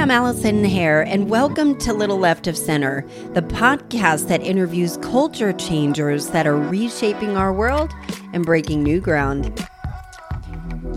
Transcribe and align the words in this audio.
I'm 0.00 0.10
Allison 0.10 0.64
Hare, 0.64 1.02
and 1.02 1.28
welcome 1.28 1.76
to 1.80 1.92
Little 1.92 2.16
Left 2.16 2.46
of 2.46 2.56
Center, 2.56 3.04
the 3.34 3.42
podcast 3.42 4.28
that 4.28 4.40
interviews 4.40 4.96
culture 5.02 5.52
changers 5.52 6.28
that 6.28 6.46
are 6.46 6.56
reshaping 6.56 7.36
our 7.36 7.52
world 7.52 7.92
and 8.32 8.42
breaking 8.42 8.82
new 8.82 8.98
ground. 8.98 9.62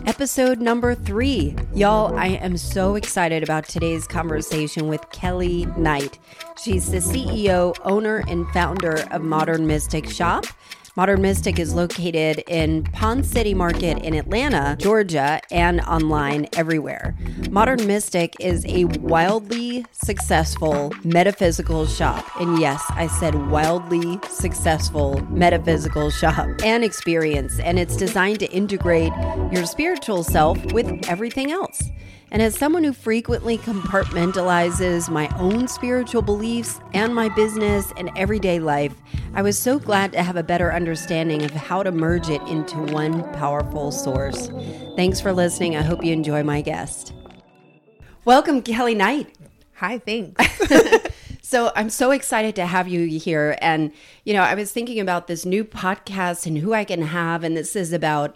Episode 0.05 0.61
number 0.61 0.95
three. 0.95 1.53
Y'all, 1.73 2.17
I 2.17 2.27
am 2.27 2.55
so 2.55 2.95
excited 2.95 3.43
about 3.43 3.67
today's 3.67 4.07
conversation 4.07 4.87
with 4.87 5.01
Kelly 5.11 5.65
Knight. 5.75 6.17
She's 6.63 6.89
the 6.89 6.99
CEO, 6.99 7.75
owner, 7.83 8.23
and 8.29 8.47
founder 8.51 9.05
of 9.11 9.21
Modern 9.21 9.67
Mystic 9.67 10.09
Shop 10.09 10.45
Modern 10.95 11.23
Mystic 11.23 11.57
is 11.57 11.73
located 11.73 12.43
in 12.47 12.83
Ponce 12.83 13.27
City 13.27 13.55
Market 13.55 13.97
in 14.03 14.13
Atlanta, 14.13 14.77
Georgia, 14.79 15.41
and 15.49 15.81
online 15.81 16.47
everywhere. 16.53 17.15
Modern 17.49 17.87
Mystic 17.87 18.35
is 18.39 18.63
a 18.67 18.85
wildly 18.85 19.87
successful 19.91 20.93
metaphysical 21.03 21.87
shop. 21.87 22.23
And 22.39 22.59
yes, 22.59 22.83
I 22.89 23.07
said 23.07 23.49
wildly 23.49 24.19
successful 24.29 25.19
metaphysical 25.31 26.11
shop 26.11 26.47
and 26.63 26.83
experience. 26.83 27.59
And 27.61 27.79
it's 27.79 27.97
designed 27.97 28.41
to 28.41 28.51
integrate 28.51 29.13
your 29.51 29.65
spiritual 29.65 30.23
self 30.23 30.63
with 30.73 31.09
everything 31.09 31.51
else. 31.51 31.89
And 32.33 32.41
as 32.41 32.57
someone 32.57 32.83
who 32.83 32.93
frequently 32.93 33.59
compartmentalizes 33.59 35.07
my 35.07 35.29
own 35.37 35.67
spiritual 35.67 36.23
beliefs 36.23 36.79
and 36.95 37.13
my 37.13 37.29
business 37.29 37.93
and 37.95 38.09
everyday 38.15 38.59
life, 38.59 38.95
I 39.35 39.43
was 39.43 39.55
so 39.55 39.77
glad 39.77 40.11
to 40.13 40.23
have 40.23 40.35
a 40.35 40.41
better 40.41 40.73
understanding 40.73 41.43
of 41.43 41.51
how 41.51 41.83
to 41.83 41.91
merge 41.91 42.29
it 42.29 42.41
into 42.47 42.79
one 42.91 43.21
powerful 43.33 43.91
source. 43.91 44.49
Thanks 44.95 45.21
for 45.21 45.31
listening. 45.31 45.75
I 45.75 45.83
hope 45.83 46.03
you 46.03 46.11
enjoy 46.11 46.41
my 46.41 46.61
guest. 46.61 47.13
Welcome, 48.25 48.63
Kelly 48.63 48.95
Knight. 48.95 49.37
Hi, 49.75 49.99
thanks. 49.99 50.43
So 51.45 51.71
I'm 51.75 51.91
so 51.91 52.09
excited 52.09 52.55
to 52.55 52.65
have 52.65 52.87
you 52.87 53.19
here. 53.19 53.59
And, 53.61 53.91
you 54.23 54.33
know, 54.33 54.41
I 54.41 54.55
was 54.55 54.71
thinking 54.71 54.99
about 54.99 55.27
this 55.27 55.45
new 55.45 55.63
podcast 55.63 56.47
and 56.47 56.57
who 56.57 56.73
I 56.73 56.83
can 56.83 57.03
have. 57.03 57.43
And 57.43 57.55
this 57.55 57.75
is 57.75 57.93
about 57.93 58.35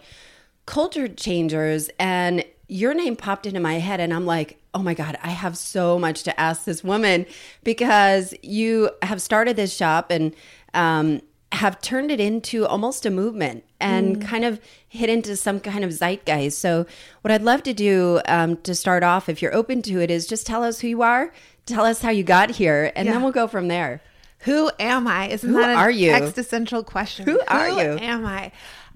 culture 0.66 1.08
changers. 1.08 1.90
And 1.98 2.44
your 2.68 2.94
name 2.94 3.16
popped 3.16 3.46
into 3.46 3.60
my 3.60 3.74
head 3.74 3.98
and 3.98 4.12
I'm 4.12 4.26
like, 4.26 4.60
oh 4.74 4.82
my 4.82 4.94
God, 4.94 5.18
I 5.22 5.30
have 5.30 5.56
so 5.56 5.98
much 5.98 6.22
to 6.24 6.40
ask 6.40 6.64
this 6.64 6.84
woman 6.84 7.26
because 7.64 8.34
you 8.42 8.90
have 9.02 9.20
started 9.22 9.56
this 9.56 9.74
shop 9.74 10.10
and 10.10 10.34
um, 10.74 11.22
have 11.52 11.80
turned 11.80 12.10
it 12.10 12.20
into 12.20 12.66
almost 12.66 13.06
a 13.06 13.10
movement 13.10 13.64
and 13.80 14.16
mm. 14.18 14.26
kind 14.26 14.44
of 14.44 14.60
hit 14.86 15.08
into 15.08 15.34
some 15.34 15.60
kind 15.60 15.82
of 15.82 15.90
zeitgeist. 15.90 16.58
So, 16.58 16.86
what 17.22 17.32
I'd 17.32 17.42
love 17.42 17.62
to 17.64 17.72
do 17.72 18.20
um, 18.28 18.58
to 18.58 18.74
start 18.74 19.02
off, 19.02 19.28
if 19.28 19.40
you're 19.40 19.54
open 19.54 19.80
to 19.82 20.00
it, 20.00 20.10
is 20.10 20.26
just 20.26 20.46
tell 20.46 20.62
us 20.62 20.80
who 20.80 20.88
you 20.88 21.02
are, 21.02 21.32
tell 21.64 21.84
us 21.84 22.02
how 22.02 22.10
you 22.10 22.22
got 22.22 22.50
here, 22.50 22.92
and 22.94 23.06
yeah. 23.06 23.12
then 23.12 23.22
we'll 23.22 23.32
go 23.32 23.46
from 23.46 23.68
there. 23.68 24.02
Who 24.40 24.70
am 24.78 25.08
I? 25.08 25.28
Isn't 25.28 25.48
who 25.48 25.58
that 25.58 25.70
an 25.70 25.76
are 25.76 25.90
you? 25.90 26.12
existential 26.12 26.84
question? 26.84 27.24
Who 27.24 27.40
are 27.48 27.70
who 27.70 27.76
you? 27.80 27.98
Am 27.98 28.24
I? 28.24 28.52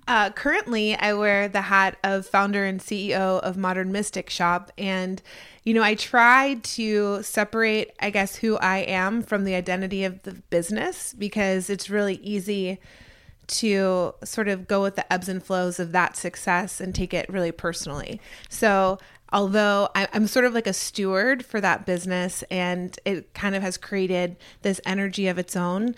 Uh, 0.08 0.31
currently, 0.31 0.97
I 0.97 1.12
wear 1.12 1.48
the 1.48 1.62
hat 1.62 1.97
of 2.03 2.27
founder 2.27 2.64
and 2.64 2.81
CEO 2.81 3.41
of 3.41 3.56
Modern 3.56 3.92
Mystic 3.92 4.28
Shop. 4.31 4.72
And, 4.77 5.22
you 5.64 5.75
know, 5.75 5.83
I 5.83 5.94
try 5.94 6.55
to 6.55 7.22
separate, 7.22 7.92
I 8.00 8.11
guess, 8.11 8.36
who 8.36 8.56
I 8.59 8.78
am 8.78 9.22
from 9.22 9.44
the 9.44 9.55
identity 9.55 10.05
of 10.05 10.22
the 10.25 10.33
business 10.50 11.14
because 11.14 11.70
it's 11.70 11.89
really 11.89 12.17
easy 12.17 12.81
to 13.47 14.14
sort 14.25 14.48
of 14.48 14.67
go 14.67 14.83
with 14.83 14.97
the 14.97 15.12
ebbs 15.12 15.28
and 15.28 15.42
flows 15.42 15.78
of 15.78 15.92
that 15.92 16.16
success 16.16 16.81
and 16.81 16.94
take 16.94 17.14
it 17.14 17.28
really 17.28 17.53
personally. 17.53 18.20
So, 18.48 18.98
although 19.33 19.89
I'm 19.94 20.27
sort 20.27 20.44
of 20.44 20.53
like 20.53 20.66
a 20.66 20.72
steward 20.72 21.44
for 21.44 21.61
that 21.61 21.87
business 21.87 22.42
and 22.50 22.98
it 23.05 23.33
kind 23.34 23.55
of 23.55 23.62
has 23.62 23.77
created 23.78 24.37
this 24.62 24.81
energy 24.84 25.28
of 25.28 25.38
its 25.38 25.56
own, 25.56 25.94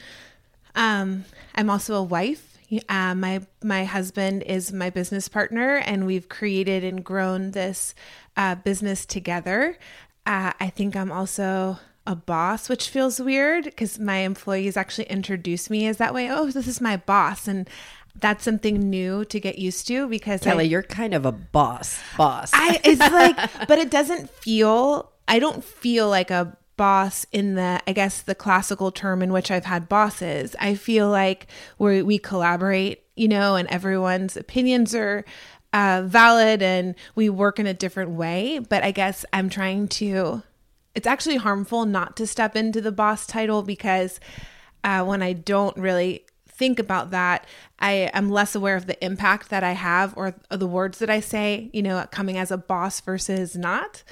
um, 0.74 1.24
I'm 1.54 1.70
also 1.70 1.94
a 1.94 2.02
wife 2.02 2.53
uh, 2.88 3.14
my 3.14 3.40
my 3.62 3.84
husband 3.84 4.42
is 4.44 4.72
my 4.72 4.90
business 4.90 5.28
partner, 5.28 5.76
and 5.76 6.06
we've 6.06 6.28
created 6.28 6.84
and 6.84 7.04
grown 7.04 7.52
this 7.52 7.94
uh, 8.36 8.54
business 8.56 9.06
together. 9.06 9.78
Uh, 10.26 10.52
I 10.58 10.70
think 10.70 10.96
I'm 10.96 11.12
also 11.12 11.78
a 12.06 12.14
boss, 12.14 12.68
which 12.68 12.88
feels 12.88 13.20
weird 13.20 13.64
because 13.64 13.98
my 13.98 14.18
employees 14.18 14.76
actually 14.76 15.06
introduce 15.06 15.70
me 15.70 15.86
as 15.86 15.96
that 15.98 16.14
way. 16.14 16.30
Oh, 16.30 16.50
this 16.50 16.68
is 16.68 16.80
my 16.80 16.96
boss, 16.96 17.48
and 17.48 17.68
that's 18.14 18.44
something 18.44 18.78
new 18.78 19.24
to 19.26 19.40
get 19.40 19.58
used 19.58 19.86
to 19.88 20.08
because 20.08 20.40
Kelly, 20.40 20.64
I, 20.64 20.68
you're 20.68 20.82
kind 20.82 21.14
of 21.14 21.26
a 21.26 21.32
boss. 21.32 21.98
Boss. 22.16 22.50
I 22.52 22.80
it's 22.84 23.00
like, 23.00 23.36
but 23.68 23.78
it 23.78 23.90
doesn't 23.90 24.30
feel. 24.30 25.10
I 25.26 25.38
don't 25.38 25.64
feel 25.64 26.08
like 26.08 26.30
a 26.30 26.56
boss 26.76 27.26
in 27.32 27.54
the 27.54 27.80
i 27.86 27.92
guess 27.92 28.22
the 28.22 28.34
classical 28.34 28.90
term 28.90 29.22
in 29.22 29.32
which 29.32 29.50
i've 29.50 29.64
had 29.64 29.88
bosses 29.88 30.56
i 30.58 30.74
feel 30.74 31.08
like 31.08 31.46
we 31.78 32.02
we 32.02 32.18
collaborate 32.18 33.02
you 33.16 33.28
know 33.28 33.56
and 33.56 33.68
everyone's 33.68 34.36
opinions 34.36 34.94
are 34.94 35.24
uh, 35.74 36.02
valid 36.06 36.62
and 36.62 36.94
we 37.16 37.28
work 37.28 37.58
in 37.58 37.66
a 37.66 37.74
different 37.74 38.12
way. 38.12 38.60
But 38.60 38.84
i 38.84 38.92
guess 38.92 39.24
i'm 39.32 39.50
trying 39.50 39.88
to 39.88 40.42
it's 40.94 41.06
actually 41.06 41.36
harmful 41.36 41.84
not 41.84 42.16
to 42.16 42.26
step 42.26 42.54
into 42.54 42.80
the 42.80 42.92
boss 42.92 43.26
title 43.26 43.62
because 43.62 44.20
uh, 44.84 45.04
when 45.04 45.22
i 45.22 45.32
don't 45.32 45.76
really 45.76 46.24
think 46.46 46.78
about 46.78 47.10
that 47.10 47.46
i 47.80 48.08
am 48.12 48.30
less 48.30 48.54
aware 48.54 48.76
of 48.76 48.86
the 48.86 49.04
impact 49.04 49.50
that 49.50 49.64
i 49.64 49.72
have 49.72 50.16
or 50.16 50.36
the 50.50 50.68
words 50.68 50.98
that 50.98 51.10
i 51.10 51.18
say 51.18 51.68
you 51.72 51.82
know 51.82 52.06
coming 52.12 52.38
as 52.38 52.52
a 52.52 52.56
boss 52.56 53.00
versus 53.00 53.56
not 53.56 54.04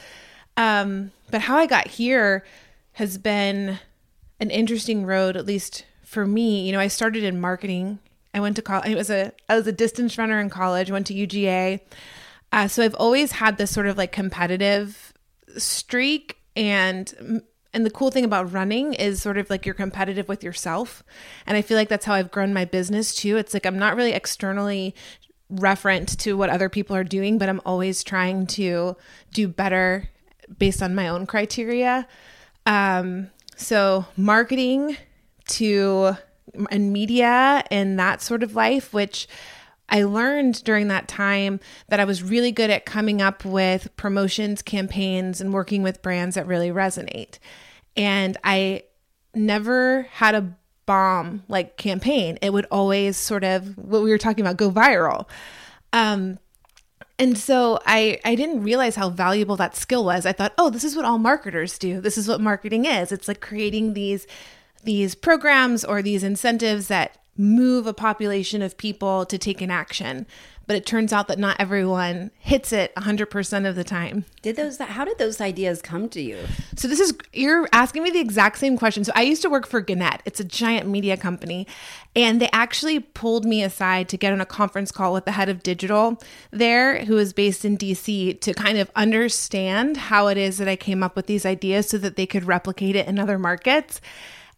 um, 0.56 1.12
but 1.30 1.42
how 1.42 1.56
I 1.56 1.66
got 1.66 1.88
here 1.88 2.44
has 2.92 3.18
been 3.18 3.78
an 4.40 4.50
interesting 4.50 5.06
road, 5.06 5.36
at 5.36 5.46
least 5.46 5.84
for 6.02 6.26
me. 6.26 6.66
You 6.66 6.72
know, 6.72 6.80
I 6.80 6.88
started 6.88 7.24
in 7.24 7.40
marketing. 7.40 7.98
I 8.34 8.40
went 8.40 8.56
to 8.56 8.62
college. 8.62 8.90
I 8.90 8.94
was 8.94 9.10
a 9.10 9.32
I 9.48 9.56
was 9.56 9.66
a 9.66 9.72
distance 9.72 10.18
runner 10.18 10.40
in 10.40 10.50
college. 10.50 10.90
Went 10.90 11.06
to 11.08 11.14
UGA. 11.14 11.80
Uh, 12.52 12.68
so 12.68 12.84
I've 12.84 12.94
always 12.96 13.32
had 13.32 13.56
this 13.56 13.70
sort 13.70 13.86
of 13.86 13.96
like 13.96 14.12
competitive 14.12 15.14
streak, 15.56 16.36
and 16.54 17.42
and 17.72 17.86
the 17.86 17.90
cool 17.90 18.10
thing 18.10 18.24
about 18.24 18.52
running 18.52 18.92
is 18.94 19.22
sort 19.22 19.38
of 19.38 19.48
like 19.48 19.64
you're 19.64 19.74
competitive 19.74 20.28
with 20.28 20.44
yourself. 20.44 21.02
And 21.46 21.56
I 21.56 21.62
feel 21.62 21.76
like 21.76 21.88
that's 21.88 22.04
how 22.04 22.14
I've 22.14 22.30
grown 22.30 22.52
my 22.52 22.66
business 22.66 23.14
too. 23.14 23.38
It's 23.38 23.54
like 23.54 23.64
I'm 23.64 23.78
not 23.78 23.96
really 23.96 24.12
externally 24.12 24.94
referent 25.52 26.16
to 26.18 26.36
what 26.36 26.50
other 26.50 26.68
people 26.68 26.96
are 26.96 27.04
doing, 27.04 27.38
but 27.38 27.48
I'm 27.48 27.60
always 27.64 28.02
trying 28.02 28.46
to 28.48 28.96
do 29.32 29.48
better 29.48 30.08
based 30.58 30.82
on 30.82 30.94
my 30.94 31.08
own 31.08 31.26
criteria. 31.26 32.06
Um, 32.66 33.30
so 33.56 34.06
marketing 34.16 34.96
to 35.48 36.16
and 36.70 36.92
media 36.92 37.64
and 37.70 37.98
that 37.98 38.20
sort 38.20 38.42
of 38.42 38.54
life, 38.54 38.92
which 38.92 39.28
I 39.88 40.04
learned 40.04 40.64
during 40.64 40.88
that 40.88 41.08
time 41.08 41.60
that 41.88 42.00
I 42.00 42.04
was 42.04 42.22
really 42.22 42.52
good 42.52 42.70
at 42.70 42.86
coming 42.86 43.20
up 43.20 43.44
with 43.44 43.94
promotions, 43.96 44.62
campaigns, 44.62 45.40
and 45.40 45.52
working 45.52 45.82
with 45.82 46.02
brands 46.02 46.34
that 46.34 46.46
really 46.46 46.70
resonate. 46.70 47.38
And 47.96 48.36
I 48.42 48.84
never 49.34 50.02
had 50.12 50.34
a 50.34 50.56
bomb 50.86 51.42
like 51.48 51.76
campaign. 51.76 52.38
It 52.42 52.52
would 52.52 52.66
always 52.70 53.16
sort 53.16 53.44
of 53.44 53.76
what 53.76 54.02
we 54.02 54.10
were 54.10 54.18
talking 54.18 54.44
about 54.44 54.56
go 54.56 54.70
viral. 54.70 55.28
Um, 55.92 56.38
and 57.18 57.36
so 57.36 57.78
I 57.86 58.18
I 58.24 58.34
didn't 58.34 58.62
realize 58.62 58.96
how 58.96 59.10
valuable 59.10 59.56
that 59.56 59.76
skill 59.76 60.04
was. 60.04 60.26
I 60.26 60.32
thought, 60.32 60.54
"Oh, 60.58 60.70
this 60.70 60.84
is 60.84 60.96
what 60.96 61.04
all 61.04 61.18
marketers 61.18 61.78
do. 61.78 62.00
This 62.00 62.18
is 62.18 62.28
what 62.28 62.40
marketing 62.40 62.84
is. 62.84 63.12
It's 63.12 63.28
like 63.28 63.40
creating 63.40 63.94
these 63.94 64.26
these 64.84 65.14
programs 65.14 65.84
or 65.84 66.02
these 66.02 66.22
incentives 66.24 66.88
that 66.88 67.18
move 67.36 67.86
a 67.86 67.94
population 67.94 68.60
of 68.62 68.76
people 68.76 69.24
to 69.26 69.38
take 69.38 69.60
an 69.60 69.70
action 69.70 70.26
but 70.66 70.76
it 70.76 70.86
turns 70.86 71.12
out 71.12 71.28
that 71.28 71.38
not 71.38 71.56
everyone 71.58 72.30
hits 72.38 72.72
it 72.72 72.94
100% 72.94 73.68
of 73.68 73.76
the 73.76 73.84
time. 73.84 74.24
Did 74.42 74.56
those 74.56 74.78
how 74.78 75.04
did 75.04 75.18
those 75.18 75.40
ideas 75.40 75.82
come 75.82 76.08
to 76.10 76.20
you? 76.20 76.38
So 76.76 76.88
this 76.88 77.00
is 77.00 77.14
you're 77.32 77.68
asking 77.72 78.02
me 78.02 78.10
the 78.10 78.20
exact 78.20 78.58
same 78.58 78.76
question. 78.76 79.04
So 79.04 79.12
I 79.14 79.22
used 79.22 79.42
to 79.42 79.50
work 79.50 79.66
for 79.66 79.80
Gannett. 79.80 80.22
It's 80.24 80.40
a 80.40 80.44
giant 80.44 80.88
media 80.88 81.16
company, 81.16 81.66
and 82.16 82.40
they 82.40 82.48
actually 82.52 83.00
pulled 83.00 83.44
me 83.44 83.62
aside 83.62 84.08
to 84.10 84.16
get 84.16 84.32
on 84.32 84.40
a 84.40 84.46
conference 84.46 84.92
call 84.92 85.12
with 85.12 85.24
the 85.24 85.32
head 85.32 85.48
of 85.48 85.62
digital 85.62 86.20
there 86.50 87.04
who 87.04 87.18
is 87.18 87.32
based 87.32 87.64
in 87.64 87.76
DC 87.76 88.40
to 88.40 88.54
kind 88.54 88.78
of 88.78 88.90
understand 88.96 89.96
how 89.96 90.26
it 90.28 90.36
is 90.36 90.58
that 90.58 90.68
I 90.68 90.76
came 90.76 91.02
up 91.02 91.16
with 91.16 91.26
these 91.26 91.46
ideas 91.46 91.88
so 91.88 91.98
that 91.98 92.16
they 92.16 92.26
could 92.26 92.44
replicate 92.44 92.96
it 92.96 93.06
in 93.06 93.18
other 93.18 93.38
markets. 93.38 94.00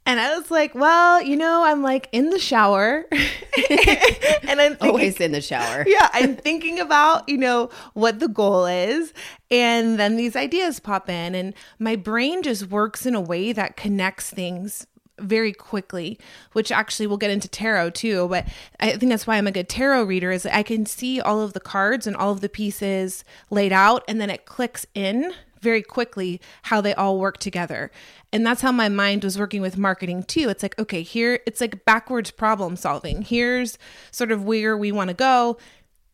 And 0.06 0.20
I 0.20 0.36
was 0.36 0.50
like, 0.50 0.74
well, 0.74 1.22
you 1.22 1.36
know, 1.36 1.64
I'm 1.64 1.82
like 1.82 2.08
in 2.12 2.30
the 2.30 2.38
shower. 2.38 3.06
and 3.12 4.60
I'm 4.60 4.76
thinking, 4.76 4.88
always 4.90 5.20
in 5.20 5.32
the 5.32 5.40
shower. 5.40 5.84
Yeah. 5.94 6.08
I'm 6.12 6.36
thinking 6.36 6.78
about, 6.78 7.28
you 7.28 7.38
know, 7.38 7.70
what 7.94 8.18
the 8.18 8.28
goal 8.28 8.66
is. 8.66 9.14
And 9.50 9.98
then 9.98 10.16
these 10.16 10.36
ideas 10.36 10.80
pop 10.80 11.08
in. 11.08 11.34
And 11.34 11.54
my 11.78 11.96
brain 11.96 12.42
just 12.42 12.68
works 12.68 13.06
in 13.06 13.14
a 13.14 13.20
way 13.20 13.52
that 13.52 13.76
connects 13.76 14.30
things 14.30 14.86
very 15.18 15.52
quickly, 15.52 16.18
which 16.52 16.72
actually 16.72 17.06
we'll 17.06 17.16
get 17.16 17.30
into 17.30 17.48
tarot 17.48 17.90
too. 17.90 18.28
But 18.28 18.46
I 18.80 18.96
think 18.96 19.10
that's 19.10 19.26
why 19.26 19.36
I'm 19.36 19.46
a 19.46 19.52
good 19.52 19.68
tarot 19.68 20.04
reader 20.04 20.32
is 20.32 20.44
I 20.44 20.62
can 20.62 20.86
see 20.86 21.20
all 21.20 21.40
of 21.40 21.52
the 21.52 21.60
cards 21.60 22.06
and 22.06 22.16
all 22.16 22.32
of 22.32 22.40
the 22.40 22.48
pieces 22.48 23.24
laid 23.50 23.72
out 23.72 24.04
and 24.08 24.20
then 24.20 24.30
it 24.30 24.44
clicks 24.44 24.86
in 24.94 25.32
very 25.64 25.82
quickly 25.82 26.40
how 26.62 26.80
they 26.80 26.94
all 26.94 27.18
work 27.18 27.38
together. 27.38 27.90
And 28.32 28.46
that's 28.46 28.60
how 28.60 28.70
my 28.70 28.88
mind 28.88 29.24
was 29.24 29.38
working 29.38 29.62
with 29.62 29.76
marketing 29.76 30.22
too. 30.22 30.48
It's 30.48 30.62
like, 30.62 30.78
okay, 30.78 31.02
here 31.02 31.40
it's 31.46 31.60
like 31.60 31.84
backwards 31.84 32.30
problem 32.30 32.76
solving. 32.76 33.22
Here's 33.22 33.78
sort 34.12 34.30
of 34.30 34.44
where 34.44 34.76
we 34.76 34.92
want 34.92 35.08
to 35.08 35.14
go. 35.14 35.56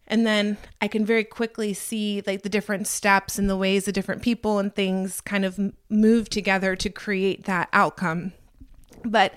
And 0.06 0.26
then 0.26 0.56
I 0.80 0.88
can 0.88 1.04
very 1.04 1.24
quickly 1.24 1.72
see 1.72 2.22
like 2.26 2.42
the 2.42 2.48
different 2.48 2.86
steps 2.88 3.38
and 3.38 3.48
the 3.48 3.56
ways 3.56 3.84
the 3.84 3.92
different 3.92 4.22
people 4.22 4.58
and 4.58 4.74
things 4.74 5.20
kind 5.20 5.44
of 5.44 5.58
move 5.88 6.30
together 6.30 6.74
to 6.76 6.88
create 6.88 7.44
that 7.44 7.68
outcome. 7.72 8.32
But 9.04 9.34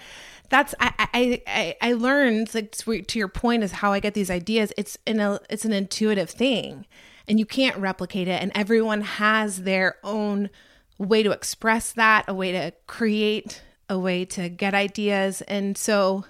that's 0.50 0.76
I 0.80 1.42
I 1.48 1.76
I, 1.82 1.94
learned 1.94 2.54
like 2.54 2.72
to 2.72 3.20
your 3.20 3.28
point 3.28 3.64
is 3.64 3.72
how 3.72 3.92
I 3.92 4.00
get 4.00 4.14
these 4.14 4.30
ideas. 4.30 4.72
It's 4.78 4.98
in 5.06 5.20
a 5.20 5.40
it's 5.50 5.66
an 5.66 5.74
intuitive 5.74 6.30
thing, 6.30 6.86
and 7.28 7.40
you 7.40 7.46
can't 7.46 7.78
replicate 7.78 8.28
it. 8.28 8.42
And 8.42 8.52
everyone 8.56 9.02
has 9.02 9.64
their 9.64 9.98
own 10.04 10.50
way 10.98 11.24
to 11.24 11.32
express 11.32 11.92
that, 11.94 12.26
a 12.28 12.34
way 12.34 12.52
to 12.52 12.74
create, 12.88 13.62
a 13.90 14.00
way 14.00 14.26
to 14.26 14.50
get 14.50 14.74
ideas, 14.74 15.42
and 15.42 15.78
so 15.78 16.26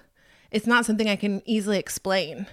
it's 0.50 0.66
not 0.66 0.86
something 0.86 1.08
I 1.08 1.16
can 1.16 1.42
easily 1.44 1.78
explain. 1.78 2.46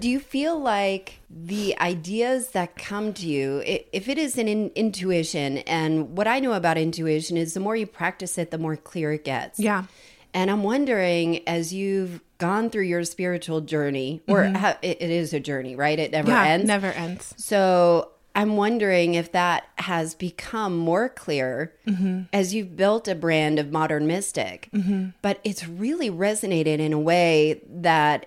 Do 0.00 0.08
you 0.08 0.18
feel 0.18 0.58
like 0.58 1.20
the 1.30 1.78
ideas 1.78 2.48
that 2.50 2.76
come 2.76 3.12
to 3.14 3.26
you, 3.26 3.62
if 3.64 4.08
it 4.08 4.18
is 4.18 4.36
an 4.36 4.48
in, 4.48 4.70
intuition, 4.74 5.58
and 5.58 6.16
what 6.16 6.26
I 6.26 6.40
know 6.40 6.54
about 6.54 6.76
intuition 6.76 7.36
is 7.36 7.54
the 7.54 7.60
more 7.60 7.76
you 7.76 7.86
practice 7.86 8.36
it, 8.36 8.50
the 8.50 8.58
more 8.58 8.76
clear 8.76 9.12
it 9.12 9.24
gets. 9.24 9.60
Yeah. 9.60 9.84
And 10.34 10.50
I'm 10.50 10.62
wondering, 10.62 11.46
as 11.48 11.72
you've 11.72 12.20
gone 12.38 12.70
through 12.70 12.84
your 12.84 13.04
spiritual 13.04 13.60
journey, 13.60 14.22
or 14.26 14.42
mm-hmm. 14.42 14.56
ha- 14.56 14.78
it, 14.82 15.00
it 15.00 15.10
is 15.10 15.32
a 15.32 15.40
journey, 15.40 15.76
right? 15.76 15.98
It 15.98 16.12
never 16.12 16.30
yeah, 16.30 16.44
ends. 16.44 16.66
Never 16.66 16.88
ends. 16.88 17.34
So 17.36 18.12
I'm 18.34 18.56
wondering 18.56 19.14
if 19.14 19.32
that 19.32 19.64
has 19.76 20.14
become 20.14 20.76
more 20.76 21.08
clear 21.08 21.74
mm-hmm. 21.86 22.22
as 22.32 22.54
you've 22.54 22.76
built 22.76 23.08
a 23.08 23.14
brand 23.14 23.58
of 23.58 23.70
modern 23.70 24.06
mystic, 24.06 24.68
mm-hmm. 24.72 25.10
but 25.20 25.38
it's 25.44 25.68
really 25.68 26.10
resonated 26.10 26.78
in 26.78 26.92
a 26.92 26.98
way 26.98 27.62
that 27.68 28.26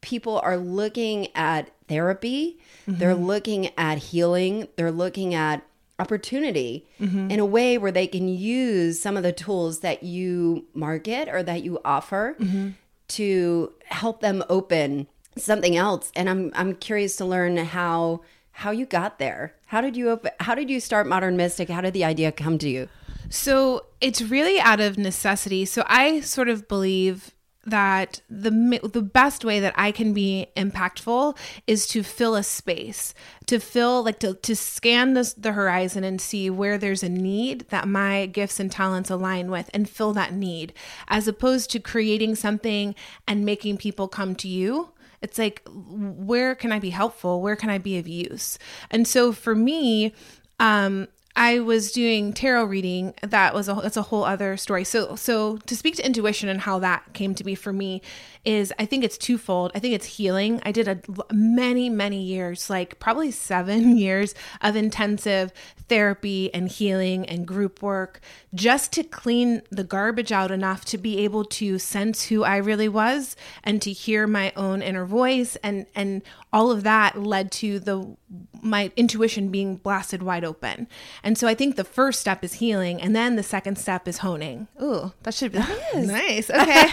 people 0.00 0.38
are 0.40 0.58
looking 0.58 1.28
at 1.34 1.70
therapy, 1.88 2.58
they're 2.86 3.14
looking 3.14 3.70
at 3.78 3.98
healing, 3.98 4.68
they're 4.76 4.92
looking 4.92 5.34
at 5.34 5.64
opportunity 5.98 6.86
mm-hmm. 7.00 7.30
in 7.30 7.38
a 7.38 7.46
way 7.46 7.78
where 7.78 7.92
they 7.92 8.06
can 8.06 8.28
use 8.28 9.00
some 9.00 9.16
of 9.16 9.22
the 9.22 9.32
tools 9.32 9.80
that 9.80 10.02
you 10.02 10.66
market 10.74 11.28
or 11.28 11.42
that 11.42 11.62
you 11.62 11.78
offer 11.84 12.36
mm-hmm. 12.38 12.70
to 13.08 13.72
help 13.86 14.20
them 14.20 14.42
open 14.48 15.06
something 15.36 15.76
else. 15.76 16.12
And 16.16 16.28
i'm 16.28 16.52
i'm 16.54 16.74
curious 16.74 17.16
to 17.16 17.24
learn 17.24 17.56
how 17.56 18.22
how 18.52 18.70
you 18.70 18.86
got 18.86 19.18
there. 19.18 19.54
How 19.66 19.80
did 19.80 19.96
you 19.96 20.10
open 20.10 20.32
how 20.40 20.54
did 20.54 20.70
you 20.70 20.80
start 20.80 21.06
modern 21.06 21.36
mystic? 21.36 21.68
How 21.68 21.80
did 21.80 21.94
the 21.94 22.04
idea 22.04 22.32
come 22.32 22.58
to 22.58 22.68
you? 22.68 22.88
So 23.30 23.86
it's 24.00 24.22
really 24.22 24.60
out 24.60 24.80
of 24.80 24.98
necessity. 24.98 25.64
So 25.64 25.84
i 25.86 26.20
sort 26.20 26.48
of 26.48 26.66
believe 26.68 27.33
that 27.66 28.20
the 28.28 28.50
the 28.92 29.02
best 29.02 29.44
way 29.44 29.60
that 29.60 29.74
I 29.76 29.92
can 29.92 30.12
be 30.12 30.46
impactful 30.56 31.36
is 31.66 31.86
to 31.88 32.02
fill 32.02 32.34
a 32.34 32.42
space, 32.42 33.14
to 33.46 33.58
fill 33.58 34.04
like 34.04 34.18
to 34.20 34.34
to 34.34 34.56
scan 34.56 35.14
this, 35.14 35.32
the 35.32 35.52
horizon 35.52 36.04
and 36.04 36.20
see 36.20 36.50
where 36.50 36.78
there's 36.78 37.02
a 37.02 37.08
need 37.08 37.66
that 37.70 37.88
my 37.88 38.26
gifts 38.26 38.60
and 38.60 38.70
talents 38.70 39.10
align 39.10 39.50
with 39.50 39.70
and 39.72 39.88
fill 39.88 40.12
that 40.14 40.32
need, 40.34 40.72
as 41.08 41.26
opposed 41.28 41.70
to 41.70 41.80
creating 41.80 42.34
something 42.34 42.94
and 43.26 43.44
making 43.44 43.76
people 43.76 44.08
come 44.08 44.34
to 44.36 44.48
you. 44.48 44.90
It's 45.22 45.38
like 45.38 45.62
where 45.66 46.54
can 46.54 46.70
I 46.70 46.78
be 46.78 46.90
helpful? 46.90 47.40
Where 47.40 47.56
can 47.56 47.70
I 47.70 47.78
be 47.78 47.98
of 47.98 48.06
use? 48.06 48.58
And 48.90 49.08
so 49.08 49.32
for 49.32 49.54
me, 49.54 50.12
um, 50.60 51.08
I 51.36 51.58
was 51.58 51.90
doing 51.90 52.32
tarot 52.32 52.64
reading. 52.66 53.14
That 53.22 53.54
was 53.54 53.68
a 53.68 53.74
that's 53.74 53.96
a 53.96 54.02
whole 54.02 54.24
other 54.24 54.56
story. 54.56 54.84
So 54.84 55.16
so 55.16 55.56
to 55.58 55.76
speak 55.76 55.96
to 55.96 56.06
intuition 56.06 56.48
and 56.48 56.60
how 56.60 56.78
that 56.78 57.12
came 57.12 57.34
to 57.34 57.42
be 57.42 57.56
for 57.56 57.72
me 57.72 58.02
is 58.44 58.72
I 58.78 58.86
think 58.86 59.02
it's 59.02 59.18
twofold. 59.18 59.72
I 59.74 59.80
think 59.80 59.94
it's 59.94 60.06
healing. 60.06 60.60
I 60.64 60.70
did 60.70 60.86
a 60.86 61.00
many 61.32 61.90
many 61.90 62.22
years, 62.22 62.70
like 62.70 63.00
probably 63.00 63.32
7 63.32 63.96
years 63.96 64.34
of 64.60 64.76
intensive 64.76 65.52
therapy 65.88 66.54
and 66.54 66.68
healing 66.68 67.26
and 67.26 67.46
group 67.46 67.82
work 67.82 68.20
just 68.54 68.92
to 68.92 69.02
clean 69.02 69.62
the 69.70 69.84
garbage 69.84 70.32
out 70.32 70.50
enough 70.50 70.84
to 70.86 70.98
be 70.98 71.18
able 71.18 71.44
to 71.44 71.78
sense 71.78 72.26
who 72.26 72.44
I 72.44 72.56
really 72.56 72.88
was 72.88 73.36
and 73.62 73.82
to 73.82 73.92
hear 73.92 74.26
my 74.26 74.52
own 74.56 74.82
inner 74.82 75.04
voice 75.04 75.56
and 75.64 75.86
and 75.96 76.22
all 76.54 76.70
of 76.70 76.84
that 76.84 77.20
led 77.20 77.50
to 77.50 77.80
the 77.80 78.16
my 78.62 78.90
intuition 78.96 79.50
being 79.50 79.76
blasted 79.76 80.22
wide 80.22 80.44
open. 80.44 80.88
And 81.22 81.36
so 81.36 81.46
I 81.46 81.54
think 81.54 81.76
the 81.76 81.84
first 81.84 82.20
step 82.20 82.42
is 82.42 82.54
healing 82.54 83.02
and 83.02 83.14
then 83.14 83.36
the 83.36 83.42
second 83.42 83.76
step 83.76 84.08
is 84.08 84.18
honing. 84.18 84.68
Ooh, 84.80 85.12
that 85.24 85.34
should 85.34 85.52
be 85.52 85.58
nice. 85.58 86.50
Okay. 86.54 86.86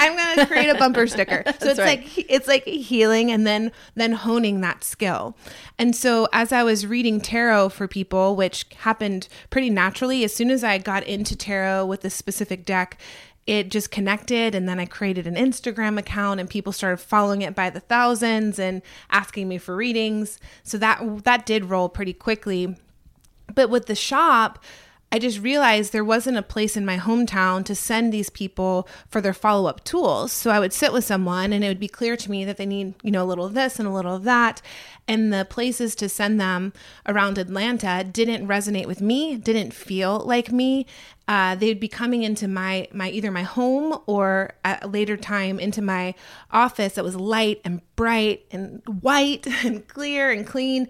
I'm 0.00 0.16
going 0.16 0.38
to 0.38 0.46
create 0.46 0.70
a 0.70 0.74
bumper 0.74 1.06
sticker. 1.06 1.42
So 1.44 1.52
That's 1.52 1.64
it's 1.66 1.78
right. 1.78 2.00
like 2.00 2.26
it's 2.30 2.48
like 2.48 2.64
healing 2.64 3.30
and 3.30 3.46
then 3.46 3.70
then 3.94 4.12
honing 4.12 4.62
that 4.62 4.82
skill. 4.82 5.36
And 5.78 5.94
so 5.94 6.26
as 6.32 6.50
I 6.50 6.62
was 6.62 6.86
reading 6.86 7.20
tarot 7.20 7.68
for 7.70 7.86
people, 7.86 8.34
which 8.34 8.64
happened 8.78 9.28
pretty 9.50 9.68
naturally 9.70 10.24
as 10.24 10.34
soon 10.34 10.50
as 10.50 10.64
I 10.64 10.78
got 10.78 11.04
into 11.04 11.36
tarot 11.36 11.86
with 11.86 12.00
this 12.00 12.14
specific 12.14 12.64
deck, 12.64 12.98
it 13.48 13.70
just 13.70 13.90
connected 13.90 14.54
and 14.54 14.68
then 14.68 14.78
I 14.78 14.84
created 14.84 15.26
an 15.26 15.34
Instagram 15.34 15.98
account 15.98 16.38
and 16.38 16.50
people 16.50 16.70
started 16.70 16.98
following 16.98 17.40
it 17.40 17.54
by 17.54 17.70
the 17.70 17.80
thousands 17.80 18.58
and 18.58 18.82
asking 19.10 19.48
me 19.48 19.56
for 19.56 19.74
readings. 19.74 20.38
So 20.62 20.76
that 20.76 21.24
that 21.24 21.46
did 21.46 21.64
roll 21.64 21.88
pretty 21.88 22.12
quickly. 22.12 22.76
But 23.54 23.70
with 23.70 23.86
the 23.86 23.94
shop, 23.94 24.62
I 25.10 25.18
just 25.18 25.40
realized 25.40 25.92
there 25.92 26.04
wasn't 26.04 26.36
a 26.36 26.42
place 26.42 26.76
in 26.76 26.84
my 26.84 26.98
hometown 26.98 27.64
to 27.64 27.74
send 27.74 28.12
these 28.12 28.28
people 28.28 28.86
for 29.08 29.22
their 29.22 29.32
follow 29.32 29.68
up 29.68 29.82
tools. 29.82 30.32
So 30.32 30.50
I 30.50 30.60
would 30.60 30.72
sit 30.72 30.92
with 30.92 31.04
someone 31.04 31.52
and 31.52 31.64
it 31.64 31.68
would 31.68 31.80
be 31.80 31.88
clear 31.88 32.14
to 32.16 32.30
me 32.30 32.44
that 32.44 32.58
they 32.58 32.66
need, 32.66 32.94
you 33.02 33.10
know, 33.10 33.24
a 33.24 33.26
little 33.26 33.46
of 33.46 33.54
this 33.54 33.78
and 33.78 33.88
a 33.88 33.92
little 33.92 34.14
of 34.14 34.24
that. 34.24 34.60
And 35.06 35.32
the 35.32 35.46
places 35.48 35.94
to 35.96 36.10
send 36.10 36.38
them 36.38 36.74
around 37.06 37.38
Atlanta 37.38 38.04
didn't 38.04 38.46
resonate 38.46 38.84
with 38.84 39.00
me, 39.00 39.36
didn't 39.36 39.72
feel 39.72 40.18
like 40.18 40.52
me. 40.52 40.84
Uh, 41.26 41.54
they'd 41.54 41.80
be 41.80 41.88
coming 41.88 42.22
into 42.22 42.48
my 42.48 42.88
my 42.92 43.10
either 43.10 43.30
my 43.30 43.42
home 43.42 43.98
or 44.06 44.52
at 44.64 44.82
a 44.82 44.88
later 44.88 45.16
time 45.16 45.60
into 45.60 45.82
my 45.82 46.14
office 46.50 46.94
that 46.94 47.04
was 47.04 47.16
light 47.16 47.60
and 47.64 47.82
bright 47.96 48.46
and 48.50 48.82
white 49.02 49.46
and 49.64 49.86
clear 49.88 50.30
and 50.30 50.46
clean 50.46 50.88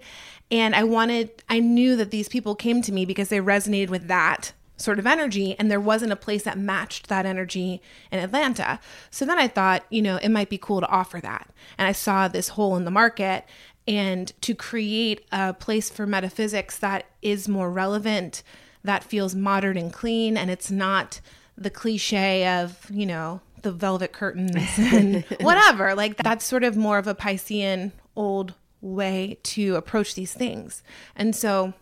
and 0.51 0.75
I 0.75 0.83
wanted, 0.83 1.43
I 1.49 1.59
knew 1.59 1.95
that 1.95 2.11
these 2.11 2.29
people 2.29 2.55
came 2.55 2.81
to 2.81 2.91
me 2.91 3.05
because 3.05 3.29
they 3.29 3.39
resonated 3.39 3.89
with 3.89 4.07
that 4.07 4.53
sort 4.77 4.97
of 4.97 5.05
energy 5.05 5.55
and 5.59 5.69
there 5.69 5.79
wasn't 5.79 6.11
a 6.11 6.15
place 6.15 6.43
that 6.43 6.57
matched 6.57 7.07
that 7.07 7.25
energy 7.25 7.81
in 8.11 8.19
Atlanta. 8.19 8.79
So 9.11 9.25
then 9.25 9.37
I 9.37 9.47
thought, 9.47 9.83
you 9.89 10.01
know, 10.01 10.17
it 10.17 10.29
might 10.29 10.49
be 10.49 10.57
cool 10.57 10.79
to 10.79 10.87
offer 10.87 11.19
that. 11.21 11.49
And 11.77 11.87
I 11.87 11.91
saw 11.91 12.27
this 12.27 12.49
hole 12.49 12.75
in 12.75 12.85
the 12.85 12.91
market 12.91 13.45
and 13.87 14.31
to 14.41 14.55
create 14.55 15.25
a 15.31 15.53
place 15.53 15.89
for 15.89 16.05
metaphysics 16.05 16.77
that 16.79 17.05
is 17.21 17.47
more 17.47 17.71
relevant, 17.71 18.43
that 18.83 19.03
feels 19.03 19.35
modern 19.35 19.77
and 19.77 19.91
clean 19.91 20.37
and 20.37 20.49
it's 20.49 20.71
not 20.71 21.19
the 21.57 21.69
cliche 21.69 22.47
of, 22.47 22.89
you 22.89 23.05
know, 23.05 23.41
the 23.61 23.71
velvet 23.71 24.13
curtains 24.13 24.55
and 24.77 25.25
whatever. 25.41 25.93
Like 25.93 26.17
that's 26.17 26.45
sort 26.45 26.63
of 26.63 26.77
more 26.77 26.97
of 26.97 27.07
a 27.07 27.15
Piscean 27.15 27.91
old 28.15 28.53
way 28.81 29.37
to 29.43 29.75
approach 29.75 30.15
these 30.15 30.33
things. 30.33 30.83
And 31.15 31.35
so 31.35 31.73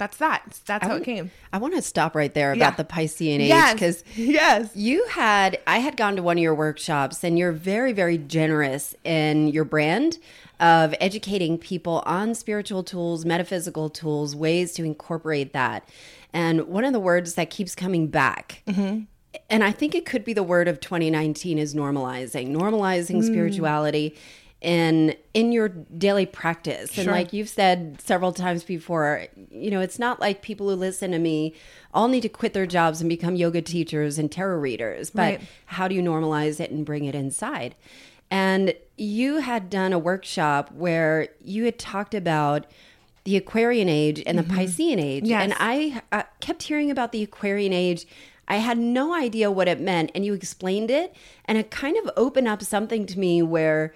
that's 0.00 0.16
that. 0.16 0.60
That's 0.66 0.84
I 0.84 0.88
how 0.88 0.96
it 0.96 1.04
came. 1.04 1.30
I 1.52 1.58
want 1.58 1.74
to 1.74 1.82
stop 1.82 2.16
right 2.16 2.32
there 2.32 2.52
about 2.52 2.72
yeah. 2.72 2.76
the 2.76 2.84
Piscean 2.84 3.40
age 3.40 3.72
because 3.74 4.02
yes. 4.16 4.28
yes, 4.28 4.70
you 4.74 5.06
had 5.08 5.60
I 5.66 5.78
had 5.78 5.96
gone 5.96 6.16
to 6.16 6.22
one 6.22 6.38
of 6.38 6.42
your 6.42 6.54
workshops 6.54 7.22
and 7.22 7.38
you're 7.38 7.52
very 7.52 7.92
very 7.92 8.16
generous 8.16 8.94
in 9.04 9.48
your 9.48 9.64
brand 9.64 10.18
of 10.58 10.94
educating 11.00 11.58
people 11.58 12.02
on 12.06 12.34
spiritual 12.34 12.82
tools, 12.82 13.24
metaphysical 13.24 13.90
tools, 13.90 14.34
ways 14.34 14.72
to 14.74 14.84
incorporate 14.84 15.52
that. 15.52 15.86
And 16.32 16.66
one 16.66 16.84
of 16.84 16.92
the 16.92 17.00
words 17.00 17.34
that 17.34 17.50
keeps 17.50 17.74
coming 17.74 18.06
back. 18.06 18.62
Mm-hmm. 18.66 19.02
And 19.48 19.62
I 19.62 19.70
think 19.70 19.94
it 19.94 20.04
could 20.06 20.24
be 20.24 20.32
the 20.32 20.42
word 20.42 20.66
of 20.66 20.80
2019 20.80 21.58
is 21.58 21.74
normalizing, 21.74 22.50
normalizing 22.50 23.18
mm. 23.18 23.24
spirituality 23.24 24.16
in 24.60 25.14
in 25.32 25.52
your 25.52 25.68
daily 25.68 26.26
practice 26.26 26.98
and 26.98 27.06
like 27.06 27.32
you've 27.32 27.48
said 27.48 27.98
several 27.98 28.30
times 28.30 28.62
before 28.62 29.26
you 29.50 29.70
know 29.70 29.80
it's 29.80 29.98
not 29.98 30.20
like 30.20 30.42
people 30.42 30.68
who 30.68 30.74
listen 30.74 31.12
to 31.12 31.18
me 31.18 31.54
all 31.94 32.08
need 32.08 32.20
to 32.20 32.28
quit 32.28 32.52
their 32.52 32.66
jobs 32.66 33.00
and 33.00 33.08
become 33.08 33.36
yoga 33.36 33.62
teachers 33.62 34.18
and 34.18 34.30
tarot 34.30 34.58
readers 34.58 35.08
but 35.08 35.38
right. 35.38 35.40
how 35.64 35.88
do 35.88 35.94
you 35.94 36.02
normalize 36.02 36.60
it 36.60 36.70
and 36.70 36.84
bring 36.84 37.06
it 37.06 37.14
inside 37.14 37.74
and 38.30 38.74
you 38.96 39.38
had 39.38 39.70
done 39.70 39.92
a 39.92 39.98
workshop 39.98 40.70
where 40.72 41.28
you 41.40 41.64
had 41.64 41.78
talked 41.78 42.14
about 42.14 42.66
the 43.24 43.36
Aquarian 43.36 43.88
age 43.88 44.22
and 44.24 44.38
the 44.38 44.42
mm-hmm. 44.42 44.58
Piscean 44.58 45.02
age. 45.02 45.24
Yes. 45.24 45.42
And 45.42 45.54
I 45.58 46.02
uh, 46.12 46.22
kept 46.40 46.62
hearing 46.62 46.90
about 46.90 47.12
the 47.12 47.22
Aquarian 47.22 47.72
age. 47.72 48.06
I 48.48 48.56
had 48.56 48.78
no 48.78 49.14
idea 49.14 49.50
what 49.50 49.68
it 49.68 49.80
meant. 49.80 50.10
And 50.14 50.24
you 50.24 50.32
explained 50.32 50.90
it. 50.90 51.14
And 51.44 51.58
it 51.58 51.70
kind 51.70 51.96
of 51.98 52.10
opened 52.16 52.48
up 52.48 52.62
something 52.62 53.04
to 53.06 53.18
me 53.18 53.42
where 53.42 53.92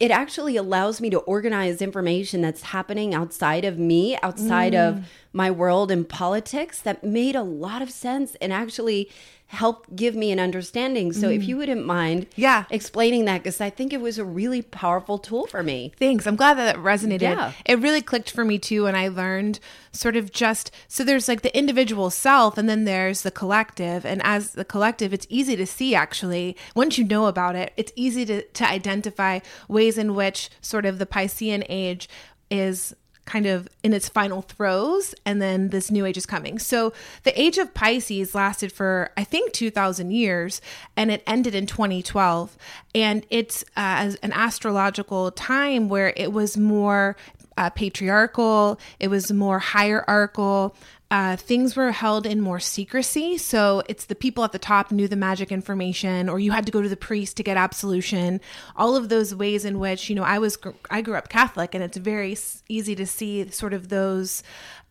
it 0.00 0.10
actually 0.10 0.56
allows 0.56 1.00
me 1.00 1.10
to 1.10 1.18
organize 1.20 1.82
information 1.82 2.40
that's 2.40 2.62
happening 2.62 3.14
outside 3.14 3.64
of 3.66 3.78
me, 3.78 4.18
outside 4.22 4.72
Mm. 4.72 4.88
of 4.88 5.04
my 5.32 5.50
world 5.50 5.90
and 5.90 6.08
politics 6.08 6.80
that 6.80 7.04
made 7.04 7.36
a 7.36 7.42
lot 7.42 7.82
of 7.82 7.90
sense 7.90 8.34
and 8.40 8.52
actually 8.52 9.08
helped 9.50 9.96
give 9.96 10.14
me 10.14 10.30
an 10.30 10.38
understanding. 10.38 11.12
So 11.12 11.28
if 11.28 11.42
you 11.42 11.56
wouldn't 11.56 11.84
mind 11.84 12.26
Mm. 12.26 12.26
Yeah. 12.36 12.64
explaining 12.70 13.24
that 13.24 13.38
because 13.42 13.60
I 13.60 13.68
think 13.68 13.92
it 13.92 14.00
was 14.00 14.16
a 14.16 14.24
really 14.24 14.62
powerful 14.62 15.18
tool 15.18 15.48
for 15.48 15.64
me. 15.64 15.90
Thanks. 15.98 16.24
I'm 16.24 16.36
glad 16.36 16.56
that 16.56 16.76
it 16.76 16.80
resonated. 16.80 17.22
Yeah. 17.22 17.50
It 17.64 17.80
really 17.80 18.00
clicked 18.00 18.30
for 18.30 18.44
me 18.44 18.60
too. 18.60 18.86
And 18.86 18.96
I 18.96 19.08
learned 19.08 19.58
sort 19.90 20.14
of 20.14 20.30
just 20.30 20.70
so 20.86 21.02
there's 21.02 21.26
like 21.26 21.42
the 21.42 21.56
individual 21.58 22.10
self 22.10 22.58
and 22.58 22.68
then 22.68 22.84
there's 22.84 23.22
the 23.22 23.32
collective. 23.32 24.06
And 24.06 24.20
as 24.22 24.52
the 24.52 24.64
collective, 24.64 25.12
it's 25.12 25.26
easy 25.28 25.56
to 25.56 25.66
see 25.66 25.96
actually. 25.96 26.56
Once 26.76 26.96
you 26.96 27.04
know 27.04 27.26
about 27.26 27.56
it, 27.56 27.72
it's 27.76 27.92
easy 27.96 28.24
to, 28.26 28.42
to 28.42 28.64
identify 28.68 29.40
ways 29.66 29.98
in 29.98 30.14
which 30.14 30.48
sort 30.60 30.86
of 30.86 31.00
the 31.00 31.06
Piscean 31.06 31.66
age 31.68 32.08
is 32.52 32.94
kind 33.30 33.46
of 33.46 33.68
in 33.84 33.92
its 33.92 34.08
final 34.08 34.42
throes 34.42 35.14
and 35.24 35.40
then 35.40 35.68
this 35.68 35.88
new 35.88 36.04
age 36.04 36.16
is 36.16 36.26
coming. 36.26 36.58
So 36.58 36.92
the 37.22 37.40
age 37.40 37.58
of 37.58 37.72
Pisces 37.72 38.34
lasted 38.34 38.72
for 38.72 39.12
I 39.16 39.22
think 39.22 39.52
2000 39.52 40.10
years 40.10 40.60
and 40.96 41.12
it 41.12 41.22
ended 41.28 41.54
in 41.54 41.66
2012 41.66 42.56
and 42.92 43.24
it's 43.30 43.62
uh, 43.76 44.02
as 44.02 44.16
an 44.16 44.32
astrological 44.32 45.30
time 45.30 45.88
where 45.88 46.12
it 46.16 46.32
was 46.32 46.56
more 46.56 47.16
uh, 47.56 47.70
patriarchal, 47.70 48.80
it 48.98 49.08
was 49.08 49.30
more 49.30 49.60
hierarchical. 49.60 50.74
Uh, 51.10 51.34
things 51.34 51.74
were 51.74 51.90
held 51.90 52.24
in 52.24 52.40
more 52.40 52.60
secrecy. 52.60 53.36
So 53.36 53.82
it's 53.88 54.04
the 54.04 54.14
people 54.14 54.44
at 54.44 54.52
the 54.52 54.60
top 54.60 54.92
knew 54.92 55.08
the 55.08 55.16
magic 55.16 55.50
information, 55.50 56.28
or 56.28 56.38
you 56.38 56.52
had 56.52 56.66
to 56.66 56.72
go 56.72 56.80
to 56.80 56.88
the 56.88 56.96
priest 56.96 57.36
to 57.38 57.42
get 57.42 57.56
absolution. 57.56 58.40
All 58.76 58.94
of 58.94 59.08
those 59.08 59.34
ways 59.34 59.64
in 59.64 59.80
which, 59.80 60.08
you 60.08 60.14
know, 60.14 60.22
I 60.22 60.38
was, 60.38 60.56
I 60.88 61.02
grew 61.02 61.16
up 61.16 61.28
Catholic, 61.28 61.74
and 61.74 61.82
it's 61.82 61.96
very 61.96 62.36
easy 62.68 62.94
to 62.94 63.06
see 63.06 63.50
sort 63.50 63.74
of 63.74 63.88
those 63.88 64.44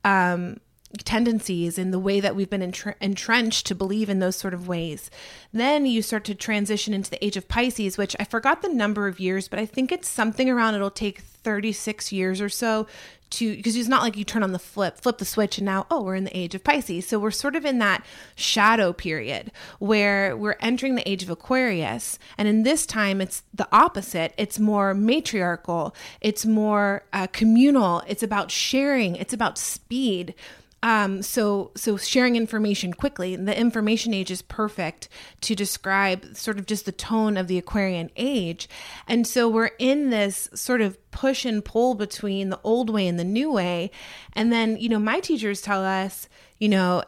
um, 0.04 0.60
tendencies 0.98 1.78
in 1.78 1.92
the 1.92 2.00
way 2.00 2.20
that 2.20 2.36
we've 2.36 2.50
been 2.50 2.62
entr- 2.62 2.96
entrenched 3.00 3.68
to 3.68 3.76
believe 3.76 4.10
in 4.10 4.20
those 4.20 4.36
sort 4.36 4.54
of 4.54 4.68
ways. 4.68 5.12
Then 5.54 5.86
you 5.86 6.02
start 6.02 6.24
to 6.26 6.36
transition 6.36 6.94
into 6.94 7.12
the 7.12 7.24
age 7.24 7.38
of 7.38 7.48
Pisces, 7.48 7.98
which 7.98 8.16
I 8.20 8.24
forgot 8.24 8.62
the 8.62 8.70
number 8.70 9.08
of 9.08 9.20
years, 9.20 9.48
but 9.48 9.60
I 9.60 9.66
think 9.66 9.92
it's 9.92 10.10
something 10.10 10.50
around 10.50 10.76
it'll 10.76 10.90
take 10.90 11.22
36 11.22 12.12
years 12.12 12.42
or 12.42 12.50
so 12.50 12.88
to 13.30 13.56
because 13.56 13.76
it's 13.76 13.88
not 13.88 14.02
like 14.02 14.18
you 14.18 14.24
turn 14.24 14.44
on 14.44 14.54
the 14.54 14.60
flip 14.60 14.98
flip 14.98 15.20
the 15.20 15.26
switch 15.26 15.60
and 15.60 15.66
now 15.66 15.86
oh 15.92 16.02
we're 16.02 16.16
in 16.16 16.24
the 16.24 16.38
age 16.38 16.56
of 16.56 16.64
pisces. 16.64 17.08
So 17.08 17.20
we're 17.20 17.32
sort 17.32 17.56
of 17.56 17.66
in 17.66 17.80
that 17.80 18.04
shadow 18.36 18.92
period 18.92 19.52
where 19.78 20.36
we're 20.36 20.58
entering 20.62 20.96
the 20.96 21.08
age 21.08 21.24
of 21.24 21.30
aquarius. 21.30 22.18
And 22.38 22.48
in 22.48 22.64
this 22.64 22.86
time 22.86 23.22
it's 23.22 23.44
the 23.54 23.68
opposite. 23.72 24.34
It's 24.38 24.60
more 24.60 24.94
matriarchal. 24.94 25.96
It's 26.22 26.46
more 26.46 27.04
uh, 27.14 27.28
communal. 27.28 28.02
It's 28.08 28.24
about 28.24 28.52
sharing. 28.52 29.16
It's 29.16 29.34
about 29.34 29.58
speed 29.58 30.34
um, 30.82 31.22
so 31.22 31.72
so 31.76 31.98
sharing 31.98 32.36
information 32.36 32.94
quickly. 32.94 33.36
The 33.36 33.58
information 33.58 34.14
age 34.14 34.32
is 34.32 34.42
perfect 34.42 35.10
to 35.42 35.56
describe 35.56 36.36
sort 36.36 36.58
of 36.58 36.66
just 36.66 36.86
the 36.86 36.92
tone 36.92 37.36
of 37.38 37.48
the 37.48 37.58
Aquarian 37.58 38.10
age. 38.16 38.70
And 39.08 39.28
so 39.28 39.50
we're 39.50 39.72
in 39.78 40.10
this 40.10 40.50
sort 40.54 40.82
of 40.82 40.98
push 41.12 41.44
and 41.44 41.64
pull 41.64 41.96
between 41.96 42.50
the 42.50 42.60
old 42.64 42.90
way 42.90 43.08
and 43.08 43.20
the 43.20 43.26
new 43.26 43.52
way. 43.52 43.92
And 44.34 44.54
then, 44.54 44.78
you 44.78 44.88
know, 44.88 45.00
my 45.00 45.20
teachers 45.20 45.62
tell 45.62 45.84
us, 45.84 46.30
you 46.60 46.70
know, 46.70 47.04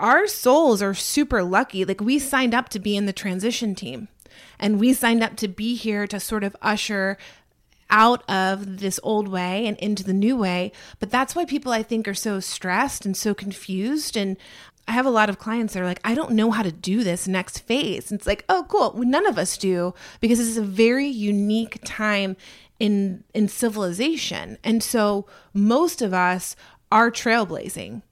our 0.00 0.26
souls 0.26 0.82
are 0.82 0.94
super 0.94 1.42
lucky. 1.42 1.84
Like 1.84 2.00
we 2.00 2.18
signed 2.18 2.54
up 2.54 2.68
to 2.70 2.78
be 2.78 2.96
in 2.96 3.06
the 3.06 3.12
transition 3.12 3.74
team 3.74 4.08
and 4.58 4.80
we 4.80 4.92
signed 4.92 5.22
up 5.22 5.36
to 5.36 5.48
be 5.48 5.74
here 5.74 6.06
to 6.06 6.18
sort 6.18 6.44
of 6.44 6.56
usher 6.62 7.18
out 7.90 8.28
of 8.28 8.80
this 8.80 8.98
old 9.02 9.28
way 9.28 9.66
and 9.66 9.76
into 9.78 10.02
the 10.02 10.12
new 10.12 10.36
way. 10.36 10.72
But 10.98 11.10
that's 11.10 11.34
why 11.34 11.44
people 11.44 11.72
I 11.72 11.82
think 11.82 12.08
are 12.08 12.14
so 12.14 12.40
stressed 12.40 13.06
and 13.06 13.16
so 13.16 13.34
confused. 13.34 14.16
And 14.16 14.36
I 14.88 14.92
have 14.92 15.06
a 15.06 15.10
lot 15.10 15.28
of 15.28 15.38
clients 15.38 15.74
that 15.74 15.82
are 15.82 15.86
like, 15.86 16.00
I 16.04 16.14
don't 16.14 16.32
know 16.32 16.50
how 16.50 16.62
to 16.62 16.72
do 16.72 17.02
this 17.02 17.26
next 17.26 17.60
phase. 17.60 18.10
And 18.10 18.18
it's 18.18 18.26
like, 18.26 18.44
oh, 18.48 18.66
cool. 18.68 18.92
Well, 18.94 19.08
none 19.08 19.26
of 19.26 19.38
us 19.38 19.56
do 19.56 19.94
because 20.20 20.38
this 20.38 20.48
is 20.48 20.58
a 20.58 20.62
very 20.62 21.06
unique 21.06 21.78
time 21.84 22.36
in 22.78 23.24
in 23.34 23.48
civilization. 23.48 24.58
And 24.62 24.82
so 24.82 25.26
most 25.54 26.02
of 26.02 26.12
us 26.12 26.56
are 26.92 27.10
trailblazing. 27.10 28.02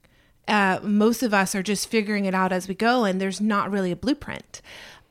Uh, 0.47 0.79
most 0.83 1.23
of 1.23 1.33
us 1.33 1.55
are 1.55 1.63
just 1.63 1.87
figuring 1.87 2.25
it 2.25 2.35
out 2.35 2.51
as 2.51 2.67
we 2.67 2.75
go, 2.75 3.03
and 3.03 3.19
there's 3.19 3.41
not 3.41 3.71
really 3.71 3.91
a 3.91 3.95
blueprint. 3.95 4.61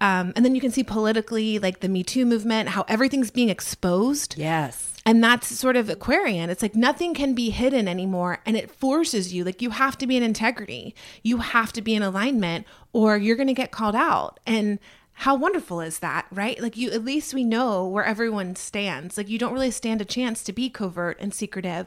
Um, 0.05 0.35
and 0.37 0.45
then 0.45 0.55
you 0.55 0.61
can 0.61 0.71
see 0.71 0.85
politically, 0.85 1.59
like 1.59 1.81
the 1.81 1.89
Me 1.89 2.03
Too 2.03 2.27
movement, 2.27 2.69
how 2.69 2.85
everything's 2.89 3.31
being 3.31 3.49
exposed. 3.49 4.37
Yes. 4.37 4.93
And 5.07 5.25
that's 5.25 5.47
sort 5.47 5.77
of 5.77 5.89
Aquarian. 5.89 6.51
It's 6.51 6.61
like 6.61 6.75
nothing 6.75 7.15
can 7.15 7.33
be 7.33 7.49
hidden 7.49 7.89
anymore. 7.89 8.41
And 8.45 8.55
it 8.55 8.71
forces 8.71 9.33
you, 9.33 9.45
like, 9.45 9.63
you 9.63 9.71
have 9.71 9.97
to 9.99 10.07
be 10.07 10.19
in 10.19 10.23
integrity. 10.23 10.95
You 11.23 11.39
have 11.39 11.73
to 11.73 11.81
be 11.81 11.95
in 11.95 12.03
alignment, 12.03 12.67
or 12.93 13.17
you're 13.17 13.37
going 13.37 13.47
to 13.47 13.55
get 13.55 13.71
called 13.71 13.97
out. 13.97 14.41
And 14.47 14.79
how 15.15 15.37
wonderful 15.37 15.81
is 15.81 16.01
that, 16.01 16.27
right? 16.31 16.61
Like, 16.61 16.77
you 16.77 16.91
at 16.91 17.05
least 17.05 17.33
we 17.33 17.45
know 17.45 17.87
where 17.87 18.05
everyone 18.05 18.57
stands. 18.57 19.17
Like, 19.17 19.31
you 19.31 19.39
don't 19.39 19.55
really 19.55 19.71
stand 19.71 20.03
a 20.03 20.05
chance 20.05 20.43
to 20.45 20.53
be 20.53 20.69
covert 20.69 21.19
and 21.19 21.33
secretive. 21.33 21.87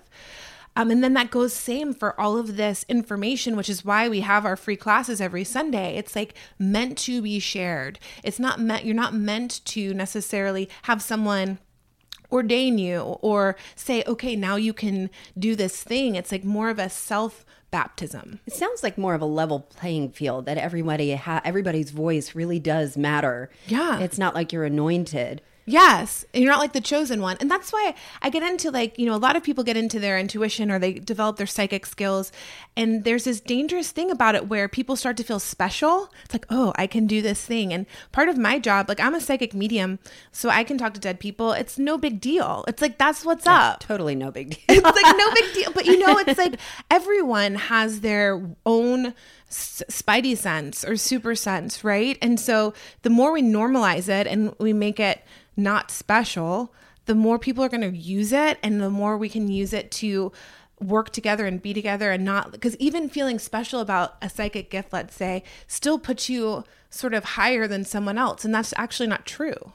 Um, 0.77 0.91
and 0.91 1.03
then 1.03 1.13
that 1.15 1.31
goes 1.31 1.53
same 1.53 1.91
for 1.91 2.19
all 2.19 2.37
of 2.37 2.55
this 2.55 2.85
information, 2.87 3.55
which 3.55 3.67
is 3.67 3.83
why 3.83 4.07
we 4.07 4.21
have 4.21 4.45
our 4.45 4.55
free 4.55 4.75
classes 4.75 5.19
every 5.19 5.43
Sunday. 5.43 5.97
It's 5.97 6.15
like 6.15 6.35
meant 6.59 6.99
to 6.99 7.21
be 7.21 7.39
shared. 7.39 7.97
It's 8.23 8.39
not 8.39 8.59
meant, 8.59 8.85
you're 8.85 8.93
not 8.93 9.15
meant 9.15 9.65
to 9.65 9.93
necessarily 9.95 10.69
have 10.83 11.01
someone 11.01 11.57
ordain 12.31 12.77
you 12.77 12.99
or 13.21 13.55
say, 13.75 14.03
okay, 14.05 14.35
now 14.35 14.55
you 14.55 14.71
can 14.71 15.09
do 15.37 15.55
this 15.55 15.81
thing. 15.81 16.15
It's 16.15 16.31
like 16.31 16.43
more 16.43 16.69
of 16.69 16.77
a 16.77 16.89
self 16.89 17.43
baptism. 17.71 18.39
It 18.45 18.53
sounds 18.53 18.83
like 18.83 18.99
more 18.99 19.15
of 19.15 19.21
a 19.21 19.25
level 19.25 19.61
playing 19.61 20.11
field 20.11 20.45
that 20.45 20.57
everybody 20.57 21.15
ha- 21.15 21.41
everybody's 21.43 21.89
voice 21.89 22.35
really 22.35 22.59
does 22.59 22.95
matter. 22.95 23.49
Yeah. 23.67 23.99
It's 23.99 24.17
not 24.19 24.35
like 24.35 24.53
you're 24.53 24.63
anointed. 24.63 25.41
Yes. 25.69 26.25
And 26.33 26.41
you're 26.41 26.51
not 26.51 26.61
like 26.61 26.71
the 26.71 26.79
chosen 26.79 27.21
one. 27.21 27.35
And 27.41 27.51
that's 27.51 27.73
why 27.73 27.93
I 28.21 28.29
get 28.29 28.41
into 28.41 28.71
like, 28.71 28.97
you 28.97 29.05
know, 29.05 29.13
a 29.13 29.17
lot 29.17 29.35
of 29.35 29.43
people 29.43 29.65
get 29.65 29.75
into 29.75 29.99
their 29.99 30.17
intuition 30.17 30.71
or 30.71 30.79
they 30.79 30.93
develop 30.93 31.35
their 31.35 31.45
psychic 31.45 31.85
skills. 31.85 32.31
And 32.77 33.03
there's 33.03 33.25
this 33.25 33.41
dangerous 33.41 33.91
thing 33.91 34.09
about 34.09 34.33
it 34.33 34.47
where 34.47 34.69
people 34.69 34.95
start 34.95 35.17
to 35.17 35.25
feel 35.25 35.39
special. 35.39 36.09
It's 36.23 36.33
like, 36.33 36.45
oh, 36.49 36.71
I 36.77 36.87
can 36.87 37.05
do 37.05 37.21
this 37.21 37.43
thing. 37.43 37.73
And 37.73 37.85
part 38.13 38.29
of 38.29 38.37
my 38.37 38.59
job, 38.59 38.87
like 38.87 39.01
I'm 39.01 39.13
a 39.13 39.19
psychic 39.19 39.53
medium, 39.53 39.99
so 40.31 40.47
I 40.49 40.63
can 40.63 40.77
talk 40.77 40.93
to 40.93 41.01
dead 41.01 41.19
people. 41.19 41.51
It's 41.51 41.77
no 41.77 41.97
big 41.97 42.21
deal. 42.21 42.63
It's 42.69 42.81
like, 42.81 42.97
that's 42.97 43.25
what's 43.25 43.45
up. 43.45 43.81
Totally 43.81 44.15
no 44.15 44.31
big 44.31 44.51
deal. 44.67 44.77
It's 44.77 45.03
like 45.03 45.17
no 45.17 45.31
big 45.33 45.53
deal. 45.53 45.73
But 45.73 45.85
you 45.85 45.99
know, 45.99 46.17
it's 46.17 46.37
like 46.37 46.55
everyone 46.89 47.55
has 47.55 47.99
their 47.99 48.41
own 48.65 49.13
s- 49.49 49.83
spidey 49.89 50.37
sense 50.37 50.83
or 50.85 50.95
super 50.97 51.35
sense, 51.35 51.83
right? 51.83 52.17
And 52.21 52.39
so 52.39 52.73
the 53.01 53.09
more 53.09 53.31
we 53.31 53.41
normalize 53.41 54.09
it 54.09 54.27
and 54.27 54.53
we 54.59 54.73
make 54.73 54.99
it 54.99 55.23
not 55.55 55.91
special, 55.91 56.73
the 57.05 57.15
more 57.15 57.39
people 57.39 57.63
are 57.63 57.69
going 57.69 57.89
to 57.89 57.97
use 57.97 58.31
it 58.33 58.57
and 58.61 58.81
the 58.81 58.89
more 58.89 59.17
we 59.17 59.29
can 59.29 59.47
use 59.49 59.73
it 59.73 59.91
to 59.91 60.31
work 60.79 61.09
together 61.11 61.45
and 61.47 61.61
be 61.61 61.73
together 61.73 62.11
and 62.11 62.23
not 62.23 62.51
because 62.51 62.75
even 62.75 63.09
feeling 63.09 63.39
special 63.39 63.79
about 63.79 64.15
a 64.21 64.29
psychic 64.29 64.69
gift 64.69 64.93
let's 64.93 65.15
say 65.15 65.41
still 65.65 65.97
puts 65.97 66.29
you 66.29 66.63
sort 66.91 67.15
of 67.15 67.23
higher 67.23 67.67
than 67.67 67.83
someone 67.83 68.15
else 68.15 68.45
and 68.45 68.53
that's 68.53 68.75
actually 68.77 69.07
not 69.07 69.25
true 69.25 69.73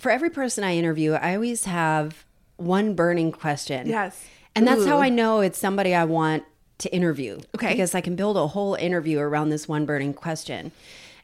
For 0.00 0.10
every 0.10 0.30
person 0.30 0.64
I 0.64 0.74
interview, 0.76 1.12
I 1.12 1.34
always 1.34 1.64
have 1.66 2.24
one 2.56 2.94
burning 2.94 3.30
question. 3.30 3.88
Yes. 3.88 4.24
And 4.54 4.66
that's 4.66 4.86
how 4.86 4.98
I 5.00 5.10
know 5.10 5.40
it's 5.40 5.58
somebody 5.58 5.94
I 5.94 6.04
want 6.04 6.44
to 6.78 6.94
interview. 6.94 7.40
Okay. 7.54 7.72
Because 7.72 7.94
I 7.94 8.00
can 8.00 8.16
build 8.16 8.36
a 8.36 8.48
whole 8.48 8.74
interview 8.74 9.18
around 9.18 9.50
this 9.50 9.68
one 9.68 9.86
burning 9.86 10.14
question. 10.14 10.72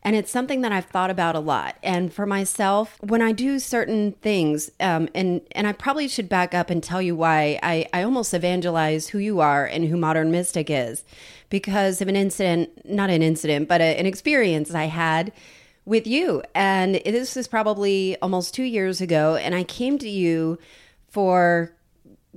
And 0.07 0.15
it's 0.15 0.31
something 0.31 0.61
that 0.61 0.71
I've 0.71 0.85
thought 0.85 1.11
about 1.11 1.35
a 1.35 1.41
lot. 1.41 1.77
And 1.83 2.13
for 2.13 2.27
myself, 2.27 2.99
when 3.01 3.23
I 3.23 3.33
do 3.33 3.59
certain 3.59 4.13
things, 4.13 4.71
um, 4.79 5.09
and 5.15 5.41
and 5.53 5.67
I 5.67 5.73
probably 5.73 6.09
should 6.09 6.29
back 6.29 6.53
up 6.53 6.69
and 6.69 6.83
tell 6.83 7.01
you 7.01 7.17
why 7.17 7.59
I, 7.63 7.87
I 7.95 8.03
almost 8.03 8.35
evangelize 8.35 9.09
who 9.09 9.19
you 9.19 9.41
are 9.41 9.65
and 9.65 9.87
who 9.87 9.97
Modern 9.97 10.31
Mystic 10.31 10.69
is, 10.69 11.05
because 11.49 12.03
of 12.03 12.09
an 12.09 12.17
incident, 12.17 12.85
not 12.85 13.09
an 13.09 13.23
incident, 13.23 13.67
but 13.67 13.81
a, 13.81 13.99
an 13.99 14.05
experience 14.05 14.75
I 14.75 14.85
had 14.85 15.33
with 15.87 16.07
you. 16.07 16.43
And 16.55 16.97
this 16.97 17.35
was 17.35 17.49
probably 17.49 18.19
almost 18.21 18.53
two 18.53 18.63
years 18.65 19.01
ago. 19.01 19.37
And 19.37 19.55
I 19.55 19.65
came 19.65 19.99
to 20.01 20.09
you 20.09 20.59
for 21.09 21.74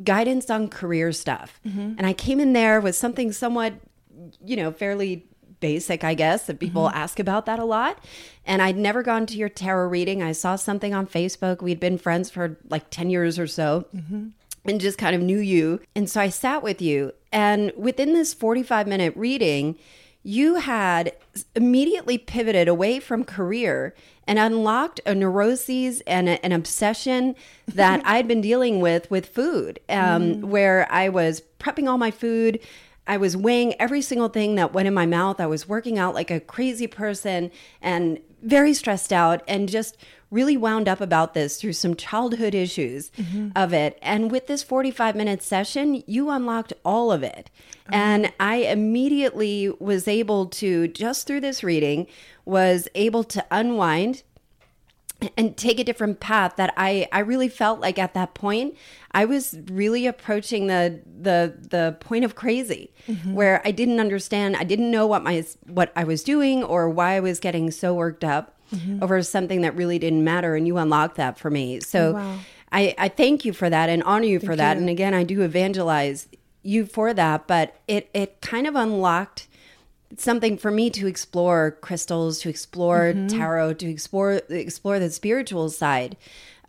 guidance 0.03 0.49
on 0.49 0.67
career 0.69 1.11
stuff. 1.11 1.59
Mm-hmm. 1.65 1.93
And 1.97 2.05
I 2.05 2.13
came 2.13 2.39
in 2.39 2.53
there 2.53 2.81
with 2.81 2.95
something 2.95 3.31
somewhat, 3.31 3.73
you 4.43 4.55
know, 4.55 4.71
fairly 4.71 5.25
basic, 5.59 6.03
I 6.03 6.13
guess, 6.13 6.45
that 6.47 6.59
people 6.59 6.83
mm-hmm. 6.83 6.97
ask 6.97 7.19
about 7.19 7.45
that 7.47 7.59
a 7.59 7.65
lot. 7.65 8.03
And 8.45 8.61
I'd 8.61 8.77
never 8.77 9.03
gone 9.03 9.25
to 9.27 9.37
your 9.37 9.49
tarot 9.49 9.87
reading. 9.87 10.21
I 10.21 10.31
saw 10.31 10.55
something 10.55 10.93
on 10.93 11.07
Facebook. 11.07 11.61
We'd 11.61 11.79
been 11.79 11.97
friends 11.97 12.29
for 12.29 12.57
like 12.69 12.89
10 12.89 13.09
years 13.09 13.39
or 13.39 13.47
so. 13.47 13.85
Mm-hmm. 13.95 14.27
And 14.65 14.81
just 14.81 14.97
kind 14.97 15.15
of 15.15 15.21
knew 15.21 15.39
you. 15.39 15.79
And 15.95 16.09
so 16.09 16.19
I 16.19 16.27
sat 16.27 16.61
with 16.61 16.81
you. 16.81 17.13
And 17.31 17.71
within 17.77 18.13
this 18.13 18.33
45 18.33 18.85
minute 18.85 19.15
reading, 19.15 19.77
you 20.24 20.55
had 20.55 21.13
immediately 21.55 22.17
pivoted 22.17 22.67
away 22.67 23.00
from 23.00 23.24
career 23.24 23.93
and 24.27 24.38
unlocked 24.38 25.00
a 25.05 25.15
neuroses 25.15 26.01
and 26.01 26.27
a, 26.27 26.45
an 26.45 26.51
obsession 26.51 27.36
that 27.67 28.01
I'd 28.05 28.27
been 28.27 28.41
dealing 28.41 28.81
with 28.81 29.09
with 29.09 29.27
food, 29.27 29.79
um, 29.89 29.97
mm. 30.24 30.43
where 30.43 30.88
I 30.91 31.09
was 31.09 31.41
prepping 31.59 31.89
all 31.89 31.97
my 31.97 32.12
food. 32.12 32.59
I 33.07 33.17
was 33.17 33.37
weighing 33.37 33.73
every 33.79 34.01
single 34.01 34.29
thing 34.29 34.55
that 34.55 34.73
went 34.73 34.87
in 34.87 34.93
my 34.93 35.05
mouth. 35.05 35.39
I 35.39 35.47
was 35.47 35.67
working 35.67 35.97
out 35.97 36.13
like 36.13 36.29
a 36.29 36.39
crazy 36.39 36.87
person 36.87 37.51
and 37.81 38.19
very 38.43 38.73
stressed 38.73 39.11
out 39.11 39.43
and 39.47 39.67
just 39.67 39.97
really 40.29 40.57
wound 40.57 40.89
up 40.89 40.99
about 40.99 41.33
this 41.33 41.59
through 41.59 41.73
some 41.73 41.95
childhood 41.95 42.53
issues 42.53 43.11
mm-hmm. 43.11 43.49
of 43.55 43.73
it. 43.73 43.97
And 44.01 44.29
with 44.29 44.47
this 44.47 44.61
45 44.61 45.15
minute 45.15 45.41
session, 45.41 46.03
you 46.05 46.29
unlocked 46.29 46.73
all 46.83 47.11
of 47.11 47.23
it. 47.23 47.49
Mm-hmm. 47.85 47.93
And 47.93 48.33
I 48.39 48.55
immediately 48.57 49.73
was 49.79 50.07
able 50.07 50.47
to, 50.47 50.87
just 50.89 51.27
through 51.27 51.41
this 51.41 51.63
reading, 51.63 52.07
was 52.45 52.87
able 52.93 53.23
to 53.25 53.45
unwind 53.49 54.23
and 55.36 55.57
take 55.57 55.79
a 55.79 55.83
different 55.83 56.19
path 56.19 56.57
that 56.57 56.74
I, 56.77 57.07
I 57.12 57.19
really 57.19 57.50
felt 57.50 57.79
like 57.79 57.97
at 57.97 58.13
that 58.13 58.33
point 58.33 58.75
I 59.12 59.25
was 59.25 59.57
really 59.71 60.05
approaching 60.05 60.67
the 60.67 61.01
the 61.05 61.55
the 61.69 61.97
point 62.00 62.24
of 62.24 62.36
crazy 62.36 62.93
mm-hmm. 63.07 63.33
where 63.33 63.62
I 63.65 63.71
didn't 63.71 64.00
understand 64.00 64.55
I 64.55 64.63
didn't 64.63 64.91
know 64.91 65.07
what 65.07 65.24
my 65.24 65.43
what 65.65 65.91
I 65.95 66.03
was 66.03 66.24
doing 66.24 66.63
or 66.63 66.89
why 66.89 67.13
I 67.13 67.19
was 67.19 67.39
getting 67.39 67.71
so 67.71 67.95
worked 67.95 68.24
up 68.24 68.57
mm-hmm. 68.74 69.03
over 69.03 69.21
something 69.24 69.62
that 69.62 69.75
really 69.75 70.00
didn't 70.00 70.24
matter. 70.24 70.55
And 70.55 70.67
you 70.67 70.77
unlocked 70.77 71.15
that 71.17 71.38
for 71.38 71.50
me. 71.50 71.79
So 71.79 72.09
oh, 72.09 72.13
wow. 72.13 72.39
I, 72.71 72.95
I 72.97 73.09
thank 73.09 73.45
you 73.45 73.53
for 73.53 73.69
that 73.69 73.89
and 73.89 74.03
honor 74.03 74.25
you 74.25 74.39
thank 74.39 74.51
for 74.51 74.55
that. 74.55 74.75
You. 74.75 74.81
And 74.81 74.89
again, 74.89 75.13
I 75.13 75.24
do 75.24 75.41
evangelize 75.41 76.27
you 76.63 76.86
for 76.86 77.13
that, 77.13 77.47
but 77.47 77.79
it, 77.88 78.09
it 78.13 78.41
kind 78.41 78.67
of 78.67 78.75
unlocked 78.75 79.46
something 80.15 80.57
for 80.57 80.71
me 80.71 80.89
to 80.91 81.07
explore 81.07 81.71
crystals, 81.81 82.39
to 82.39 82.49
explore 82.49 83.13
mm-hmm. 83.13 83.27
tarot, 83.27 83.73
to 83.75 83.89
explore 83.89 84.41
explore 84.49 84.99
the 84.99 85.09
spiritual 85.09 85.69
side 85.69 86.15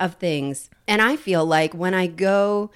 of 0.00 0.14
things. 0.14 0.70
And 0.86 1.00
I 1.02 1.16
feel 1.16 1.44
like 1.44 1.74
when 1.74 1.94
I 1.94 2.06
go 2.06 2.70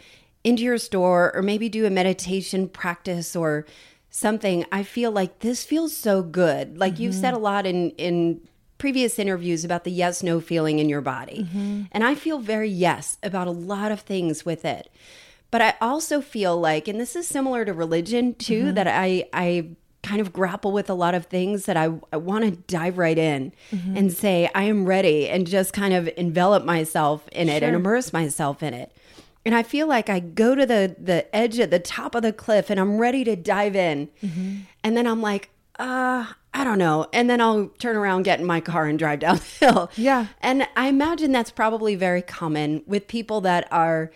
into 0.45 0.63
your 0.63 0.79
store 0.79 1.35
or 1.35 1.43
maybe 1.43 1.69
do 1.69 1.87
a 1.87 1.91
meditation 1.91 2.69
practice 2.69 3.35
or 3.35 3.67
something, 4.11 4.65
I 4.71 4.83
feel 4.83 5.11
like 5.11 5.41
this 5.41 5.65
feels 5.65 5.97
so 5.97 6.23
good. 6.23 6.79
Like 6.79 6.95
mm-hmm. 6.95 7.03
you've 7.03 7.15
said 7.15 7.35
a 7.35 7.39
lot 7.39 7.67
in 7.67 7.91
in 7.91 8.41
previous 8.79 9.19
interviews 9.19 9.65
about 9.65 9.85
the 9.85 9.93
yes 9.93 10.25
no 10.25 10.41
feeling 10.41 10.81
in 10.81 10.89
your 10.89 11.01
body. 11.01 11.47
Mm-hmm. 11.49 11.83
And 11.93 12.03
I 12.03 12.17
feel 12.17 12.41
very 12.41 12.69
yes 12.69 13.17
about 13.23 13.47
a 13.47 13.53
lot 13.53 13.93
of 13.93 14.01
things 14.01 14.45
with 14.45 14.65
it. 14.65 14.89
But 15.53 15.61
I 15.61 15.75
also 15.81 16.21
feel 16.21 16.59
like, 16.59 16.89
and 16.89 16.99
this 16.99 17.15
is 17.15 17.29
similar 17.29 17.65
to 17.65 17.73
religion 17.73 18.35
too, 18.35 18.65
mm-hmm. 18.65 18.75
that 18.75 18.89
I, 18.89 19.29
I 19.33 19.69
kind 20.03 20.21
of 20.21 20.33
grapple 20.33 20.73
with 20.73 20.91
a 20.91 20.95
lot 20.95 21.15
of 21.15 21.27
things 21.27 21.67
that 21.67 21.77
I, 21.77 21.93
I 22.13 22.17
want 22.17 22.45
to 22.45 22.51
dive 22.51 22.99
right 22.99 23.17
in 23.17 23.53
mm-hmm. 23.71 23.97
and 23.97 24.13
say, 24.13 24.51
I 24.55 24.65
am 24.65 24.85
ready 24.85 25.29
and 25.29 25.47
just 25.47 25.73
kind 25.73 25.95
of 25.95 26.09
envelop 26.17 26.65
myself 26.65 27.29
in 27.31 27.49
it 27.49 27.61
sure. 27.61 27.69
and 27.69 27.77
immerse 27.77 28.13
myself 28.13 28.63
in 28.63 28.75
it. 28.75 28.93
And 29.45 29.55
I 29.55 29.63
feel 29.63 29.87
like 29.87 30.09
I 30.09 30.21
go 30.21 30.55
to 30.55 30.65
the 30.65 30.95
the 30.99 31.35
edge 31.35 31.59
at 31.59 31.71
the 31.71 31.81
top 31.81 32.15
of 32.15 32.23
the 32.23 32.33
cliff 32.33 32.71
and 32.71 32.79
I'm 32.79 32.99
ready 32.99 33.25
to 33.25 33.35
dive 33.35 33.75
in. 33.75 34.09
Mm-hmm. 34.23 34.57
And 34.85 34.97
then 34.97 35.07
I'm 35.07 35.21
like, 35.21 35.51
uh, 35.79 36.27
I 36.55 36.65
don't 36.65 36.79
know. 36.79 37.07
And 37.13 37.29
then 37.29 37.41
I'll 37.41 37.69
turn 37.79 37.97
around, 37.97 38.23
get 38.23 38.39
in 38.39 38.47
my 38.47 38.61
car, 38.61 38.87
and 38.87 38.99
drive 38.99 39.19
down 39.21 39.37
the 39.37 39.67
hill. 39.67 39.91
Yeah. 39.97 40.27
And 40.41 40.69
I 40.77 40.89
imagine 40.89 41.33
that's 41.33 41.51
probably 41.51 41.95
very 41.95 42.23
common 42.23 42.83
with 42.87 43.09
people 43.09 43.41
that 43.43 43.67
are 43.73 44.11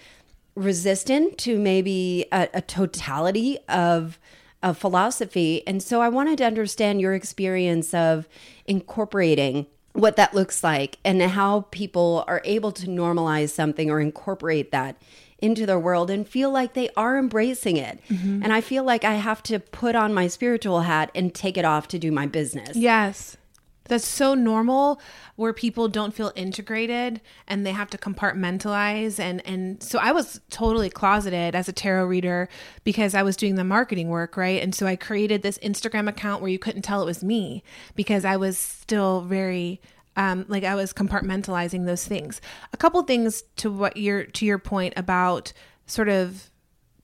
resistant 0.54 1.38
to 1.38 1.58
maybe 1.58 2.26
a, 2.32 2.48
a 2.54 2.62
totality 2.62 3.58
of 3.68 4.18
of 4.66 4.76
philosophy. 4.76 5.64
And 5.64 5.80
so 5.80 6.02
I 6.02 6.08
wanted 6.08 6.38
to 6.38 6.44
understand 6.44 7.00
your 7.00 7.14
experience 7.14 7.94
of 7.94 8.28
incorporating 8.66 9.66
what 9.92 10.16
that 10.16 10.34
looks 10.34 10.64
like 10.64 10.98
and 11.04 11.22
how 11.22 11.66
people 11.70 12.24
are 12.26 12.42
able 12.44 12.72
to 12.72 12.88
normalize 12.88 13.50
something 13.50 13.90
or 13.90 14.00
incorporate 14.00 14.72
that 14.72 15.00
into 15.38 15.66
their 15.66 15.78
world 15.78 16.10
and 16.10 16.26
feel 16.26 16.50
like 16.50 16.74
they 16.74 16.90
are 16.96 17.16
embracing 17.16 17.76
it. 17.76 18.00
Mm-hmm. 18.08 18.42
And 18.42 18.52
I 18.52 18.60
feel 18.60 18.82
like 18.82 19.04
I 19.04 19.14
have 19.14 19.40
to 19.44 19.60
put 19.60 19.94
on 19.94 20.12
my 20.12 20.26
spiritual 20.26 20.80
hat 20.80 21.12
and 21.14 21.32
take 21.32 21.56
it 21.56 21.64
off 21.64 21.86
to 21.88 21.98
do 21.98 22.10
my 22.10 22.26
business. 22.26 22.76
Yes. 22.76 23.36
That's 23.88 24.06
so 24.06 24.34
normal 24.34 25.00
where 25.36 25.52
people 25.52 25.88
don't 25.88 26.14
feel 26.14 26.32
integrated 26.34 27.20
and 27.46 27.64
they 27.64 27.72
have 27.72 27.90
to 27.90 27.98
compartmentalize 27.98 29.18
and 29.18 29.44
and 29.46 29.82
so 29.82 29.98
I 29.98 30.12
was 30.12 30.40
totally 30.50 30.90
closeted 30.90 31.54
as 31.54 31.68
a 31.68 31.72
tarot 31.72 32.06
reader 32.06 32.48
because 32.84 33.14
I 33.14 33.22
was 33.22 33.36
doing 33.36 33.56
the 33.56 33.64
marketing 33.64 34.08
work, 34.08 34.36
right? 34.36 34.62
And 34.62 34.74
so 34.74 34.86
I 34.86 34.96
created 34.96 35.42
this 35.42 35.58
Instagram 35.58 36.08
account 36.08 36.42
where 36.42 36.50
you 36.50 36.58
couldn't 36.58 36.82
tell 36.82 37.02
it 37.02 37.06
was 37.06 37.22
me 37.22 37.62
because 37.94 38.24
I 38.24 38.36
was 38.36 38.58
still 38.58 39.22
very 39.22 39.80
um, 40.16 40.46
like 40.48 40.64
I 40.64 40.74
was 40.74 40.92
compartmentalizing 40.92 41.86
those 41.86 42.06
things. 42.06 42.40
A 42.72 42.76
couple 42.76 43.02
things 43.02 43.42
to 43.56 43.70
what 43.70 43.96
your 43.96 44.24
to 44.24 44.46
your 44.46 44.58
point 44.58 44.94
about 44.96 45.52
sort 45.86 46.08
of 46.08 46.50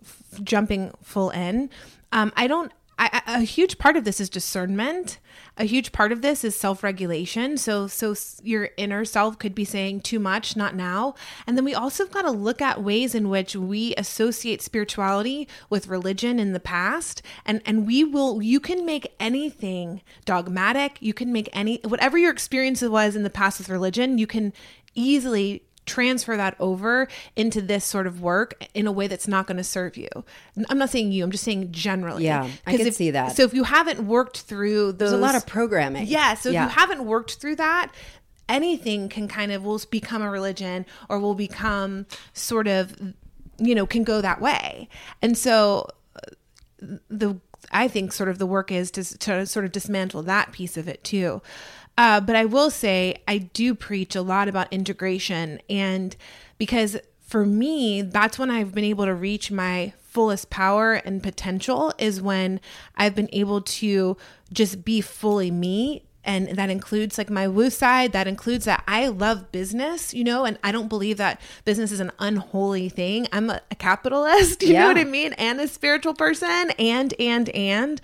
f- 0.03 0.41
jumping 0.43 0.93
full 1.03 1.31
in. 1.31 1.71
Um, 2.11 2.33
I 2.37 2.47
don't. 2.47 2.73
I, 2.99 3.23
a 3.27 3.41
huge 3.41 3.79
part 3.79 3.97
of 3.97 4.05
this 4.05 4.21
is 4.21 4.29
discernment. 4.29 5.19
A 5.57 5.65
huge 5.65 5.93
part 5.93 6.13
of 6.13 6.23
this 6.23 6.45
is 6.45 6.57
self-regulation. 6.57 7.57
So 7.57 7.87
so 7.87 8.15
your 8.43 8.71
inner 8.77 9.05
self 9.05 9.39
could 9.39 9.55
be 9.55 9.65
saying 9.65 10.03
too 10.03 10.19
much 10.19 10.57
not 10.57 10.75
now. 10.75 11.15
And 11.47 11.57
then 11.57 11.65
we 11.65 11.75
also 11.75 12.07
got 12.07 12.23
to 12.23 12.31
look 12.31 12.63
at 12.63 12.83
ways 12.83 13.15
in 13.15 13.29
which 13.29 13.57
we 13.57 13.95
associate 13.97 14.63
spirituality 14.63 15.49
with 15.69 15.89
religion 15.89 16.39
in 16.39 16.53
the 16.53 16.61
past. 16.61 17.23
And 17.45 17.63
and 17.67 17.87
we 17.87 18.05
will 18.05 18.43
you 18.43 18.61
can 18.61 18.87
make 18.87 19.15
anything 19.19 20.03
dogmatic. 20.25 20.99
You 21.01 21.15
can 21.15 21.33
make 21.33 21.49
any 21.53 21.81
whatever 21.85 22.19
your 22.19 22.33
experience 22.33 22.83
was 22.83 23.17
in 23.17 23.23
the 23.23 23.31
past 23.31 23.59
with 23.59 23.69
religion 23.69 24.19
you 24.19 24.27
can 24.27 24.53
easily 24.95 25.63
transfer 25.87 26.37
that 26.37 26.55
over 26.61 27.09
into 27.35 27.61
this 27.61 27.85
sort 27.85 28.07
of 28.07 28.21
work 28.21 28.55
in 28.75 28.87
a 28.87 28.93
way 28.93 29.07
that's 29.07 29.27
not 29.27 29.47
going 29.47 29.57
to 29.57 29.65
serve 29.65 29.97
you. 29.97 30.09
I'm 30.69 30.79
not 30.79 30.91
saying 30.91 31.13
you, 31.13 31.25
I'm 31.25 31.31
just 31.31 31.45
saying 31.45 31.73
generally. 31.73 32.25
Yeah, 32.25 32.49
I 32.67 32.77
can 32.77 32.87
if, 32.87 32.95
see 32.95 33.11
that. 33.11 33.37
So 33.37 33.43
if 33.43 33.53
you 33.53 33.65
haven't 33.65 34.07
worked 34.07 34.43
through 34.43 34.93
those. 34.93 35.11
There's 35.11 35.13
a 35.13 35.17
lot 35.17 35.35
of 35.35 35.47
programming. 35.47 36.07
Yeah. 36.07 36.35
So 36.35 36.51
yeah. 36.51 36.65
if 36.65 36.71
you 36.71 36.81
haven't 36.81 37.05
worked 37.05 37.35
through 37.35 37.57
that, 37.57 37.93
anything 38.49 39.09
can 39.09 39.29
kind 39.29 39.51
of 39.51 39.65
will 39.65 39.81
become 39.91 40.23
a 40.23 40.31
religion 40.31 40.87
or 41.09 41.19
will 41.19 41.35
become 41.35 42.07
sort 42.33 42.69
of, 42.69 42.95
you 43.59 43.75
know, 43.75 43.87
can 43.87 44.05
go 44.05 44.21
that 44.21 44.41
way. 44.41 44.89
And 45.21 45.37
so 45.37 45.89
uh, 46.17 46.97
the, 47.09 47.41
I 47.71 47.89
think 47.89 48.13
sort 48.13 48.29
of 48.29 48.39
the 48.39 48.47
work 48.47 48.71
is 48.71 48.91
to, 48.93 49.19
to 49.19 49.47
sort 49.47 49.65
of 49.65 49.73
dismantle 49.73 50.23
that 50.25 50.53
piece 50.53 50.77
of 50.77 50.87
it 50.87 51.03
too. 51.03 51.43
Uh, 51.99 52.21
but 52.21 52.37
I 52.37 52.45
will 52.45 52.71
say, 52.71 53.23
I 53.29 53.39
do 53.39 53.75
preach 53.75 54.17
a 54.17 54.23
lot 54.23 54.49
about 54.49 54.73
integration. 54.73 55.61
And 55.69 56.17
because 56.59 56.97
for 57.21 57.45
me, 57.45 58.03
that's 58.03 58.39
when 58.39 58.51
I've 58.51 58.75
been 58.75 58.85
able 58.85 59.05
to 59.05 59.15
reach 59.15 59.51
my 59.51 59.93
fullest 60.03 60.51
power 60.51 60.95
and 60.95 61.23
potential, 61.23 61.93
is 61.99 62.21
when 62.21 62.61
I've 62.97 63.15
been 63.15 63.31
able 63.33 63.63
to 63.63 64.17
just 64.53 64.85
be 64.85 65.01
fully 65.01 65.51
me 65.51 66.05
and 66.25 66.49
that 66.51 66.71
includes 66.71 67.19
like 67.19 67.31
my 67.31 67.49
woo 67.49 67.71
side 67.71 68.13
that 68.13 68.29
includes 68.29 68.65
that 68.65 68.83
i 68.87 69.09
love 69.09 69.51
business 69.51 70.15
you 70.15 70.23
know 70.23 70.45
and 70.45 70.59
i 70.63 70.71
don't 70.71 70.89
believe 70.89 71.17
that 71.17 71.41
business 71.65 71.91
is 71.91 72.01
an 72.01 72.13
unholy 72.19 72.89
thing 72.89 73.27
i'm 73.33 73.51
a, 73.51 73.61
a 73.71 73.75
capitalist 73.75 74.63
you 74.63 74.73
yeah. 74.73 74.83
know 74.83 74.89
what 74.89 74.99
i 74.99 75.05
mean 75.05 75.33
and 75.35 75.61
a 75.61 75.69
spiritual 75.69 76.15
person 76.15 76.71
and 76.79 77.15
and 77.19 77.49
and 77.51 78.01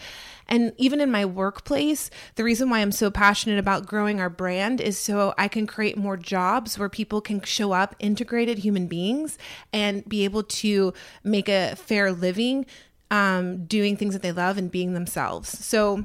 and 0.49 0.73
even 0.77 1.01
in 1.01 1.11
my 1.11 1.25
workplace, 1.25 2.11
the 2.37 2.45
reason 2.45 2.71
why 2.71 2.81
I'm 2.81 2.93
so 2.93 3.11
passionate 3.11 3.59
about 3.59 3.87
growing 3.87 4.21
our 4.21 4.31
brand 4.31 4.81
is 4.81 4.99
so 4.99 5.35
I 5.37 5.49
can 5.49 5.67
create 5.67 5.97
more 5.97 6.17
jobs 6.17 6.79
where 6.79 6.89
people 6.89 7.21
can 7.21 7.43
show 7.43 7.73
up 7.73 7.95
integrated 7.99 8.59
human 8.59 8.87
beings 8.87 9.39
and 9.73 10.09
be 10.09 10.25
able 10.25 10.43
to 10.45 10.95
make 11.23 11.49
a 11.49 11.77
fair 11.77 12.13
living 12.13 12.67
um, 13.11 13.65
doing 13.65 13.97
things 13.97 14.13
that 14.15 14.23
they 14.23 14.33
love 14.33 14.59
and 14.59 14.71
being 14.71 14.95
themselves. 14.95 15.65
So 15.65 16.05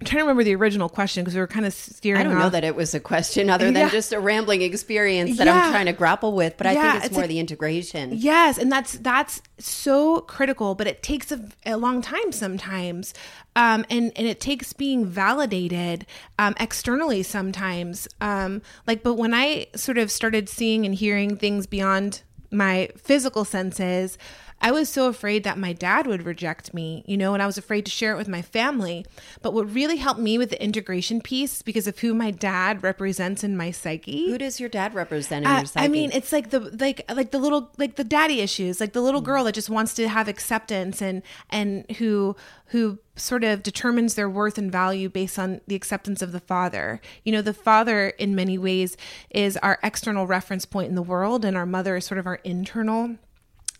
I'm 0.00 0.06
trying 0.06 0.20
to 0.20 0.22
remember 0.22 0.44
the 0.44 0.54
original 0.54 0.88
question 0.88 1.22
because 1.22 1.34
we 1.34 1.40
were 1.40 1.46
kind 1.46 1.66
of 1.66 1.74
steering. 1.74 2.22
I 2.22 2.24
don't 2.24 2.32
off. 2.32 2.44
know 2.44 2.48
that 2.50 2.64
it 2.64 2.74
was 2.74 2.94
a 2.94 3.00
question 3.00 3.50
other 3.50 3.66
than 3.66 3.74
yeah. 3.74 3.90
just 3.90 4.14
a 4.14 4.20
rambling 4.20 4.62
experience 4.62 5.36
that 5.36 5.46
yeah. 5.46 5.66
I'm 5.66 5.70
trying 5.70 5.86
to 5.86 5.92
grapple 5.92 6.32
with, 6.32 6.56
but 6.56 6.66
I 6.66 6.72
yeah, 6.72 6.92
think 6.92 6.96
it's, 6.96 7.06
it's 7.06 7.16
more 7.16 7.26
the 7.26 7.38
integration. 7.38 8.12
Yes, 8.14 8.56
and 8.56 8.72
that's 8.72 8.94
that's 8.94 9.42
so 9.58 10.22
critical, 10.22 10.74
but 10.74 10.86
it 10.86 11.02
takes 11.02 11.30
a, 11.30 11.44
a 11.66 11.76
long 11.76 12.00
time 12.00 12.32
sometimes, 12.32 13.12
um, 13.56 13.84
and 13.90 14.10
and 14.16 14.26
it 14.26 14.40
takes 14.40 14.72
being 14.72 15.04
validated 15.04 16.06
um, 16.38 16.54
externally 16.58 17.22
sometimes. 17.22 18.08
Um, 18.22 18.62
like, 18.86 19.02
but 19.02 19.14
when 19.14 19.34
I 19.34 19.66
sort 19.76 19.98
of 19.98 20.10
started 20.10 20.48
seeing 20.48 20.86
and 20.86 20.94
hearing 20.94 21.36
things 21.36 21.66
beyond 21.66 22.22
my 22.50 22.88
physical 22.96 23.44
senses 23.44 24.16
I 24.60 24.70
was 24.70 24.88
so 24.88 25.08
afraid 25.08 25.44
that 25.44 25.58
my 25.58 25.72
dad 25.72 26.06
would 26.06 26.24
reject 26.24 26.74
me, 26.74 27.02
you 27.06 27.16
know, 27.16 27.32
and 27.32 27.42
I 27.42 27.46
was 27.46 27.56
afraid 27.56 27.86
to 27.86 27.90
share 27.90 28.12
it 28.12 28.18
with 28.18 28.28
my 28.28 28.42
family. 28.42 29.06
But 29.40 29.54
what 29.54 29.72
really 29.72 29.96
helped 29.96 30.20
me 30.20 30.36
with 30.36 30.50
the 30.50 30.62
integration 30.62 31.20
piece, 31.20 31.62
because 31.62 31.86
of 31.86 31.98
who 32.00 32.12
my 32.12 32.30
dad 32.30 32.82
represents 32.82 33.42
in 33.42 33.56
my 33.56 33.70
psyche. 33.70 34.30
Who 34.30 34.38
does 34.38 34.60
your 34.60 34.68
dad 34.68 34.94
represent 34.94 35.46
in 35.46 35.50
uh, 35.50 35.56
your 35.58 35.66
psyche? 35.66 35.84
I 35.84 35.88
mean, 35.88 36.10
it's 36.12 36.32
like 36.32 36.50
the 36.50 36.60
like 36.60 37.10
like 37.12 37.30
the 37.30 37.38
little 37.38 37.72
like 37.78 37.96
the 37.96 38.04
daddy 38.04 38.40
issues, 38.40 38.80
like 38.80 38.92
the 38.92 39.00
little 39.00 39.22
girl 39.22 39.44
that 39.44 39.52
just 39.52 39.70
wants 39.70 39.94
to 39.94 40.08
have 40.08 40.28
acceptance 40.28 41.00
and 41.00 41.22
and 41.48 41.90
who 41.92 42.36
who 42.66 42.98
sort 43.16 43.44
of 43.44 43.62
determines 43.62 44.14
their 44.14 44.28
worth 44.28 44.58
and 44.58 44.70
value 44.70 45.08
based 45.08 45.38
on 45.38 45.60
the 45.66 45.74
acceptance 45.74 46.22
of 46.22 46.32
the 46.32 46.40
father. 46.40 47.00
You 47.24 47.32
know, 47.32 47.42
the 47.42 47.54
father, 47.54 48.10
in 48.10 48.34
many 48.34 48.58
ways, 48.58 48.96
is 49.30 49.56
our 49.58 49.78
external 49.82 50.26
reference 50.26 50.66
point 50.66 50.88
in 50.88 50.94
the 50.94 51.02
world, 51.02 51.44
and 51.44 51.56
our 51.56 51.66
mother 51.66 51.96
is 51.96 52.04
sort 52.04 52.18
of 52.18 52.26
our 52.26 52.36
internal 52.44 53.16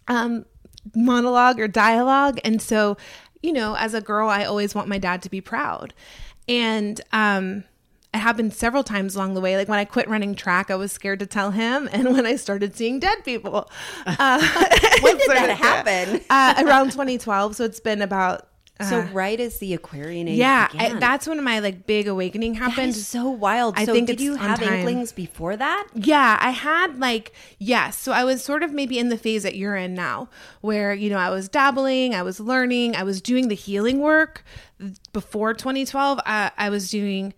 um, 0.08 0.44
monologue 0.94 1.60
or 1.60 1.68
dialogue. 1.68 2.40
And 2.44 2.60
so, 2.60 2.96
you 3.42 3.52
know, 3.52 3.74
as 3.76 3.94
a 3.94 4.00
girl, 4.00 4.28
I 4.28 4.44
always 4.44 4.74
want 4.74 4.88
my 4.88 4.98
dad 4.98 5.22
to 5.22 5.30
be 5.30 5.40
proud. 5.40 5.94
And, 6.48 7.00
um, 7.12 7.64
it 8.12 8.18
happened 8.18 8.52
several 8.52 8.82
times 8.82 9.14
along 9.14 9.34
the 9.34 9.40
way. 9.40 9.56
Like 9.56 9.68
when 9.68 9.78
I 9.78 9.84
quit 9.84 10.08
running 10.08 10.34
track, 10.34 10.70
I 10.70 10.74
was 10.74 10.90
scared 10.90 11.20
to 11.20 11.26
tell 11.26 11.52
him. 11.52 11.88
And 12.00 12.12
when 12.14 12.24
I 12.24 12.36
started 12.36 12.74
seeing 12.74 12.98
dead 12.98 13.24
people, 13.24 13.70
uh, 14.06 14.66
when 15.00 15.16
did 15.16 15.30
that 15.30 15.56
happen? 15.56 16.20
Uh, 16.30 16.54
around 16.66 16.92
2012. 16.92 17.56
So 17.56 17.64
it's 17.64 17.80
been 17.80 18.02
about 18.02 18.48
so 18.88 19.00
right 19.12 19.38
as 19.38 19.58
the 19.58 19.74
Aquarian 19.74 20.28
age, 20.28 20.38
yeah, 20.38 20.68
I, 20.72 20.94
that's 20.94 21.26
when 21.26 21.42
my 21.42 21.58
like 21.58 21.86
big 21.86 22.08
awakening 22.08 22.54
happened. 22.54 22.94
so 22.94 23.28
wild. 23.28 23.74
I 23.76 23.84
so 23.84 23.92
think 23.92 24.06
did 24.06 24.20
you 24.20 24.36
have 24.36 24.62
inklings 24.62 25.12
before 25.12 25.56
that? 25.56 25.88
Yeah, 25.94 26.38
I 26.40 26.50
had 26.50 26.98
like 26.98 27.32
yes. 27.58 27.98
So 27.98 28.12
I 28.12 28.24
was 28.24 28.42
sort 28.42 28.62
of 28.62 28.72
maybe 28.72 28.98
in 28.98 29.08
the 29.08 29.18
phase 29.18 29.42
that 29.42 29.56
you're 29.56 29.76
in 29.76 29.94
now, 29.94 30.28
where 30.60 30.94
you 30.94 31.10
know 31.10 31.18
I 31.18 31.30
was 31.30 31.48
dabbling, 31.48 32.14
I 32.14 32.22
was 32.22 32.40
learning, 32.40 32.96
I 32.96 33.02
was 33.02 33.20
doing 33.20 33.48
the 33.48 33.54
healing 33.54 34.00
work 34.00 34.44
before 35.12 35.54
2012. 35.54 36.20
I, 36.24 36.50
I 36.56 36.70
was 36.70 36.90
doing. 36.90 37.34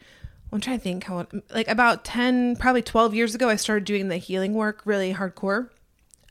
I'm 0.52 0.60
trying 0.60 0.78
to 0.78 0.82
think 0.82 1.04
how 1.04 1.26
like 1.54 1.66
about 1.68 2.04
10 2.04 2.56
probably 2.56 2.82
12 2.82 3.14
years 3.14 3.34
ago 3.34 3.48
I 3.48 3.56
started 3.56 3.84
doing 3.84 4.08
the 4.08 4.18
healing 4.18 4.52
work 4.52 4.82
really 4.84 5.14
hardcore. 5.14 5.70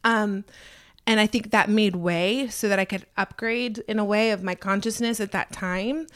Um 0.03 0.45
and 1.07 1.19
I 1.19 1.27
think 1.27 1.51
that 1.51 1.69
made 1.69 1.95
way 1.95 2.47
so 2.49 2.69
that 2.69 2.79
I 2.79 2.85
could 2.85 3.05
upgrade 3.17 3.79
in 3.87 3.99
a 3.99 4.05
way 4.05 4.31
of 4.31 4.43
my 4.43 4.55
consciousness 4.55 5.19
at 5.19 5.31
that 5.31 5.51
time. 5.51 6.07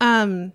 Um, 0.00 0.52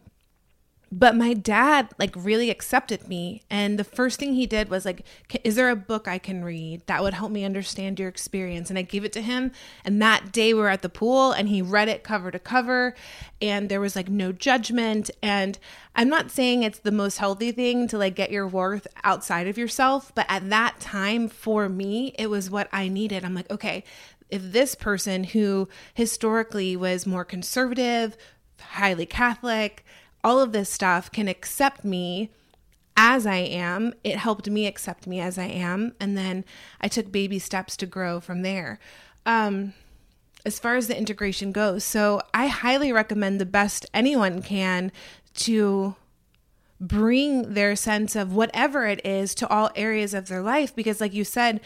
but 0.91 1.15
my 1.15 1.33
dad 1.33 1.89
like 1.97 2.13
really 2.17 2.49
accepted 2.49 3.07
me. 3.07 3.43
And 3.49 3.79
the 3.79 3.83
first 3.85 4.19
thing 4.19 4.33
he 4.33 4.45
did 4.45 4.69
was 4.69 4.83
like 4.83 5.05
is 5.45 5.55
there 5.55 5.69
a 5.69 5.75
book 5.75 6.07
i 6.07 6.17
can 6.17 6.43
read 6.43 6.85
that 6.87 7.01
would 7.01 7.13
help 7.13 7.31
me 7.31 7.45
understand 7.45 7.99
your 7.99 8.09
experience? 8.09 8.69
And 8.69 8.77
i 8.77 8.81
gave 8.81 9.05
it 9.05 9.13
to 9.13 9.21
him. 9.21 9.51
And 9.85 10.01
that 10.01 10.31
day 10.33 10.53
we 10.53 10.59
were 10.59 10.67
at 10.67 10.81
the 10.81 10.89
pool 10.89 11.31
and 11.31 11.47
he 11.47 11.61
read 11.61 11.87
it 11.87 12.03
cover 12.03 12.29
to 12.29 12.39
cover 12.39 12.93
and 13.41 13.69
there 13.69 13.79
was 13.79 13.95
like 13.95 14.09
no 14.09 14.33
judgment. 14.33 15.09
And 15.23 15.57
i'm 15.95 16.09
not 16.09 16.29
saying 16.29 16.63
it's 16.63 16.79
the 16.79 16.91
most 16.91 17.19
healthy 17.19 17.53
thing 17.53 17.87
to 17.87 17.97
like 17.97 18.15
get 18.15 18.31
your 18.31 18.47
worth 18.47 18.87
outside 19.03 19.47
of 19.47 19.57
yourself 19.57 20.11
but 20.13 20.25
at 20.27 20.49
that 20.49 20.79
time 20.79 21.29
for 21.29 21.69
me 21.69 22.13
it 22.19 22.29
was 22.29 22.49
what 22.49 22.67
i 22.73 22.89
needed. 22.89 23.23
I'm 23.23 23.35
like 23.35 23.49
okay 23.49 23.85
if 24.29 24.41
this 24.41 24.75
person 24.75 25.23
who 25.23 25.69
historically 25.93 26.75
was 26.75 27.07
more 27.07 27.23
conservative 27.23 28.17
highly 28.59 29.05
catholic 29.05 29.85
all 30.23 30.39
of 30.39 30.51
this 30.51 30.69
stuff 30.69 31.11
can 31.11 31.27
accept 31.27 31.83
me 31.83 32.29
as 32.97 33.25
I 33.25 33.37
am. 33.37 33.93
It 34.03 34.17
helped 34.17 34.49
me 34.49 34.67
accept 34.67 35.07
me 35.07 35.19
as 35.19 35.37
I 35.37 35.45
am. 35.45 35.93
And 35.99 36.17
then 36.17 36.45
I 36.79 36.87
took 36.87 37.11
baby 37.11 37.39
steps 37.39 37.75
to 37.77 37.85
grow 37.85 38.19
from 38.19 38.41
there. 38.41 38.79
Um, 39.25 39.73
as 40.45 40.59
far 40.59 40.75
as 40.75 40.87
the 40.87 40.97
integration 40.97 41.51
goes, 41.51 41.83
so 41.83 42.21
I 42.33 42.47
highly 42.47 42.91
recommend 42.91 43.39
the 43.39 43.45
best 43.45 43.85
anyone 43.93 44.41
can 44.41 44.91
to 45.35 45.95
bring 46.81 47.53
their 47.53 47.75
sense 47.75 48.15
of 48.15 48.33
whatever 48.33 48.87
it 48.87 49.05
is 49.05 49.35
to 49.35 49.47
all 49.49 49.69
areas 49.75 50.15
of 50.15 50.27
their 50.27 50.41
life 50.41 50.75
because 50.75 50.99
like 50.99 51.13
you 51.13 51.23
said 51.23 51.61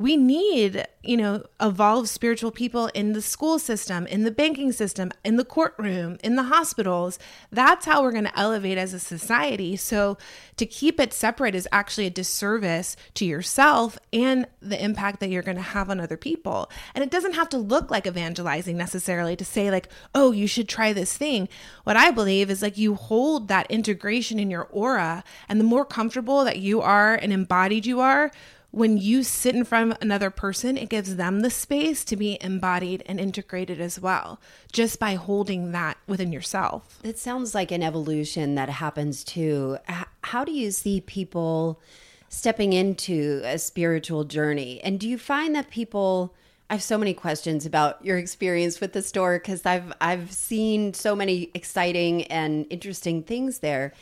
we 0.00 0.16
need, 0.16 0.86
you 1.02 1.14
know, 1.14 1.44
evolved 1.60 2.08
spiritual 2.08 2.50
people 2.50 2.86
in 2.94 3.12
the 3.12 3.20
school 3.20 3.58
system, 3.58 4.06
in 4.06 4.24
the 4.24 4.30
banking 4.30 4.72
system, 4.72 5.12
in 5.26 5.36
the 5.36 5.44
courtroom, 5.44 6.16
in 6.24 6.36
the 6.36 6.44
hospitals. 6.44 7.18
That's 7.52 7.84
how 7.84 8.02
we're 8.02 8.10
going 8.10 8.24
to 8.24 8.38
elevate 8.38 8.78
as 8.78 8.94
a 8.94 8.98
society. 8.98 9.76
So 9.76 10.16
to 10.56 10.64
keep 10.64 10.98
it 10.98 11.12
separate 11.12 11.54
is 11.54 11.68
actually 11.70 12.06
a 12.06 12.10
disservice 12.10 12.96
to 13.12 13.26
yourself 13.26 13.98
and 14.10 14.46
the 14.62 14.82
impact 14.82 15.20
that 15.20 15.28
you're 15.28 15.42
going 15.42 15.58
to 15.58 15.62
have 15.62 15.90
on 15.90 16.00
other 16.00 16.16
people. 16.16 16.70
And 16.94 17.04
it 17.04 17.10
doesn't 17.10 17.34
have 17.34 17.50
to 17.50 17.58
look 17.58 17.90
like 17.90 18.06
evangelizing 18.06 18.78
necessarily 18.78 19.36
to 19.36 19.44
say, 19.44 19.70
like, 19.70 19.90
oh, 20.14 20.32
you 20.32 20.46
should 20.46 20.66
try 20.66 20.94
this 20.94 21.14
thing. 21.14 21.46
What 21.84 21.98
I 21.98 22.10
believe 22.10 22.48
is 22.48 22.62
like 22.62 22.78
you 22.78 22.94
hold 22.94 23.48
that 23.48 23.70
integration 23.70 24.38
in 24.38 24.50
your 24.50 24.66
aura, 24.70 25.24
and 25.46 25.60
the 25.60 25.64
more 25.64 25.84
comfortable 25.84 26.42
that 26.44 26.58
you 26.58 26.80
are 26.80 27.14
and 27.14 27.34
embodied 27.34 27.84
you 27.84 28.00
are, 28.00 28.30
when 28.70 28.98
you 28.98 29.22
sit 29.22 29.54
in 29.54 29.64
front 29.64 29.92
of 29.92 29.98
another 30.00 30.30
person, 30.30 30.76
it 30.76 30.88
gives 30.88 31.16
them 31.16 31.40
the 31.40 31.50
space 31.50 32.04
to 32.04 32.16
be 32.16 32.38
embodied 32.40 33.02
and 33.06 33.18
integrated 33.18 33.80
as 33.80 33.98
well, 34.00 34.40
just 34.72 35.00
by 35.00 35.14
holding 35.14 35.72
that 35.72 35.96
within 36.06 36.32
yourself. 36.32 37.00
It 37.02 37.18
sounds 37.18 37.54
like 37.54 37.72
an 37.72 37.82
evolution 37.82 38.54
that 38.54 38.68
happens 38.68 39.24
too. 39.24 39.78
How 40.22 40.44
do 40.44 40.52
you 40.52 40.70
see 40.70 41.00
people 41.00 41.80
stepping 42.28 42.72
into 42.72 43.42
a 43.44 43.58
spiritual 43.58 44.24
journey? 44.24 44.80
And 44.84 45.00
do 45.00 45.08
you 45.08 45.18
find 45.18 45.54
that 45.54 45.70
people 45.70 46.34
I 46.68 46.74
have 46.74 46.82
so 46.84 46.96
many 46.96 47.14
questions 47.14 47.66
about 47.66 48.04
your 48.04 48.16
experience 48.16 48.80
with 48.80 48.92
the 48.92 49.02
store 49.02 49.40
because 49.40 49.66
I've 49.66 49.92
I've 50.00 50.30
seen 50.30 50.94
so 50.94 51.16
many 51.16 51.50
exciting 51.52 52.22
and 52.24 52.64
interesting 52.70 53.24
things 53.24 53.58
there. 53.58 53.92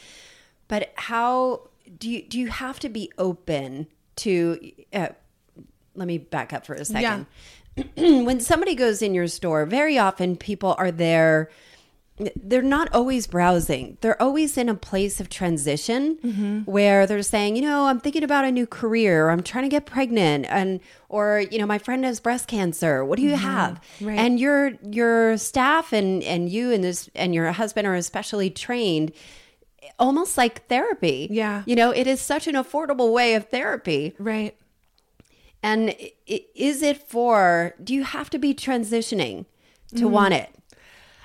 But 0.68 0.92
how 0.96 1.62
do 1.98 2.10
you 2.10 2.22
do 2.22 2.38
you 2.38 2.48
have 2.48 2.78
to 2.80 2.90
be 2.90 3.10
open 3.16 3.86
to 4.18 4.72
uh, 4.92 5.08
let 5.94 6.06
me 6.06 6.18
back 6.18 6.52
up 6.52 6.66
for 6.66 6.74
a 6.74 6.84
second. 6.84 7.26
Yeah. 7.76 7.84
when 8.22 8.40
somebody 8.40 8.74
goes 8.74 9.02
in 9.02 9.14
your 9.14 9.28
store, 9.28 9.66
very 9.66 9.98
often 9.98 10.36
people 10.36 10.74
are 10.78 10.90
there 10.90 11.50
they're 12.42 12.62
not 12.62 12.92
always 12.92 13.26
browsing. 13.26 13.96
They're 14.00 14.20
always 14.20 14.58
in 14.58 14.68
a 14.68 14.74
place 14.74 15.20
of 15.20 15.28
transition 15.28 16.16
mm-hmm. 16.16 16.58
where 16.60 17.06
they're 17.06 17.22
saying, 17.22 17.56
you 17.56 17.62
know, 17.62 17.86
I'm 17.86 18.00
thinking 18.00 18.24
about 18.24 18.44
a 18.44 18.50
new 18.50 18.66
career, 18.66 19.26
or 19.26 19.30
I'm 19.30 19.42
trying 19.42 19.64
to 19.64 19.68
get 19.68 19.86
pregnant, 19.86 20.46
and 20.48 20.80
or 21.08 21.44
you 21.50 21.58
know, 21.58 21.66
my 21.66 21.78
friend 21.78 22.04
has 22.04 22.20
breast 22.20 22.48
cancer. 22.48 23.04
What 23.04 23.16
do 23.16 23.22
you 23.22 23.32
mm-hmm. 23.32 23.44
have? 23.44 23.80
Right. 24.00 24.18
And 24.18 24.40
your 24.40 24.72
your 24.82 25.36
staff 25.36 25.92
and 25.92 26.22
and 26.24 26.48
you 26.48 26.72
and 26.72 26.82
this 26.82 27.08
and 27.14 27.34
your 27.34 27.50
husband 27.52 27.86
are 27.86 27.94
especially 27.94 28.50
trained 28.50 29.12
almost 29.98 30.36
like 30.36 30.66
therapy. 30.68 31.28
Yeah. 31.30 31.62
You 31.66 31.76
know, 31.76 31.90
it 31.90 32.06
is 32.06 32.20
such 32.20 32.46
an 32.46 32.54
affordable 32.54 33.12
way 33.12 33.34
of 33.34 33.48
therapy. 33.48 34.14
Right. 34.18 34.56
And 35.62 35.94
is 36.26 36.82
it 36.82 36.98
for, 36.98 37.74
do 37.82 37.94
you 37.94 38.04
have 38.04 38.30
to 38.30 38.38
be 38.38 38.54
transitioning 38.54 39.46
to 39.96 40.04
mm. 40.04 40.10
want 40.10 40.34
it? 40.34 40.50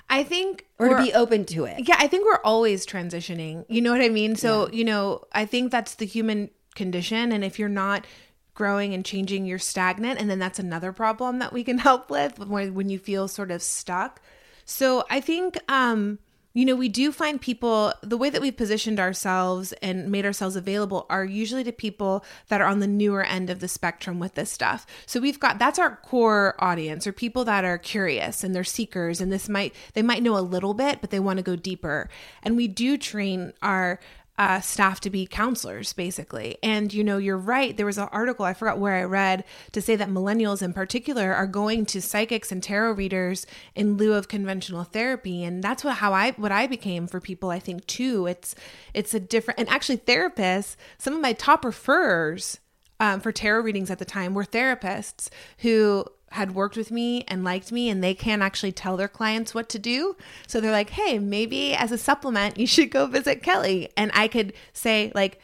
I 0.09 0.23
think 0.23 0.65
or 0.79 0.89
to 0.89 1.03
be 1.03 1.13
open 1.13 1.45
to 1.45 1.65
it. 1.65 1.87
Yeah, 1.87 1.95
I 1.97 2.07
think 2.07 2.25
we're 2.25 2.41
always 2.43 2.85
transitioning. 2.85 3.65
You 3.67 3.81
know 3.81 3.91
what 3.91 4.01
I 4.01 4.09
mean? 4.09 4.35
So, 4.35 4.67
yeah. 4.67 4.73
you 4.73 4.83
know, 4.83 5.23
I 5.31 5.45
think 5.45 5.71
that's 5.71 5.95
the 5.95 6.05
human 6.05 6.49
condition 6.75 7.31
and 7.31 7.43
if 7.43 7.57
you're 7.57 7.69
not 7.69 8.05
growing 8.53 8.93
and 8.93 9.05
changing, 9.05 9.45
you're 9.45 9.59
stagnant 9.59 10.19
and 10.19 10.29
then 10.29 10.39
that's 10.39 10.59
another 10.59 10.91
problem 10.91 11.39
that 11.39 11.53
we 11.53 11.63
can 11.63 11.77
help 11.89 12.09
with 12.09 12.39
when 12.39 12.73
when 12.73 12.89
you 12.89 12.99
feel 12.99 13.27
sort 13.27 13.51
of 13.51 13.61
stuck. 13.61 14.21
So, 14.65 15.03
I 15.09 15.19
think 15.19 15.57
um 15.71 16.19
you 16.53 16.65
know, 16.65 16.75
we 16.75 16.87
do 16.87 17.11
find 17.11 17.41
people, 17.41 17.93
the 18.01 18.17
way 18.17 18.29
that 18.29 18.41
we've 18.41 18.55
positioned 18.55 18.99
ourselves 18.99 19.73
and 19.81 20.11
made 20.11 20.25
ourselves 20.25 20.55
available 20.55 21.07
are 21.09 21.25
usually 21.25 21.63
to 21.63 21.71
people 21.71 22.23
that 22.49 22.61
are 22.61 22.67
on 22.67 22.79
the 22.79 22.87
newer 22.87 23.23
end 23.23 23.49
of 23.49 23.59
the 23.59 23.67
spectrum 23.67 24.19
with 24.19 24.35
this 24.35 24.51
stuff. 24.51 24.85
So 25.07 25.19
we've 25.19 25.39
got, 25.39 25.57
that's 25.57 25.79
our 25.79 25.95
core 25.95 26.55
audience, 26.59 27.07
or 27.07 27.11
people 27.11 27.43
that 27.45 27.65
are 27.65 27.79
curious 27.79 28.43
and 28.43 28.53
they're 28.53 28.63
seekers. 28.63 29.19
And 29.19 29.31
this 29.31 29.49
might, 29.49 29.73
they 29.93 30.03
might 30.03 30.21
know 30.21 30.37
a 30.37 30.41
little 30.41 30.75
bit, 30.75 31.01
but 31.01 31.09
they 31.09 31.19
want 31.19 31.37
to 31.37 31.43
go 31.43 31.55
deeper. 31.55 32.07
And 32.43 32.55
we 32.55 32.67
do 32.67 32.97
train 32.99 33.53
our 33.63 33.99
uh, 34.43 34.59
staff 34.59 34.99
to 34.99 35.09
be 35.09 35.25
counselors, 35.25 35.93
basically. 35.93 36.57
And, 36.61 36.93
you 36.93 37.01
know, 37.01 37.17
you're 37.17 37.37
right. 37.37 37.77
There 37.77 37.85
was 37.85 37.97
an 37.97 38.09
article, 38.11 38.43
I 38.43 38.53
forgot 38.53 38.77
where 38.77 38.95
I 38.95 39.03
read, 39.03 39.45
to 39.71 39.81
say 39.81 39.95
that 39.95 40.09
millennials 40.09 40.61
in 40.61 40.73
particular 40.73 41.33
are 41.33 41.47
going 41.47 41.85
to 41.87 42.01
psychics 42.01 42.51
and 42.51 42.61
tarot 42.61 42.91
readers 42.91 43.45
in 43.73 43.95
lieu 43.95 44.13
of 44.15 44.27
conventional 44.27 44.83
therapy. 44.83 45.45
And 45.45 45.63
that's 45.63 45.85
what, 45.85 45.95
how 45.95 46.11
I, 46.11 46.31
what 46.31 46.51
I 46.51 46.67
became 46.67 47.07
for 47.07 47.21
people, 47.21 47.51
I 47.51 47.59
think, 47.59 47.87
too. 47.87 48.27
It's, 48.27 48.53
it's 48.93 49.13
a 49.13 49.19
different, 49.19 49.61
and 49.61 49.69
actually, 49.69 49.99
therapists, 49.99 50.75
some 50.97 51.13
of 51.13 51.21
my 51.21 51.31
top 51.31 51.63
referrers 51.63 52.59
um, 52.99 53.21
for 53.21 53.31
tarot 53.31 53.61
readings 53.61 53.89
at 53.89 53.99
the 53.99 54.05
time 54.05 54.33
were 54.33 54.43
therapists 54.43 55.29
who 55.59 56.05
had 56.33 56.55
worked 56.55 56.75
with 56.75 56.91
me 56.91 57.23
and 57.27 57.43
liked 57.43 57.71
me 57.71 57.89
and 57.89 58.03
they 58.03 58.15
can't 58.15 58.41
actually 58.41 58.71
tell 58.71 58.97
their 58.97 59.07
clients 59.07 59.53
what 59.53 59.69
to 59.69 59.79
do. 59.79 60.15
So 60.47 60.59
they're 60.59 60.71
like, 60.71 60.89
"Hey, 60.89 61.19
maybe 61.19 61.75
as 61.75 61.91
a 61.91 61.97
supplement 61.97 62.57
you 62.57 62.67
should 62.67 62.89
go 62.89 63.05
visit 63.05 63.43
Kelly." 63.43 63.89
And 63.95 64.11
I 64.13 64.27
could 64.27 64.53
say 64.73 65.11
like 65.13 65.39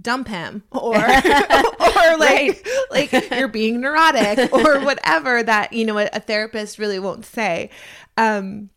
dump 0.00 0.28
him 0.28 0.62
or 0.70 0.96
or 0.96 2.16
like 2.18 2.66
like 2.90 3.30
you're 3.30 3.48
being 3.48 3.80
neurotic 3.80 4.52
or 4.52 4.80
whatever 4.80 5.42
that 5.42 5.72
you 5.72 5.84
know 5.84 5.98
a, 5.98 6.08
a 6.12 6.20
therapist 6.20 6.78
really 6.78 6.98
won't 6.98 7.24
say. 7.24 7.70
Um 8.16 8.70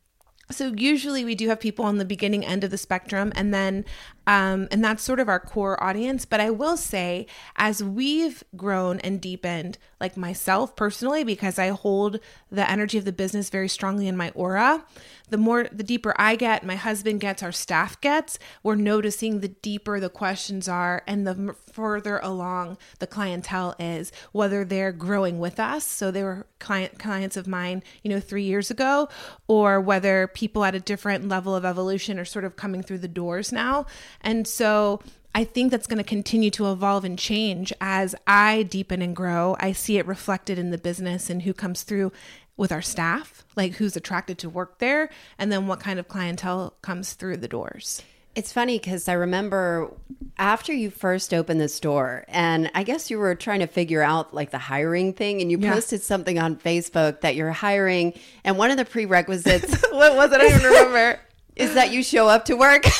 so 0.51 0.73
usually 0.75 1.25
we 1.25 1.35
do 1.35 1.49
have 1.49 1.59
people 1.59 1.85
on 1.85 1.97
the 1.97 2.05
beginning 2.05 2.45
end 2.45 2.63
of 2.63 2.71
the 2.71 2.77
spectrum 2.77 3.31
and 3.35 3.53
then 3.53 3.85
Um, 4.27 4.67
and 4.71 4.83
that's 4.83 5.03
sort 5.03 5.19
of 5.19 5.29
our 5.29 5.39
core 5.39 5.81
audience. 5.83 6.25
But 6.25 6.39
I 6.39 6.49
will 6.49 6.77
say, 6.77 7.27
as 7.55 7.83
we've 7.83 8.43
grown 8.55 8.99
and 8.99 9.21
deepened, 9.21 9.77
like 9.99 10.17
myself 10.17 10.75
personally, 10.75 11.23
because 11.23 11.57
I 11.57 11.69
hold 11.69 12.19
the 12.51 12.69
energy 12.69 12.97
of 12.97 13.05
the 13.05 13.11
business 13.11 13.49
very 13.49 13.69
strongly 13.69 14.07
in 14.07 14.17
my 14.17 14.31
aura, 14.31 14.83
the 15.29 15.37
more, 15.37 15.67
the 15.71 15.83
deeper 15.83 16.13
I 16.17 16.35
get, 16.35 16.63
my 16.63 16.75
husband 16.75 17.19
gets, 17.19 17.41
our 17.41 17.51
staff 17.51 17.99
gets, 18.01 18.37
we're 18.61 18.75
noticing 18.75 19.39
the 19.39 19.47
deeper 19.47 19.99
the 19.99 20.09
questions 20.09 20.67
are 20.67 21.01
and 21.07 21.25
the 21.25 21.55
further 21.71 22.19
along 22.19 22.77
the 22.99 23.07
clientele 23.07 23.75
is, 23.79 24.11
whether 24.31 24.63
they're 24.63 24.91
growing 24.91 25.39
with 25.39 25.59
us. 25.59 25.85
So 25.85 26.11
they 26.11 26.23
were 26.23 26.45
client 26.59 26.99
clients 26.99 27.37
of 27.37 27.47
mine, 27.47 27.83
you 28.03 28.09
know, 28.09 28.19
three 28.19 28.43
years 28.43 28.69
ago, 28.69 29.09
or 29.47 29.81
whether 29.81 30.27
people 30.27 30.63
at 30.63 30.75
a 30.75 30.79
different 30.79 31.27
level 31.27 31.55
of 31.55 31.65
evolution 31.65 32.19
are 32.19 32.25
sort 32.25 32.45
of 32.45 32.55
coming 32.55 32.83
through 32.83 32.99
the 32.99 33.07
doors 33.07 33.51
now. 33.51 33.85
And 34.21 34.47
so 34.47 35.01
I 35.35 35.43
think 35.43 35.69
that's 35.69 35.87
going 35.87 35.97
to 35.97 36.03
continue 36.03 36.49
to 36.51 36.71
evolve 36.71 37.03
and 37.03 37.19
change 37.19 37.73
as 37.81 38.15
I 38.25 38.63
deepen 38.63 39.01
and 39.01 39.15
grow. 39.15 39.57
I 39.59 39.73
see 39.73 39.97
it 39.97 40.07
reflected 40.07 40.57
in 40.57 40.71
the 40.71 40.77
business 40.77 41.29
and 41.29 41.41
who 41.41 41.53
comes 41.53 41.83
through 41.83 42.13
with 42.57 42.71
our 42.71 42.81
staff, 42.81 43.43
like 43.55 43.73
who's 43.73 43.97
attracted 43.97 44.37
to 44.39 44.49
work 44.49 44.79
there, 44.79 45.09
and 45.37 45.51
then 45.51 45.67
what 45.67 45.79
kind 45.81 45.99
of 45.99 46.07
clientele 46.07 46.73
comes 46.81 47.13
through 47.13 47.37
the 47.37 47.47
doors. 47.47 48.01
It's 48.33 48.51
funny 48.51 48.77
because 48.77 49.07
I 49.07 49.13
remember 49.13 49.93
after 50.37 50.73
you 50.73 50.89
first 50.89 51.33
opened 51.33 51.61
the 51.61 51.69
store, 51.69 52.25
and 52.27 52.69
I 52.75 52.83
guess 52.83 53.09
you 53.09 53.17
were 53.17 53.33
trying 53.35 53.61
to 53.61 53.67
figure 53.67 54.01
out 54.01 54.33
like 54.33 54.51
the 54.51 54.57
hiring 54.57 55.13
thing, 55.13 55.41
and 55.41 55.49
you 55.49 55.57
yeah. 55.57 55.73
posted 55.73 56.01
something 56.01 56.37
on 56.37 56.57
Facebook 56.57 57.21
that 57.21 57.35
you're 57.35 57.51
hiring, 57.51 58.13
and 58.43 58.57
one 58.57 58.71
of 58.71 58.77
the 58.77 58.85
prerequisites, 58.85 59.85
what 59.91 60.15
was 60.15 60.31
it? 60.31 60.35
I 60.35 60.47
don't 60.47 60.51
even 60.51 60.63
remember. 60.63 61.19
Is 61.55 61.73
that 61.73 61.91
you 61.91 62.03
show 62.03 62.27
up 62.27 62.45
to 62.45 62.55
work? 62.55 62.85
and 62.85 62.91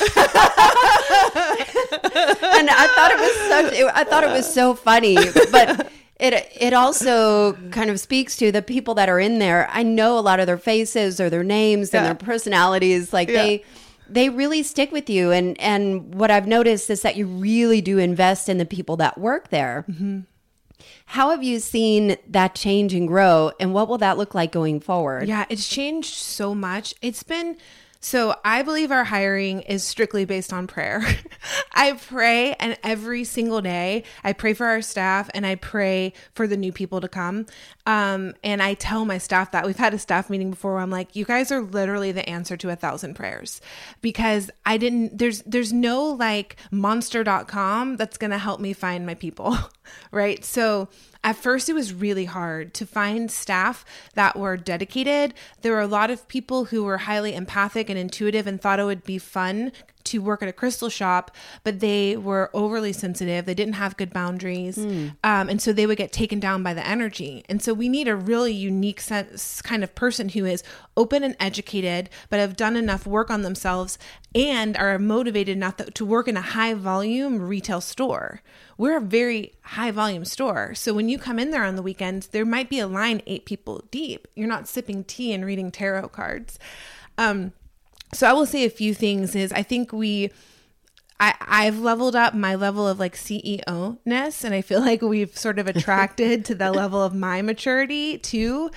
I 2.70 2.88
thought 2.96 3.12
it 3.12 3.20
was 3.20 3.36
such. 3.50 3.74
I 3.94 4.04
thought 4.06 4.24
it 4.24 4.32
was 4.32 4.52
so 4.52 4.74
funny, 4.74 5.18
but 5.52 5.92
it 6.20 6.50
it 6.56 6.74
also 6.74 7.54
kind 7.72 7.90
of 7.90 8.00
speaks 8.00 8.38
to 8.38 8.52
the 8.52 8.62
people 8.62 8.94
that 8.94 9.10
are 9.10 9.20
in 9.20 9.40
there. 9.40 9.68
I 9.72 9.84
know 9.84 10.18
a 10.18 10.22
lot 10.22 10.40
of 10.40 10.48
their 10.48 10.58
faces 10.58 11.20
or 11.20 11.30
their 11.30 11.44
names 11.44 11.92
yeah. 11.92 12.00
and 12.00 12.08
their 12.08 12.16
personalities. 12.16 13.12
Like 13.12 13.28
yeah. 13.28 13.44
they 13.44 13.64
they 14.10 14.30
really 14.30 14.64
stick 14.64 14.92
with 14.92 15.10
you 15.10 15.32
and 15.32 15.60
and 15.60 16.14
what 16.14 16.30
i've 16.32 16.48
noticed 16.48 16.90
is 16.90 17.02
that 17.02 17.16
you 17.16 17.26
really 17.26 17.82
do 17.82 17.98
invest 17.98 18.50
in 18.50 18.58
the 18.58 18.66
people 18.66 18.98
that 18.98 19.18
work 19.18 19.50
there 19.50 19.86
mm-hmm. 19.90 20.20
how 21.08 21.32
have 21.32 21.44
you 21.44 21.60
seen 21.60 22.16
that 22.28 22.56
change 22.56 22.94
and 22.94 23.08
grow 23.08 23.52
and 23.60 23.74
what 23.74 23.88
will 23.88 23.98
that 23.98 24.18
look 24.18 24.36
like 24.36 24.52
going 24.52 24.80
forward 24.80 25.28
yeah 25.28 25.46
it's 25.50 25.68
changed 25.68 26.14
so 26.14 26.54
much 26.54 26.94
it's 27.02 27.24
been 27.24 27.58
so 28.06 28.36
I 28.46 28.62
believe 28.62 28.92
our 28.92 29.04
hiring 29.04 29.62
is 29.62 29.84
strictly 29.84 30.26
based 30.26 30.54
on 30.54 30.68
prayer. 30.68 31.04
I 31.74 31.94
pray, 31.94 32.54
and 32.60 32.78
every 32.84 33.24
single 33.24 33.62
day 33.62 34.04
I 34.24 34.32
pray 34.32 34.54
for 34.54 34.68
our 34.68 34.84
staff 34.84 35.28
and 35.34 35.44
I 35.44 35.56
pray 35.56 36.14
for 36.36 36.46
the 36.46 36.56
new 36.56 36.72
people 36.72 37.02
to 37.02 37.08
come. 37.08 37.48
Um, 37.88 38.36
and 38.44 38.62
I 38.62 38.76
tell 38.76 39.06
my 39.06 39.18
staff 39.18 39.54
that 39.54 39.66
we've 39.66 39.76
had 39.78 39.96
a 39.96 39.98
staff 39.98 40.30
meeting 40.30 40.52
before 40.52 40.74
where 40.74 40.84
I'm 40.84 40.92
like, 40.92 41.16
you 41.16 41.26
guys 41.26 41.52
are 41.52 41.62
literally 41.62 42.12
the 42.12 42.30
answer 42.30 42.56
to 42.58 42.70
a 42.70 42.76
thousand 42.76 43.16
prayers 43.16 43.60
because 44.02 44.52
I 44.68 44.78
didn't, 44.78 45.18
there's, 45.18 45.42
there's 45.42 45.74
no 45.74 46.06
like 46.06 46.58
monster.com 46.70 47.98
that's 47.98 48.20
going 48.20 48.30
to 48.30 48.38
help 48.38 48.60
me 48.60 48.74
find 48.74 49.08
my 49.08 49.16
people. 49.16 49.58
right. 50.12 50.46
So 50.46 50.90
at 51.26 51.36
first, 51.36 51.70
it 51.70 51.74
was 51.74 51.92
really 51.92 52.26
hard 52.26 52.76
to 52.76 52.86
find 52.86 53.32
staff 53.32 53.84
that 54.14 54.38
were 54.38 54.56
dedicated. 54.56 55.34
There 55.62 55.72
were 55.72 55.82
a 55.82 55.88
lot 55.88 56.12
of 56.12 56.28
people 56.28 56.66
who 56.66 56.84
were 56.84 57.00
highly 57.00 57.34
empathic 57.34 57.90
and 57.90 57.98
intuitive 57.98 58.46
and 58.46 58.62
thought 58.62 58.80
it 58.80 58.84
would 58.84 59.04
be 59.04 59.18
fun 59.18 59.72
to 60.06 60.20
work 60.20 60.42
at 60.42 60.50
a 60.50 60.54
crystal 60.54 60.90
shop, 60.90 61.32
but 61.64 61.80
they 61.80 62.16
were 62.16 62.50
overly 62.54 62.94
sensitive. 62.94 63.46
They 63.46 63.54
didn't 63.54 63.74
have 63.74 63.98
good 63.98 64.14
boundaries. 64.14 64.78
Mm. 64.78 65.16
Um, 65.24 65.50
and 65.50 65.62
so 65.62 65.74
they 65.74 65.86
would 65.86 65.98
get 65.98 66.12
taken 66.12 66.40
down 66.40 66.64
by 66.64 66.74
the 66.74 66.86
energy. 66.86 67.44
And 67.50 67.62
so 67.62 67.74
we 67.74 67.90
need 67.90 68.08
a 68.08 68.16
really 68.16 68.54
unique 68.54 69.02
sense, 69.02 69.62
kind 69.62 69.84
of 69.84 69.94
person 69.96 70.30
who 70.30 70.46
is 70.46 70.64
open 70.96 71.24
and 71.24 71.36
educated, 71.40 72.10
but 72.30 72.40
have 72.40 72.56
done 72.56 72.76
enough 72.76 73.06
work 73.06 73.30
on 73.30 73.42
themselves 73.42 73.98
and 74.34 74.76
are 74.78 74.98
motivated 75.00 75.56
enough 75.56 75.78
to 75.78 76.06
work 76.06 76.28
in 76.28 76.38
a 76.38 76.42
high 76.42 76.74
volume 76.74 77.42
retail 77.42 77.82
store 77.82 78.42
we're 78.78 78.98
a 78.98 79.02
very 79.02 79.54
high 79.62 79.92
volume 79.92 80.26
store. 80.26 80.76
So 80.76 80.94
when 80.94 81.10
you 81.10 81.18
come 81.18 81.40
in 81.40 81.52
there 81.52 81.64
on 81.64 81.76
the 81.76 81.82
weekends, 81.82 82.28
there 82.28 82.46
might 82.46 82.70
be 82.70 82.80
a 82.80 82.88
line 82.88 83.22
eight 83.26 83.46
people 83.46 83.84
deep. 83.92 84.28
You're 84.36 84.48
not 84.48 84.68
sipping 84.68 85.04
tea 85.04 85.34
and 85.34 85.46
reading 85.46 85.72
tarot 85.72 86.10
cards. 86.10 86.60
Um, 87.18 87.54
so 88.14 88.28
I 88.28 88.34
will 88.34 88.46
say 88.46 88.66
a 88.66 88.70
few 88.70 88.94
things 88.94 89.36
is 89.36 89.52
I 89.52 89.64
think 89.64 89.92
we 89.92 90.32
I, 91.20 91.34
I've 91.40 91.80
leveled 91.80 92.16
up 92.16 92.34
my 92.34 92.56
level 92.56 92.88
of 92.88 93.00
like 93.00 93.16
CEO 93.16 93.98
ness, 94.06 94.44
and 94.44 94.54
I 94.54 94.62
feel 94.62 94.80
like 94.82 95.02
we've 95.02 95.38
sort 95.38 95.60
of 95.60 95.68
attracted 95.68 96.46
to 96.46 96.56
the 96.56 96.72
level 96.72 97.02
of 97.02 97.14
my 97.14 97.42
maturity 97.42 98.18
too. 98.18 98.70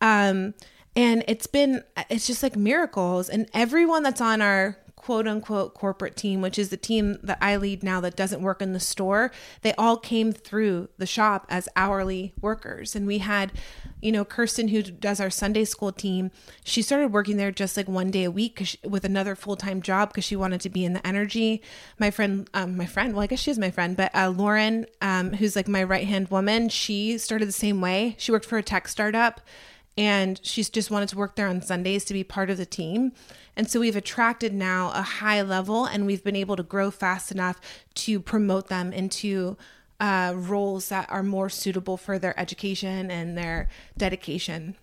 Um, 0.00 0.54
and 0.96 1.24
it's 1.26 1.46
been, 1.46 1.82
it's 2.08 2.26
just 2.26 2.42
like 2.42 2.56
miracles. 2.56 3.28
And 3.28 3.48
everyone 3.52 4.02
that's 4.02 4.20
on 4.20 4.40
our 4.40 4.76
quote 5.04 5.28
unquote 5.28 5.74
corporate 5.74 6.16
team, 6.16 6.40
which 6.40 6.58
is 6.58 6.70
the 6.70 6.78
team 6.78 7.18
that 7.22 7.36
I 7.38 7.56
lead 7.56 7.82
now 7.82 8.00
that 8.00 8.16
doesn't 8.16 8.40
work 8.40 8.62
in 8.62 8.72
the 8.72 8.80
store, 8.80 9.30
they 9.60 9.74
all 9.74 9.98
came 9.98 10.32
through 10.32 10.88
the 10.96 11.04
shop 11.04 11.44
as 11.50 11.68
hourly 11.76 12.32
workers. 12.40 12.96
And 12.96 13.06
we 13.06 13.18
had, 13.18 13.52
you 14.00 14.10
know, 14.10 14.24
Kirsten, 14.24 14.68
who 14.68 14.82
does 14.82 15.20
our 15.20 15.28
Sunday 15.28 15.66
school 15.66 15.92
team, 15.92 16.30
she 16.64 16.80
started 16.80 17.12
working 17.12 17.36
there 17.36 17.52
just 17.52 17.76
like 17.76 17.86
one 17.86 18.10
day 18.10 18.24
a 18.24 18.30
week 18.30 18.62
she, 18.64 18.78
with 18.82 19.04
another 19.04 19.36
full 19.36 19.56
time 19.56 19.82
job 19.82 20.08
because 20.08 20.24
she 20.24 20.36
wanted 20.36 20.62
to 20.62 20.70
be 20.70 20.86
in 20.86 20.94
the 20.94 21.06
energy. 21.06 21.60
My 21.98 22.10
friend, 22.10 22.48
um, 22.54 22.74
my 22.74 22.86
friend, 22.86 23.12
well, 23.12 23.24
I 23.24 23.26
guess 23.26 23.40
she 23.40 23.50
is 23.50 23.58
my 23.58 23.70
friend, 23.70 23.98
but 23.98 24.10
uh, 24.14 24.30
Lauren, 24.30 24.86
um, 25.02 25.34
who's 25.34 25.54
like 25.54 25.68
my 25.68 25.82
right 25.82 26.06
hand 26.06 26.28
woman, 26.28 26.70
she 26.70 27.18
started 27.18 27.46
the 27.46 27.52
same 27.52 27.82
way. 27.82 28.14
She 28.18 28.32
worked 28.32 28.46
for 28.46 28.56
a 28.56 28.62
tech 28.62 28.88
startup 28.88 29.42
and 29.96 30.40
she's 30.42 30.68
just 30.68 30.90
wanted 30.90 31.08
to 31.10 31.16
work 31.16 31.36
there 31.36 31.48
on 31.48 31.62
Sundays 31.62 32.04
to 32.06 32.12
be 32.12 32.24
part 32.24 32.50
of 32.50 32.56
the 32.56 32.66
team. 32.66 33.12
And 33.56 33.70
so 33.70 33.80
we've 33.80 33.96
attracted 33.96 34.52
now 34.52 34.90
a 34.94 35.02
high 35.02 35.42
level 35.42 35.84
and 35.84 36.06
we've 36.06 36.24
been 36.24 36.36
able 36.36 36.56
to 36.56 36.62
grow 36.62 36.90
fast 36.90 37.30
enough 37.30 37.60
to 37.94 38.18
promote 38.18 38.68
them 38.68 38.92
into 38.92 39.56
uh, 40.00 40.32
roles 40.34 40.88
that 40.88 41.08
are 41.10 41.22
more 41.22 41.48
suitable 41.48 41.96
for 41.96 42.18
their 42.18 42.38
education 42.38 43.10
and 43.10 43.38
their 43.38 43.68
dedication. 43.96 44.76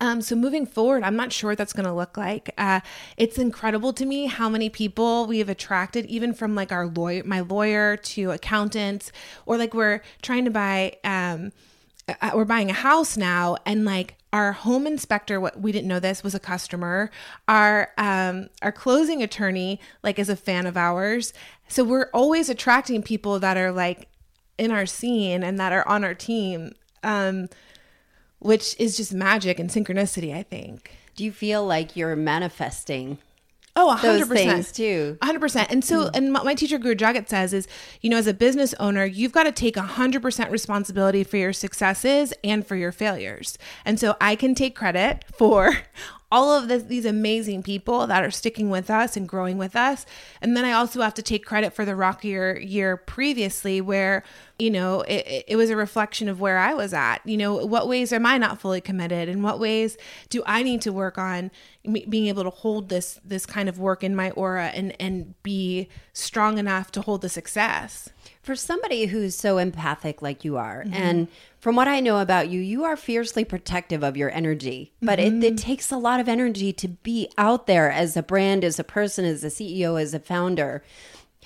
Um, 0.00 0.22
so 0.22 0.36
moving 0.36 0.64
forward, 0.64 1.02
I'm 1.02 1.16
not 1.16 1.32
sure 1.32 1.50
what 1.50 1.58
that's 1.58 1.72
going 1.72 1.86
to 1.86 1.92
look 1.92 2.16
like. 2.16 2.54
Uh, 2.56 2.80
it's 3.16 3.36
incredible 3.36 3.92
to 3.94 4.06
me 4.06 4.26
how 4.26 4.48
many 4.48 4.70
people 4.70 5.26
we 5.26 5.40
have 5.40 5.48
attracted, 5.48 6.06
even 6.06 6.32
from 6.32 6.54
like 6.54 6.70
our 6.70 6.86
lawyer, 6.86 7.24
my 7.24 7.40
lawyer 7.40 7.96
to 7.96 8.30
accountants, 8.30 9.10
or 9.44 9.58
like 9.58 9.74
we're 9.74 10.00
trying 10.22 10.44
to 10.44 10.52
buy, 10.52 10.96
um, 11.02 11.50
uh, 12.08 12.30
we're 12.32 12.44
buying 12.44 12.70
a 12.70 12.74
house 12.74 13.16
now, 13.16 13.56
and 13.66 13.84
like 13.84 14.14
our 14.32 14.52
home 14.52 14.86
inspector 14.86 15.40
what 15.40 15.60
we 15.60 15.72
didn't 15.72 15.88
know 15.88 16.00
this 16.00 16.22
was 16.22 16.34
a 16.34 16.40
customer. 16.40 17.10
Our 17.46 17.90
um 17.96 18.48
our 18.62 18.72
closing 18.72 19.22
attorney 19.22 19.80
like 20.02 20.18
is 20.18 20.28
a 20.28 20.36
fan 20.36 20.66
of 20.66 20.76
ours. 20.76 21.32
So 21.68 21.84
we're 21.84 22.10
always 22.12 22.48
attracting 22.48 23.02
people 23.02 23.38
that 23.40 23.56
are 23.56 23.72
like 23.72 24.08
in 24.58 24.70
our 24.70 24.86
scene 24.86 25.42
and 25.42 25.58
that 25.58 25.72
are 25.72 25.86
on 25.86 26.04
our 26.04 26.14
team 26.14 26.72
um 27.02 27.48
which 28.40 28.76
is 28.78 28.96
just 28.96 29.12
magic 29.12 29.58
and 29.58 29.70
synchronicity 29.70 30.34
i 30.34 30.42
think. 30.42 30.92
Do 31.16 31.24
you 31.24 31.32
feel 31.32 31.64
like 31.64 31.96
you're 31.96 32.16
manifesting 32.16 33.18
Oh, 33.80 33.96
100%. 33.96 34.02
Those 34.02 34.28
things 34.28 34.72
too. 34.72 35.16
100%. 35.22 35.66
And 35.70 35.84
so, 35.84 36.06
mm. 36.06 36.10
and 36.16 36.32
my 36.32 36.54
teacher 36.54 36.78
Guru 36.78 36.96
Jagat 36.96 37.28
says 37.28 37.52
is, 37.52 37.68
you 38.00 38.10
know, 38.10 38.16
as 38.16 38.26
a 38.26 38.34
business 38.34 38.74
owner, 38.80 39.04
you've 39.04 39.30
got 39.30 39.44
to 39.44 39.52
take 39.52 39.76
100% 39.76 40.50
responsibility 40.50 41.22
for 41.22 41.36
your 41.36 41.52
successes 41.52 42.34
and 42.42 42.66
for 42.66 42.74
your 42.74 42.90
failures. 42.90 43.56
And 43.84 44.00
so 44.00 44.16
I 44.20 44.34
can 44.34 44.56
take 44.56 44.74
credit 44.74 45.24
for 45.32 45.78
all 46.32 46.52
of 46.52 46.68
this, 46.68 46.82
these 46.82 47.06
amazing 47.06 47.62
people 47.62 48.06
that 48.06 48.22
are 48.22 48.30
sticking 48.30 48.68
with 48.68 48.90
us 48.90 49.16
and 49.16 49.28
growing 49.28 49.56
with 49.56 49.74
us. 49.74 50.04
And 50.42 50.56
then 50.56 50.64
I 50.64 50.72
also 50.72 51.00
have 51.00 51.14
to 51.14 51.22
take 51.22 51.46
credit 51.46 51.72
for 51.72 51.84
the 51.84 51.94
rockier 51.94 52.58
year 52.58 52.96
previously 52.96 53.80
where, 53.80 54.24
you 54.58 54.70
know, 54.70 55.02
it, 55.02 55.44
it 55.48 55.56
was 55.56 55.70
a 55.70 55.76
reflection 55.76 56.28
of 56.28 56.40
where 56.40 56.58
I 56.58 56.74
was 56.74 56.92
at. 56.92 57.18
You 57.24 57.38
know, 57.38 57.64
what 57.64 57.88
ways 57.88 58.12
am 58.12 58.26
I 58.26 58.36
not 58.36 58.60
fully 58.60 58.80
committed? 58.80 59.28
And 59.28 59.42
what 59.42 59.58
ways 59.58 59.96
do 60.28 60.42
I 60.44 60.62
need 60.62 60.82
to 60.82 60.92
work 60.92 61.16
on 61.16 61.50
being 61.88 62.26
able 62.26 62.44
to 62.44 62.50
hold 62.50 62.88
this 62.88 63.20
this 63.24 63.46
kind 63.46 63.68
of 63.68 63.78
work 63.78 64.04
in 64.04 64.14
my 64.14 64.30
aura 64.32 64.66
and 64.66 64.94
and 65.00 65.34
be 65.42 65.88
strong 66.12 66.58
enough 66.58 66.90
to 66.92 67.02
hold 67.02 67.22
the 67.22 67.28
success? 67.28 68.10
For 68.42 68.54
somebody 68.56 69.06
who's 69.06 69.34
so 69.34 69.58
empathic 69.58 70.22
like 70.22 70.44
you 70.44 70.56
are 70.56 70.84
mm-hmm. 70.84 70.94
and 70.94 71.28
from 71.60 71.74
what 71.74 71.88
I 71.88 72.00
know 72.00 72.20
about 72.20 72.48
you, 72.48 72.60
you 72.60 72.84
are 72.84 72.96
fiercely 72.96 73.44
protective 73.44 74.04
of 74.04 74.16
your 74.16 74.30
energy, 74.30 74.92
but 75.02 75.18
mm-hmm. 75.18 75.42
it, 75.42 75.54
it, 75.54 75.58
takes 75.58 75.90
a 75.90 75.96
lot 75.96 76.20
of 76.20 76.28
energy 76.28 76.72
to 76.74 76.88
be 76.88 77.28
out 77.36 77.66
there 77.66 77.90
as 77.90 78.16
a 78.16 78.22
brand, 78.22 78.64
as 78.64 78.78
a 78.78 78.84
person, 78.84 79.24
as 79.24 79.42
a 79.42 79.48
CEO, 79.48 80.00
as 80.00 80.14
a 80.14 80.20
founder. 80.20 80.82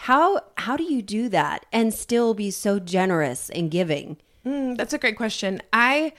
How 0.01 0.43
how 0.57 0.77
do 0.77 0.85
you 0.85 1.01
do 1.01 1.29
that 1.31 1.65
and 1.73 1.95
still 1.95 2.35
be 2.35 2.51
so 2.51 2.79
generous 2.79 3.49
and 3.51 3.71
giving? 3.71 4.17
Mm, 4.45 4.77
that's 4.77 4.93
a 4.93 4.99
great 4.99 5.17
question. 5.17 5.63
I 5.73 6.13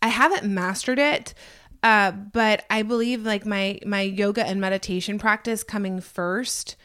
I 0.00 0.08
haven't 0.08 0.44
mastered 0.44 0.98
it, 0.98 1.34
uh, 1.82 2.10
but 2.10 2.64
I 2.70 2.82
believe 2.82 3.24
like 3.24 3.46
my 3.46 3.78
my 3.86 4.02
yoga 4.02 4.46
and 4.46 4.60
meditation 4.60 5.18
practice 5.18 5.62
coming 5.62 6.00
first 6.00 6.76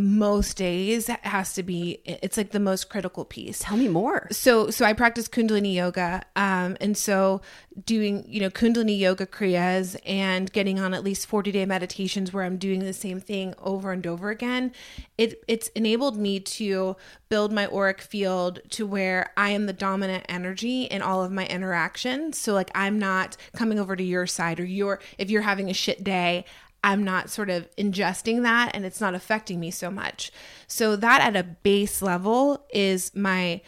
most 0.00 0.56
days 0.56 1.08
has 1.22 1.54
to 1.54 1.62
be 1.62 2.00
it's 2.04 2.36
like 2.36 2.50
the 2.50 2.60
most 2.60 2.88
critical 2.88 3.24
piece 3.24 3.60
Tell 3.60 3.76
me 3.76 3.88
more. 3.88 4.26
so 4.32 4.70
so 4.70 4.84
i 4.84 4.92
practice 4.92 5.28
kundalini 5.28 5.74
yoga 5.74 6.22
um 6.36 6.76
and 6.80 6.96
so 6.96 7.40
doing 7.84 8.24
you 8.26 8.40
know 8.40 8.50
kundalini 8.50 8.98
yoga 8.98 9.26
kriyas 9.26 9.96
and 10.04 10.52
getting 10.52 10.80
on 10.80 10.94
at 10.94 11.04
least 11.04 11.26
40 11.26 11.52
day 11.52 11.66
meditations 11.66 12.32
where 12.32 12.44
i'm 12.44 12.56
doing 12.56 12.80
the 12.80 12.92
same 12.92 13.20
thing 13.20 13.54
over 13.58 13.92
and 13.92 14.06
over 14.06 14.30
again 14.30 14.72
it 15.18 15.42
it's 15.46 15.68
enabled 15.68 16.16
me 16.16 16.40
to 16.40 16.96
build 17.28 17.52
my 17.52 17.66
auric 17.66 18.00
field 18.00 18.60
to 18.70 18.86
where 18.86 19.30
i 19.36 19.50
am 19.50 19.66
the 19.66 19.72
dominant 19.72 20.24
energy 20.28 20.84
in 20.84 21.02
all 21.02 21.22
of 21.22 21.30
my 21.30 21.46
interactions 21.46 22.38
so 22.38 22.52
like 22.52 22.70
i'm 22.74 22.98
not 22.98 23.36
coming 23.54 23.78
over 23.78 23.94
to 23.94 24.04
your 24.04 24.26
side 24.26 24.58
or 24.58 24.64
your 24.64 24.98
if 25.18 25.30
you're 25.30 25.42
having 25.42 25.70
a 25.70 25.74
shit 25.74 26.02
day 26.02 26.44
I'm 26.82 27.04
not 27.04 27.30
sort 27.30 27.50
of 27.50 27.68
ingesting 27.76 28.42
that 28.42 28.70
and 28.74 28.84
it's 28.84 29.00
not 29.00 29.14
affecting 29.14 29.60
me 29.60 29.70
so 29.70 29.90
much. 29.90 30.32
So 30.66 30.96
that 30.96 31.20
at 31.20 31.36
a 31.36 31.42
base 31.44 32.02
level 32.02 32.64
is 32.72 33.14
my 33.14 33.60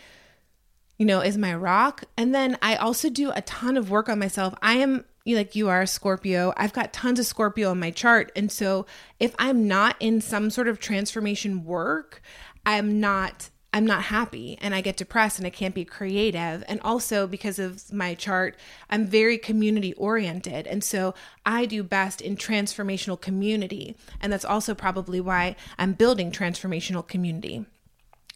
you 0.98 1.06
know, 1.06 1.20
is 1.20 1.36
my 1.36 1.52
rock. 1.52 2.04
And 2.16 2.32
then 2.32 2.56
I 2.62 2.76
also 2.76 3.10
do 3.10 3.32
a 3.34 3.42
ton 3.42 3.76
of 3.76 3.90
work 3.90 4.08
on 4.08 4.20
myself. 4.20 4.54
I 4.62 4.74
am 4.74 5.04
like 5.26 5.56
you 5.56 5.68
are 5.68 5.82
a 5.82 5.86
Scorpio. 5.86 6.52
I've 6.56 6.72
got 6.72 6.92
tons 6.92 7.18
of 7.18 7.26
Scorpio 7.26 7.70
on 7.70 7.80
my 7.80 7.90
chart. 7.90 8.30
And 8.36 8.52
so 8.52 8.86
if 9.18 9.34
I'm 9.38 9.66
not 9.66 9.96
in 9.98 10.20
some 10.20 10.48
sort 10.48 10.68
of 10.68 10.78
transformation 10.78 11.64
work, 11.64 12.22
I'm 12.64 13.00
not 13.00 13.50
I'm 13.72 13.86
not 13.86 14.04
happy 14.04 14.58
and 14.60 14.74
I 14.74 14.80
get 14.82 14.96
depressed 14.96 15.38
and 15.38 15.46
I 15.46 15.50
can't 15.50 15.74
be 15.74 15.84
creative. 15.84 16.62
And 16.68 16.80
also 16.82 17.26
because 17.26 17.58
of 17.58 17.92
my 17.92 18.14
chart, 18.14 18.56
I'm 18.90 19.06
very 19.06 19.38
community 19.38 19.94
oriented. 19.94 20.66
And 20.66 20.84
so 20.84 21.14
I 21.46 21.64
do 21.64 21.82
best 21.82 22.20
in 22.20 22.36
transformational 22.36 23.20
community. 23.20 23.96
And 24.20 24.32
that's 24.32 24.44
also 24.44 24.74
probably 24.74 25.20
why 25.20 25.56
I'm 25.78 25.94
building 25.94 26.30
transformational 26.30 27.06
community. 27.06 27.64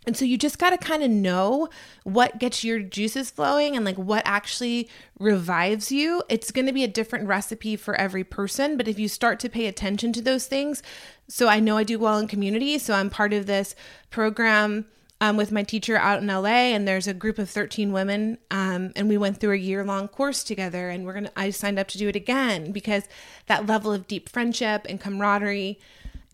And 0.06 0.16
so 0.16 0.24
you 0.24 0.38
just 0.38 0.58
got 0.58 0.70
to 0.70 0.78
kind 0.78 1.02
of 1.02 1.10
know 1.10 1.68
what 2.04 2.38
gets 2.38 2.62
your 2.62 2.78
juices 2.78 3.28
flowing 3.28 3.74
and 3.74 3.84
like 3.84 3.96
what 3.96 4.22
actually 4.24 4.88
revives 5.18 5.90
you. 5.90 6.22
It's 6.28 6.52
going 6.52 6.66
to 6.66 6.72
be 6.72 6.84
a 6.84 6.88
different 6.88 7.26
recipe 7.26 7.74
for 7.74 7.96
every 7.96 8.22
person, 8.22 8.76
but 8.76 8.86
if 8.86 9.00
you 9.00 9.08
start 9.08 9.40
to 9.40 9.48
pay 9.48 9.66
attention 9.66 10.12
to 10.12 10.22
those 10.22 10.46
things, 10.46 10.80
so 11.28 11.48
I 11.48 11.58
know 11.58 11.76
I 11.76 11.82
do 11.82 11.98
well 11.98 12.18
in 12.18 12.28
community, 12.28 12.78
so 12.78 12.94
I'm 12.94 13.10
part 13.10 13.32
of 13.32 13.46
this 13.46 13.74
program 14.08 14.86
um, 15.20 15.36
with 15.36 15.50
my 15.50 15.62
teacher 15.62 15.96
out 15.96 16.20
in 16.20 16.26
LA, 16.26 16.72
and 16.74 16.86
there's 16.86 17.06
a 17.06 17.14
group 17.14 17.38
of 17.38 17.48
13 17.48 17.92
women, 17.92 18.38
um, 18.50 18.92
and 18.96 19.08
we 19.08 19.16
went 19.16 19.38
through 19.38 19.52
a 19.52 19.58
year 19.58 19.82
long 19.84 20.08
course 20.08 20.44
together. 20.44 20.90
And 20.90 21.06
we're 21.06 21.14
gonna, 21.14 21.32
I 21.36 21.50
signed 21.50 21.78
up 21.78 21.88
to 21.88 21.98
do 21.98 22.08
it 22.08 22.16
again 22.16 22.72
because 22.72 23.08
that 23.46 23.66
level 23.66 23.92
of 23.92 24.06
deep 24.06 24.28
friendship 24.28 24.86
and 24.88 25.00
camaraderie 25.00 25.78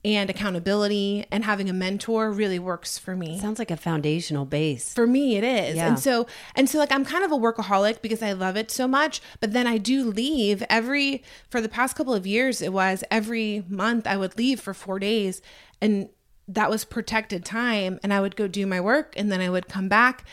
and 0.05 0.29
accountability 0.29 1.25
and 1.31 1.45
having 1.45 1.71
a 1.71 1.73
mentor 1.73 2.33
really 2.33 2.59
works 2.59 2.99
for 2.99 3.15
me. 3.15 3.39
Sounds 3.39 3.59
like 3.59 3.71
a 3.71 3.77
foundational 3.77 4.45
base. 4.45 4.93
For 4.93 5.07
me 5.07 5.37
it 5.37 5.45
is. 5.45 5.77
Yeah. 5.77 5.87
And 5.87 5.99
so 5.99 6.27
and 6.57 6.69
so 6.69 6.79
like 6.79 6.91
I'm 6.91 7.05
kind 7.05 7.25
of 7.25 7.31
a 7.31 7.37
workaholic 7.37 8.03
because 8.03 8.21
I 8.21 8.33
love 8.33 8.57
it 8.57 8.71
so 8.71 8.89
much, 8.89 9.23
but 9.39 9.53
then 9.53 9.67
I 9.67 9.79
do 9.79 10.05
leave 10.05 10.65
every 10.69 11.23
for 11.49 11.61
the 11.61 11.69
past 11.69 11.95
couple 11.95 12.15
of 12.15 12.27
years 12.27 12.61
it 12.61 12.73
was 12.73 13.05
every 13.11 13.65
month 13.69 14.07
I 14.07 14.17
would 14.17 14.37
leave 14.37 14.59
for 14.59 14.75
4 14.75 14.99
days 14.99 15.41
and 15.81 16.09
that 16.55 16.71
was 16.71 16.85
protected 16.85 17.45
time 17.45 17.99
and 18.03 18.13
I 18.13 18.21
would 18.21 18.37
go 18.37 18.47
do 18.47 18.67
my 18.67 18.81
work 18.81 19.15
and 19.17 19.31
then 19.31 19.41
I 19.41 19.49
would 19.49 19.69
come 19.69 19.89
back. 19.89 20.25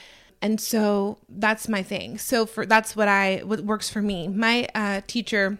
And 0.41 0.59
so 0.59 1.17
that's 1.27 1.67
my 1.67 1.83
thing. 1.83 2.17
So 2.17 2.45
for 2.45 2.65
that's 2.65 2.95
what 2.95 3.07
I 3.07 3.41
what 3.43 3.61
works 3.61 3.89
for 3.89 4.01
me. 4.01 4.27
My 4.27 4.67
uh, 4.73 5.01
teacher 5.05 5.57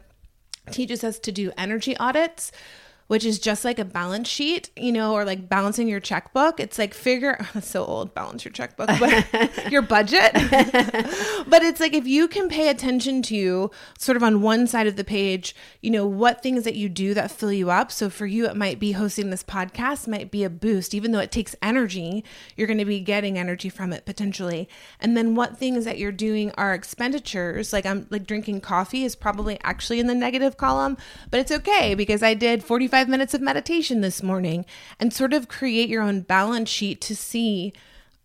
teaches 0.71 1.03
us 1.03 1.19
to 1.19 1.31
do 1.31 1.51
energy 1.57 1.97
audits 1.97 2.51
which 3.09 3.25
is 3.25 3.39
just 3.39 3.65
like 3.65 3.79
a 3.79 3.85
balance 3.85 4.27
sheet, 4.27 4.69
you 4.75 4.91
know, 4.91 5.13
or 5.13 5.25
like 5.25 5.49
balancing 5.49 5.87
your 5.87 5.99
checkbook. 5.99 6.59
It's 6.59 6.77
like 6.77 6.93
figure 6.93 7.43
that's 7.55 7.67
so 7.67 7.83
old, 7.83 8.13
balance 8.13 8.45
your 8.45 8.51
checkbook, 8.51 8.87
but 8.99 9.71
your 9.71 9.81
budget. 9.81 10.31
but 11.47 11.63
it's 11.63 11.79
like 11.79 11.95
if 11.95 12.05
you 12.05 12.27
can 12.27 12.49
pay 12.49 12.69
attention 12.69 13.23
to 13.23 13.71
sort 13.97 14.15
of 14.15 14.21
on 14.21 14.43
one 14.43 14.67
side 14.67 14.85
of 14.85 14.95
the 14.95 15.03
page, 15.03 15.55
you 15.81 15.89
know, 15.89 16.05
what 16.05 16.43
things 16.43 16.65
that 16.65 16.75
you 16.75 16.87
do 16.87 17.15
that 17.15 17.31
fill 17.31 17.51
you 17.51 17.71
up. 17.71 17.91
So 17.91 18.11
for 18.11 18.27
you, 18.27 18.45
it 18.45 18.55
might 18.55 18.77
be 18.77 18.91
hosting 18.91 19.31
this 19.31 19.43
podcast, 19.43 20.07
might 20.07 20.29
be 20.29 20.43
a 20.43 20.49
boost, 20.49 20.93
even 20.93 21.11
though 21.11 21.17
it 21.17 21.31
takes 21.31 21.55
energy, 21.63 22.23
you're 22.55 22.67
going 22.67 22.77
to 22.77 22.85
be 22.85 22.99
getting 22.99 23.39
energy 23.39 23.69
from 23.69 23.91
it 23.91 24.05
potentially. 24.05 24.69
And 24.99 25.17
then 25.17 25.33
what 25.33 25.57
things 25.57 25.83
that 25.83 25.97
you're 25.97 26.11
doing 26.11 26.51
are 26.59 26.75
expenditures. 26.75 27.73
Like 27.73 27.87
I'm 27.87 28.05
like 28.11 28.27
drinking 28.27 28.61
coffee 28.61 29.03
is 29.03 29.15
probably 29.15 29.57
actually 29.63 29.99
in 29.99 30.05
the 30.05 30.13
negative 30.13 30.57
column, 30.57 30.95
but 31.31 31.39
it's 31.39 31.51
okay 31.51 31.95
because 31.95 32.21
I 32.21 32.35
did 32.35 32.63
45 32.63 32.98
minutes 33.07 33.33
of 33.33 33.41
meditation 33.41 34.01
this 34.01 34.21
morning 34.21 34.65
and 34.99 35.13
sort 35.13 35.33
of 35.33 35.47
create 35.47 35.89
your 35.89 36.01
own 36.01 36.21
balance 36.21 36.69
sheet 36.69 36.99
to 37.01 37.15
see 37.15 37.71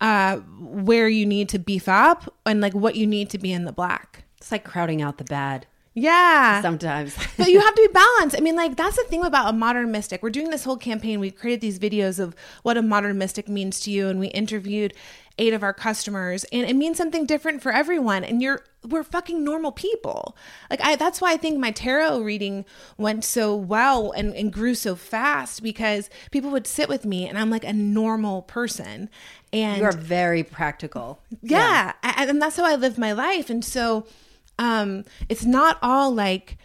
uh, 0.01 0.37
where 0.59 1.07
you 1.07 1.25
need 1.25 1.47
to 1.49 1.59
beef 1.59 1.87
up 1.87 2.33
and 2.45 2.59
like 2.61 2.73
what 2.73 2.95
you 2.95 3.07
need 3.07 3.29
to 3.29 3.37
be 3.37 3.53
in 3.53 3.65
the 3.65 3.71
black. 3.71 4.25
It's 4.37 4.51
like 4.51 4.65
crowding 4.65 5.01
out 5.01 5.17
the 5.17 5.23
bad 5.23 5.67
Yeah. 5.95 6.61
sometimes. 6.61 7.15
but 7.37 7.49
you 7.49 7.59
have 7.59 7.73
to 7.73 7.81
be 7.81 7.93
balanced. 7.93 8.35
I 8.37 8.41
mean, 8.41 8.55
like 8.55 8.75
that's 8.75 8.97
the 8.97 9.03
thing 9.05 9.23
about 9.25 9.49
a 9.49 9.53
modern 9.57 9.91
mystic. 9.91 10.21
We're 10.21 10.29
doing 10.29 10.49
this 10.51 10.65
whole 10.65 10.77
campaign. 10.77 11.19
We 11.19 11.31
created 11.31 11.61
these 11.61 11.79
videos 11.79 12.19
of 12.19 12.35
what 12.63 12.77
a 12.77 12.81
modern 12.81 13.17
mystic 13.17 13.47
means 13.49 13.79
to 13.81 13.91
you, 13.91 14.07
and 14.09 14.19
we 14.19 14.27
interviewed 14.27 14.93
eight 15.37 15.53
of 15.53 15.63
our 15.63 15.73
customers, 15.73 16.45
and 16.51 16.69
it 16.69 16.75
means 16.75 16.97
something 16.97 17.25
different 17.25 17.61
for 17.61 17.71
everyone. 17.71 18.23
And 18.23 18.41
you're 18.41 18.63
we're 18.83 19.03
fucking 19.03 19.43
normal 19.43 19.71
people. 19.71 20.37
Like 20.69 20.81
I, 20.81 20.95
that's 20.95 21.19
why 21.21 21.31
I 21.33 21.37
think 21.37 21.57
my 21.59 21.71
tarot 21.71 22.19
reading 22.19 22.65
went 22.97 23.23
so 23.23 23.55
well 23.55 24.11
and, 24.11 24.33
and 24.35 24.53
grew 24.53 24.75
so 24.75 24.95
fast 24.95 25.63
because 25.63 26.09
people 26.29 26.51
would 26.51 26.67
sit 26.67 26.89
with 26.89 27.05
me, 27.05 27.27
and 27.27 27.37
I'm 27.37 27.49
like 27.49 27.63
a 27.63 27.73
normal 27.73 28.41
person. 28.43 29.09
And 29.53 29.77
you 29.77 29.85
are 29.85 29.93
very 29.93 30.43
practical. 30.43 31.21
yeah, 31.41 31.93
a- 32.03 32.19
and 32.19 32.41
that's 32.41 32.57
how 32.57 32.65
I 32.65 32.75
live 32.75 32.97
my 32.97 33.13
life. 33.13 33.49
And 33.49 33.63
so, 33.63 34.05
um, 34.59 35.03
it's 35.29 35.45
not 35.45 35.77
all 35.81 36.13
like 36.13 36.57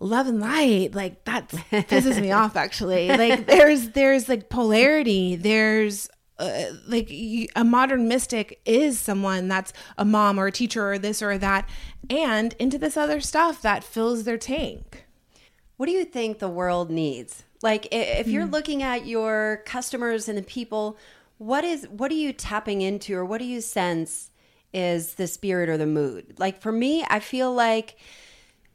love 0.00 0.26
and 0.26 0.40
light. 0.40 0.94
Like 0.94 1.24
that 1.24 1.48
pisses 1.48 2.20
me 2.20 2.32
off. 2.32 2.56
Actually, 2.56 3.08
like 3.16 3.46
there's 3.46 3.90
there's 3.90 4.28
like 4.28 4.48
polarity. 4.48 5.36
There's 5.36 6.08
uh, 6.38 6.64
like 6.86 7.10
you, 7.10 7.48
a 7.54 7.64
modern 7.64 8.08
mystic 8.08 8.60
is 8.64 8.98
someone 8.98 9.48
that's 9.48 9.72
a 9.98 10.04
mom 10.04 10.38
or 10.38 10.46
a 10.46 10.52
teacher 10.52 10.92
or 10.92 10.98
this 10.98 11.20
or 11.22 11.36
that, 11.38 11.68
and 12.08 12.54
into 12.58 12.78
this 12.78 12.96
other 12.96 13.20
stuff 13.20 13.60
that 13.62 13.84
fills 13.84 14.24
their 14.24 14.38
tank. 14.38 15.04
What 15.76 15.86
do 15.86 15.92
you 15.92 16.04
think 16.04 16.38
the 16.38 16.48
world 16.48 16.90
needs? 16.90 17.44
Like 17.62 17.88
if 17.92 18.26
you're 18.28 18.46
Hmm. 18.46 18.52
looking 18.52 18.82
at 18.82 19.06
your 19.06 19.62
customers 19.66 20.28
and 20.28 20.38
the 20.38 20.42
people, 20.42 20.96
what 21.36 21.62
is 21.62 21.86
what 21.88 22.10
are 22.10 22.14
you 22.14 22.32
tapping 22.32 22.80
into 22.80 23.14
or 23.14 23.24
what 23.24 23.38
do 23.38 23.44
you 23.44 23.60
sense 23.60 24.29
is 24.72 25.14
the 25.14 25.26
spirit 25.26 25.68
or 25.68 25.76
the 25.76 25.86
mood? 25.86 26.34
Like 26.38 26.60
for 26.60 26.72
me, 26.72 27.04
I 27.08 27.20
feel 27.20 27.52
like 27.52 27.96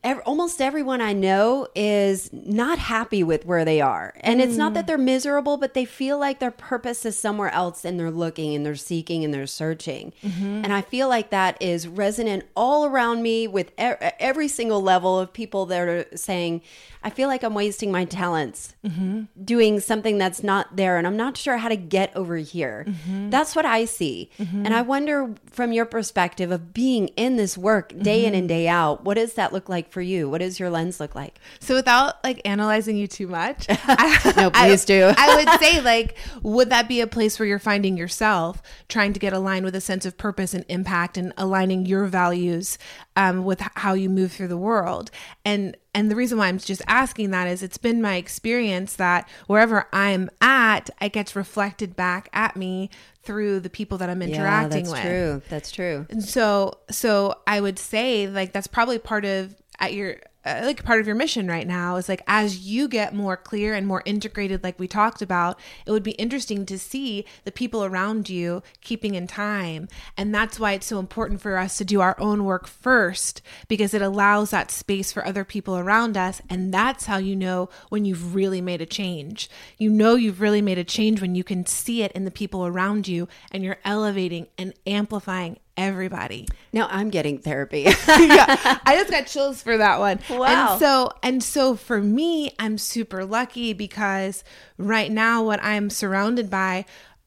ev- 0.06 0.22
almost 0.26 0.62
everyone 0.62 1.02
I 1.02 1.12
know 1.14 1.68
is 1.76 2.32
not 2.32 2.78
happy 2.78 3.24
with 3.24 3.46
where 3.46 3.66
they 3.66 3.82
are. 3.82 4.14
And 4.22 4.40
it's 4.40 4.56
not 4.56 4.76
that 4.76 4.86
mm. 4.86 4.88
they're 4.88 4.98
miserable, 4.98 5.58
but 5.58 5.74
they 5.74 5.84
feel 5.84 6.20
like 6.20 6.40
their 6.40 6.52
purpose 6.52 7.06
is 7.06 7.18
somewhere 7.18 7.50
else 7.50 7.84
and 7.84 8.00
they're 8.00 8.12
looking 8.12 8.56
and 8.56 8.66
they're 8.66 8.76
seeking 8.76 9.26
and 9.26 9.34
they're 9.34 9.48
searching. 9.48 10.14
Mm-hmm. 10.24 10.64
And 10.64 10.72
I 10.72 10.82
feel 10.82 11.10
like 11.10 11.32
that 11.32 11.62
is 11.62 11.88
resonant 11.88 12.46
all 12.56 12.86
around 12.86 13.24
me 13.24 13.48
with 13.48 13.72
e- 13.72 14.12
every 14.20 14.48
single 14.48 14.82
level 14.82 15.20
of 15.20 15.34
people 15.34 15.66
that 15.66 15.88
are 15.88 16.06
saying, 16.16 16.62
I 17.04 17.10
feel 17.10 17.28
like 17.28 17.44
I'm 17.44 17.54
wasting 17.54 17.92
my 17.92 18.06
talents 18.06 18.76
mm-hmm. 18.84 19.24
doing 19.44 19.80
something 19.80 20.18
that's 20.18 20.42
not 20.42 20.76
there 20.76 20.98
and 20.98 21.06
I'm 21.06 21.18
not 21.18 21.38
sure 21.38 21.58
how 21.58 21.70
to 21.70 21.76
get 21.76 22.16
over 22.16 22.38
here. 22.38 22.86
Mm-hmm. 22.88 23.30
That's 23.30 23.56
what 23.56 23.66
I 23.66 23.86
see. 23.86 24.32
And 24.40 24.74
I 24.74 24.82
wonder 24.82 25.36
from 25.52 25.72
your 25.72 25.86
perspective 25.86 26.52
of 26.52 26.74
being 26.74 27.10
in 27.10 27.36
this 27.36 27.58
work 27.58 27.98
day 28.00 28.26
in 28.26 28.34
and 28.34 28.48
day 28.48 28.68
out, 28.68 29.04
what 29.04 29.16
does 29.16 29.34
that 29.34 29.54
look 29.54 29.70
like 29.70 29.92
for 29.96 30.02
you? 30.02 30.30
What 30.30 30.40
does 30.42 30.60
your 30.60 30.70
lens 30.70 31.00
look 31.00 31.16
like? 31.16 31.40
So 31.62 31.74
without 31.74 32.22
like 32.22 32.42
analyzing 32.44 32.98
you 32.98 33.08
too 33.08 33.28
much, 33.28 33.66
I, 33.70 34.34
No, 34.36 34.50
please 34.52 34.84
I- 34.84 34.86
do. 34.86 35.14
I 35.18 35.36
would 35.38 35.62
say 35.62 35.80
like, 35.80 36.18
would 36.44 36.70
that 36.70 36.90
be 36.90 37.00
a 37.00 37.08
place 37.08 37.40
where 37.40 37.48
you're 37.48 37.60
finding 37.60 37.96
yourself 37.96 38.62
trying 38.90 39.14
to 39.14 39.20
get 39.22 39.32
aligned 39.32 39.64
with 39.64 39.74
a 39.74 39.82
sense 39.82 40.06
of 40.06 40.18
purpose 40.18 40.54
and 40.54 40.66
impact 40.68 41.18
and 41.18 41.32
aligning 41.38 41.86
your 41.86 42.06
values 42.08 42.78
um, 43.16 43.46
with 43.46 43.62
how 43.76 43.94
you 43.94 44.10
move 44.10 44.34
through 44.34 44.50
the 44.50 44.58
world? 44.58 45.12
And 45.46 45.78
and 45.94 46.12
the 46.12 46.16
reason 46.18 46.38
why 46.38 46.48
I'm 46.48 46.60
just 46.60 46.82
asking 46.88 47.32
that 47.32 47.48
is 47.48 47.64
it's 47.64 47.78
been 47.78 48.02
my 48.02 48.16
experience 48.18 48.98
that 48.98 49.30
wherever 49.48 49.88
I'm 49.94 50.30
at, 50.42 50.90
it 51.00 51.14
gets 51.14 51.38
reflected 51.38 51.96
back 51.96 52.28
at 52.34 52.58
me 52.58 52.90
through 53.24 53.62
the 53.62 53.70
people 53.70 53.98
that 54.00 54.10
I'm 54.10 54.22
interacting 54.22 54.84
that's 54.84 54.92
with. 54.92 55.02
That's 55.02 55.08
true. 55.08 55.42
That's 55.50 55.72
true. 55.72 56.06
And 56.10 56.22
so 56.24 56.80
so 56.92 57.36
I 57.48 57.62
would 57.62 57.80
say 57.80 58.28
like 58.28 58.52
that's 58.52 58.68
probably 58.68 59.00
part 59.00 59.24
of 59.24 59.56
at 59.80 59.94
your 59.94 60.18
uh, 60.46 60.62
like 60.64 60.84
part 60.84 61.00
of 61.00 61.08
your 61.08 61.16
mission 61.16 61.48
right 61.48 61.68
now 61.68 61.96
is 61.96 62.08
like 62.08 62.22
as 62.28 62.60
you 62.60 62.88
get 62.88 63.16
more 63.16 63.36
clear 63.36 63.74
and 63.74 63.88
more 63.88 64.04
integrated 64.06 64.64
like 64.64 64.78
we 64.80 64.88
talked 64.88 65.22
about 65.22 65.60
it 65.88 65.92
would 65.92 66.04
be 66.04 66.12
interesting 66.12 66.66
to 66.68 66.78
see 66.78 67.26
the 67.46 67.52
people 67.52 67.84
around 67.84 68.30
you 68.30 68.62
keeping 68.82 69.16
in 69.16 69.28
time. 69.28 69.88
And 70.18 70.34
that's 70.34 70.60
why 70.60 70.74
it's 70.74 70.86
so 70.86 71.00
important 71.00 71.42
for 71.42 71.58
us 71.58 71.78
to 71.78 71.86
do 71.86 72.02
our 72.02 72.16
own 72.20 72.46
work 72.46 72.68
first 72.68 73.42
because 73.68 73.94
it 73.94 74.02
allows 74.02 74.52
that 74.52 74.72
space 74.72 75.12
for 75.12 75.26
other 75.26 75.44
people 75.44 75.78
around 75.78 76.18
us. 76.18 76.42
And 76.50 76.74
that's 76.74 77.06
how 77.06 77.18
you 77.18 77.36
know 77.36 77.70
when 77.90 78.06
you've 78.06 78.36
really 78.36 78.62
made 78.62 78.82
a 78.82 78.86
change. 78.86 79.50
You 79.78 79.90
know 79.90 80.16
you've 80.16 80.42
really 80.42 80.62
made 80.62 80.78
a 80.78 80.84
change 80.84 81.22
when 81.22 81.36
you 81.36 81.44
can 81.44 81.66
see 81.66 82.04
it 82.04 82.12
in 82.12 82.26
the 82.26 82.32
people 82.32 82.66
around 82.66 83.08
you 83.08 83.28
and 83.52 83.64
you're 83.64 83.80
elevating 83.84 84.48
and 84.58 84.74
amplifying 84.86 85.58
everybody. 85.78 86.48
Now 86.74 86.88
I'm 86.90 87.10
getting 87.10 87.40
therapy. 87.40 87.82
yeah, 88.08 88.80
I 88.86 88.96
just 88.98 89.12
got 89.12 89.28
chills 89.28 89.62
for 89.62 89.78
that 89.78 90.00
one. 90.00 90.20
Wow. 90.30 90.44
And 90.72 90.80
so 90.80 91.12
and 91.24 91.44
so 91.44 91.76
for 91.76 92.02
me, 92.02 92.52
I'm 92.60 92.78
super 92.78 93.26
lucky 93.26 93.74
because 93.74 94.44
right 94.78 95.12
now 95.12 95.44
what 95.44 95.64
I'm 95.64 95.90
surrounded 95.90 96.50
by 96.50 96.86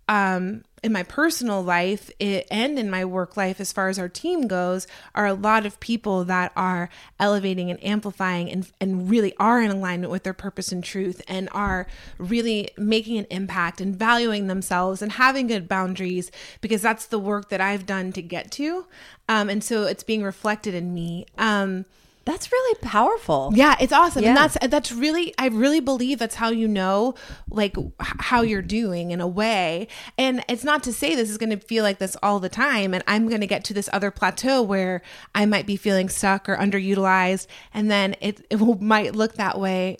um 0.08 0.62
in 0.82 0.92
my 0.92 1.02
personal 1.02 1.62
life 1.62 2.10
it, 2.18 2.46
and 2.50 2.78
in 2.78 2.88
my 2.90 3.04
work 3.04 3.36
life 3.36 3.60
as 3.60 3.72
far 3.72 3.88
as 3.88 3.98
our 3.98 4.08
team 4.08 4.46
goes 4.46 4.86
are 5.14 5.26
a 5.26 5.34
lot 5.34 5.66
of 5.66 5.80
people 5.80 6.24
that 6.24 6.52
are 6.56 6.88
elevating 7.18 7.70
and 7.70 7.82
amplifying 7.82 8.50
and, 8.50 8.70
and 8.80 9.10
really 9.10 9.34
are 9.38 9.60
in 9.60 9.70
alignment 9.70 10.10
with 10.10 10.22
their 10.22 10.32
purpose 10.32 10.70
and 10.70 10.84
truth 10.84 11.20
and 11.26 11.48
are 11.52 11.86
really 12.16 12.70
making 12.76 13.18
an 13.18 13.26
impact 13.30 13.80
and 13.80 13.96
valuing 13.96 14.46
themselves 14.46 15.02
and 15.02 15.12
having 15.12 15.46
good 15.46 15.68
boundaries 15.68 16.30
because 16.60 16.82
that's 16.82 17.06
the 17.06 17.18
work 17.18 17.48
that 17.48 17.60
i've 17.60 17.86
done 17.86 18.12
to 18.12 18.22
get 18.22 18.50
to. 18.50 18.86
Um, 19.28 19.50
and 19.50 19.62
so 19.62 19.84
it's 19.84 20.02
being 20.02 20.22
reflected 20.22 20.74
in 20.74 20.94
me. 20.94 21.26
Um, 21.36 21.84
that's 22.28 22.52
really 22.52 22.78
powerful. 22.82 23.52
Yeah, 23.54 23.74
it's 23.80 23.92
awesome. 23.92 24.22
Yeah. 24.22 24.28
And 24.28 24.36
that's 24.36 24.58
that's 24.68 24.92
really 24.92 25.32
I 25.38 25.46
really 25.48 25.80
believe 25.80 26.18
that's 26.18 26.34
how 26.34 26.50
you 26.50 26.68
know 26.68 27.14
like 27.48 27.74
h- 27.78 27.86
how 27.98 28.42
you're 28.42 28.60
doing 28.60 29.12
in 29.12 29.22
a 29.22 29.26
way. 29.26 29.88
And 30.18 30.44
it's 30.46 30.62
not 30.62 30.82
to 30.82 30.92
say 30.92 31.14
this 31.14 31.30
is 31.30 31.38
going 31.38 31.48
to 31.50 31.56
feel 31.56 31.82
like 31.82 31.96
this 31.96 32.18
all 32.22 32.38
the 32.38 32.50
time 32.50 32.92
and 32.92 33.02
I'm 33.06 33.28
going 33.28 33.40
to 33.40 33.46
get 33.46 33.64
to 33.64 33.74
this 33.74 33.88
other 33.94 34.10
plateau 34.10 34.60
where 34.60 35.00
I 35.34 35.46
might 35.46 35.64
be 35.64 35.76
feeling 35.76 36.10
stuck 36.10 36.50
or 36.50 36.56
underutilized 36.56 37.46
and 37.72 37.90
then 37.90 38.14
it 38.20 38.44
it 38.50 38.56
will, 38.56 38.78
might 38.78 39.14
look 39.14 39.36
that 39.36 39.58
way 39.58 39.96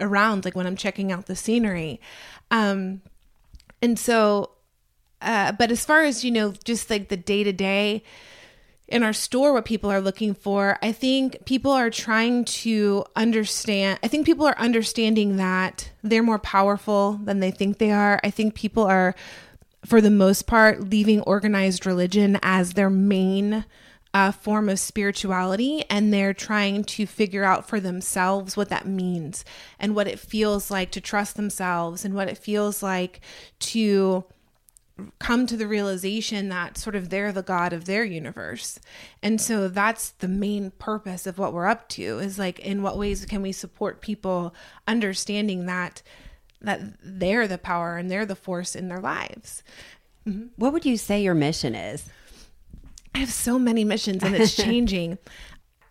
around 0.00 0.44
like 0.44 0.54
when 0.54 0.68
I'm 0.68 0.76
checking 0.76 1.10
out 1.10 1.26
the 1.26 1.34
scenery. 1.34 2.00
Um 2.52 3.02
and 3.82 3.98
so 3.98 4.50
uh, 5.20 5.50
but 5.50 5.72
as 5.72 5.84
far 5.84 6.02
as 6.04 6.24
you 6.24 6.30
know 6.30 6.52
just 6.62 6.88
like 6.88 7.08
the 7.08 7.16
day 7.16 7.42
to 7.42 7.52
day 7.52 8.04
in 8.94 9.02
our 9.02 9.12
store 9.12 9.52
what 9.52 9.64
people 9.64 9.90
are 9.90 10.00
looking 10.00 10.34
for. 10.34 10.78
I 10.80 10.92
think 10.92 11.44
people 11.46 11.72
are 11.72 11.90
trying 11.90 12.44
to 12.44 13.04
understand 13.16 13.98
i 14.04 14.08
think 14.08 14.24
people 14.24 14.46
are 14.46 14.56
understanding 14.56 15.36
that 15.36 15.90
they're 16.04 16.22
more 16.22 16.38
powerful 16.38 17.18
than 17.24 17.40
they 17.40 17.50
think 17.50 17.78
they 17.78 17.90
are. 17.90 18.20
I 18.22 18.30
think 18.30 18.54
people 18.54 18.84
are 18.84 19.16
for 19.84 20.00
the 20.00 20.10
most 20.10 20.46
part 20.46 20.90
leaving 20.90 21.20
organized 21.22 21.86
religion 21.86 22.38
as 22.42 22.74
their 22.74 22.88
main 22.88 23.64
uh, 24.14 24.30
form 24.30 24.68
of 24.68 24.78
spirituality 24.78 25.84
and 25.90 26.14
they're 26.14 26.32
trying 26.32 26.84
to 26.84 27.04
figure 27.04 27.42
out 27.42 27.68
for 27.68 27.80
themselves 27.80 28.56
what 28.56 28.68
that 28.68 28.86
means 28.86 29.44
and 29.80 29.96
what 29.96 30.06
it 30.06 30.20
feels 30.20 30.70
like 30.70 30.92
to 30.92 31.00
trust 31.00 31.34
themselves 31.34 32.04
and 32.04 32.14
what 32.14 32.28
it 32.28 32.38
feels 32.38 32.80
like 32.80 33.20
to 33.58 34.24
come 35.24 35.46
to 35.46 35.56
the 35.56 35.66
realization 35.66 36.50
that 36.50 36.76
sort 36.76 36.94
of 36.94 37.08
they're 37.08 37.32
the 37.32 37.42
god 37.42 37.72
of 37.72 37.86
their 37.86 38.04
universe. 38.04 38.78
And 39.22 39.40
so 39.40 39.68
that's 39.68 40.10
the 40.10 40.28
main 40.28 40.70
purpose 40.72 41.26
of 41.26 41.38
what 41.38 41.54
we're 41.54 41.66
up 41.66 41.88
to 41.90 42.18
is 42.18 42.38
like 42.38 42.58
in 42.58 42.82
what 42.82 42.98
ways 42.98 43.24
can 43.24 43.40
we 43.40 43.50
support 43.50 44.02
people 44.02 44.54
understanding 44.86 45.64
that 45.64 46.02
that 46.60 46.80
they're 47.02 47.48
the 47.48 47.56
power 47.56 47.96
and 47.96 48.10
they're 48.10 48.26
the 48.26 48.36
force 48.36 48.76
in 48.76 48.88
their 48.88 49.00
lives. 49.00 49.62
What 50.56 50.74
would 50.74 50.84
you 50.84 50.98
say 50.98 51.22
your 51.22 51.34
mission 51.34 51.74
is? 51.74 52.10
I 53.14 53.18
have 53.18 53.32
so 53.32 53.58
many 53.58 53.82
missions 53.82 54.22
and 54.22 54.34
it's 54.34 54.54
changing. 54.68 55.16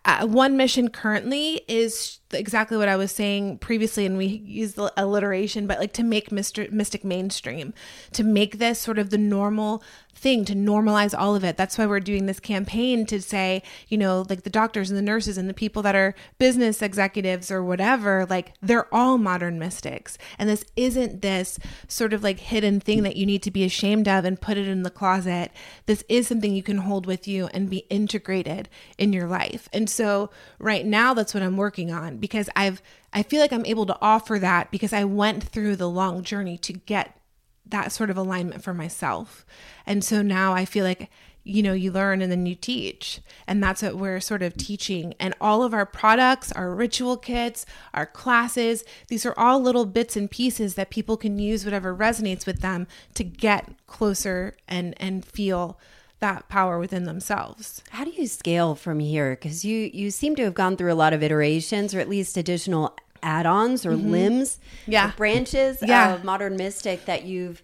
uh, 0.04 0.26
one 0.26 0.56
mission 0.56 0.90
currently 0.90 1.62
is 1.66 2.18
exactly 2.34 2.76
what 2.76 2.88
I 2.88 2.96
was 2.96 3.12
saying 3.12 3.58
previously, 3.58 4.06
and 4.06 4.16
we 4.16 4.26
use 4.26 4.74
the 4.74 4.92
alliteration, 4.96 5.66
but 5.66 5.78
like 5.78 5.92
to 5.94 6.02
make 6.02 6.30
Mr. 6.30 6.70
Mystic 6.70 7.04
mainstream, 7.04 7.72
to 8.12 8.24
make 8.24 8.58
this 8.58 8.78
sort 8.78 8.98
of 8.98 9.10
the 9.10 9.18
normal 9.18 9.82
thing, 10.14 10.44
to 10.44 10.54
normalize 10.54 11.16
all 11.16 11.34
of 11.34 11.44
it. 11.44 11.56
That's 11.56 11.76
why 11.76 11.86
we're 11.86 12.00
doing 12.00 12.26
this 12.26 12.40
campaign 12.40 13.04
to 13.06 13.20
say, 13.20 13.62
you 13.88 13.98
know, 13.98 14.24
like 14.28 14.42
the 14.42 14.50
doctors 14.50 14.90
and 14.90 14.96
the 14.96 15.02
nurses 15.02 15.36
and 15.36 15.48
the 15.48 15.54
people 15.54 15.82
that 15.82 15.94
are 15.94 16.14
business 16.38 16.82
executives 16.82 17.50
or 17.50 17.62
whatever, 17.62 18.26
like 18.28 18.54
they're 18.62 18.92
all 18.94 19.18
modern 19.18 19.58
mystics. 19.58 20.16
And 20.38 20.48
this 20.48 20.64
isn't 20.76 21.22
this 21.22 21.58
sort 21.88 22.12
of 22.12 22.22
like 22.22 22.40
hidden 22.40 22.80
thing 22.80 23.02
that 23.02 23.16
you 23.16 23.26
need 23.26 23.42
to 23.42 23.50
be 23.50 23.64
ashamed 23.64 24.08
of 24.08 24.24
and 24.24 24.40
put 24.40 24.56
it 24.56 24.68
in 24.68 24.82
the 24.82 24.90
closet. 24.90 25.50
This 25.86 26.04
is 26.08 26.28
something 26.28 26.54
you 26.54 26.62
can 26.62 26.78
hold 26.78 27.06
with 27.06 27.26
you 27.28 27.48
and 27.48 27.68
be 27.68 27.86
integrated 27.90 28.68
in 28.98 29.12
your 29.12 29.26
life. 29.26 29.68
And 29.72 29.90
so 29.90 30.30
right 30.58 30.86
now, 30.86 31.14
that's 31.14 31.34
what 31.34 31.42
I'm 31.42 31.56
working 31.56 31.92
on 31.92 32.18
because 32.24 32.48
I've, 32.56 32.80
I 33.12 33.22
feel 33.22 33.42
like 33.42 33.52
I'm 33.52 33.66
able 33.66 33.84
to 33.84 33.98
offer 34.00 34.38
that 34.38 34.70
because 34.70 34.94
I 34.94 35.04
went 35.04 35.44
through 35.44 35.76
the 35.76 35.90
long 35.90 36.22
journey 36.22 36.56
to 36.56 36.72
get 36.72 37.20
that 37.66 37.92
sort 37.92 38.08
of 38.08 38.16
alignment 38.16 38.64
for 38.64 38.72
myself. 38.72 39.44
And 39.84 40.02
so 40.02 40.22
now 40.22 40.54
I 40.54 40.64
feel 40.64 40.86
like, 40.86 41.10
you 41.42 41.62
know, 41.62 41.74
you 41.74 41.92
learn 41.92 42.22
and 42.22 42.32
then 42.32 42.46
you 42.46 42.54
teach. 42.54 43.20
And 43.46 43.62
that's 43.62 43.82
what 43.82 43.96
we're 43.96 44.20
sort 44.20 44.40
of 44.40 44.56
teaching. 44.56 45.12
And 45.20 45.34
all 45.38 45.62
of 45.62 45.74
our 45.74 45.84
products, 45.84 46.50
our 46.52 46.74
ritual 46.74 47.18
kits, 47.18 47.66
our 47.92 48.06
classes, 48.06 48.84
these 49.08 49.26
are 49.26 49.34
all 49.36 49.60
little 49.60 49.84
bits 49.84 50.16
and 50.16 50.30
pieces 50.30 50.74
that 50.76 50.88
people 50.88 51.18
can 51.18 51.38
use 51.38 51.66
whatever 51.66 51.94
resonates 51.94 52.46
with 52.46 52.62
them 52.62 52.86
to 53.12 53.22
get 53.22 53.68
closer 53.86 54.56
and 54.66 54.94
and 54.98 55.26
feel 55.26 55.78
that 56.24 56.48
power 56.48 56.78
within 56.78 57.04
themselves. 57.04 57.82
How 57.90 58.04
do 58.04 58.10
you 58.10 58.26
scale 58.26 58.74
from 58.74 58.98
here? 58.98 59.30
Because 59.36 59.62
you 59.64 59.90
you 59.92 60.10
seem 60.10 60.34
to 60.36 60.44
have 60.44 60.54
gone 60.54 60.76
through 60.78 60.92
a 60.92 60.94
lot 61.04 61.12
of 61.12 61.22
iterations, 61.22 61.94
or 61.94 62.00
at 62.00 62.08
least 62.08 62.36
additional 62.38 62.96
add-ons 63.22 63.84
or 63.84 63.94
limbs, 63.94 64.56
Mm-hmm. 64.82 64.92
Yeah. 64.92 65.08
or 65.10 65.12
branches 65.16 65.78
Yeah. 65.82 66.14
of 66.14 66.24
modern 66.24 66.56
mystic 66.56 67.04
that 67.04 67.24
you've 67.24 67.62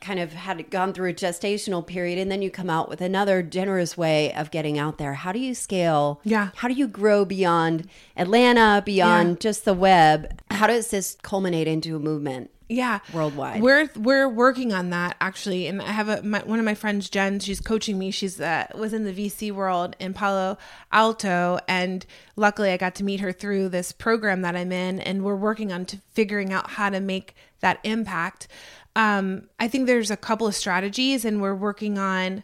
kind 0.00 0.18
of 0.18 0.32
had 0.32 0.68
gone 0.70 0.92
through 0.92 1.10
a 1.10 1.14
gestational 1.14 1.84
period, 1.86 2.18
and 2.18 2.30
then 2.30 2.40
you 2.42 2.50
come 2.50 2.68
out 2.70 2.88
with 2.88 3.00
another 3.00 3.42
generous 3.42 3.96
way 3.96 4.32
of 4.34 4.50
getting 4.50 4.76
out 4.78 4.98
there. 4.98 5.14
How 5.14 5.30
do 5.32 5.38
you 5.38 5.54
scale? 5.54 6.20
Yeah. 6.24 6.50
How 6.56 6.66
do 6.68 6.74
you 6.74 6.88
grow 6.88 7.24
beyond 7.24 7.88
Atlanta, 8.16 8.82
beyond 8.84 9.28
Yeah. 9.30 9.36
just 9.40 9.64
the 9.64 9.74
web? 9.74 10.40
How 10.50 10.66
does 10.66 10.90
this 10.90 11.16
culminate 11.22 11.68
into 11.68 11.94
a 11.96 12.00
movement? 12.00 12.50
Yeah. 12.68 13.00
Worldwide. 13.12 13.62
we're 13.62 13.88
we're 13.96 14.28
working 14.28 14.72
on 14.72 14.90
that 14.90 15.16
actually. 15.20 15.66
And 15.66 15.80
i 15.82 15.92
have 15.92 16.08
a 16.08 16.22
my, 16.22 16.40
one 16.40 16.58
of 16.58 16.64
my 16.64 16.74
friends 16.74 17.10
jen 17.10 17.40
she's 17.40 17.60
coaching 17.60 17.98
me. 17.98 18.10
She's 18.10 18.40
uh, 18.40 18.66
was 18.74 18.92
in 18.92 19.04
the 19.04 19.12
vc 19.12 19.52
world 19.52 19.96
in 19.98 20.14
palo 20.14 20.58
alto. 20.90 21.58
And 21.68 22.04
luckily 22.36 22.70
i 22.70 22.76
got 22.76 22.94
to 22.96 23.04
meet 23.04 23.20
her 23.20 23.32
through 23.32 23.68
this 23.68 23.92
program 23.92 24.42
that 24.42 24.56
i'm 24.56 24.72
in. 24.72 25.00
And 25.00 25.24
we're 25.24 25.36
working 25.36 25.72
on 25.72 25.84
to 25.86 25.98
figuring 26.12 26.52
out 26.52 26.70
how 26.70 26.90
to 26.90 27.00
make 27.00 27.34
that 27.60 27.78
impact. 27.84 28.48
Um, 28.96 29.48
i 29.58 29.68
think 29.68 29.86
there's 29.86 30.10
a 30.10 30.16
couple 30.16 30.46
of 30.46 30.54
strategies 30.54 31.24
and 31.24 31.40
we're 31.40 31.54
working 31.54 31.98
on 31.98 32.42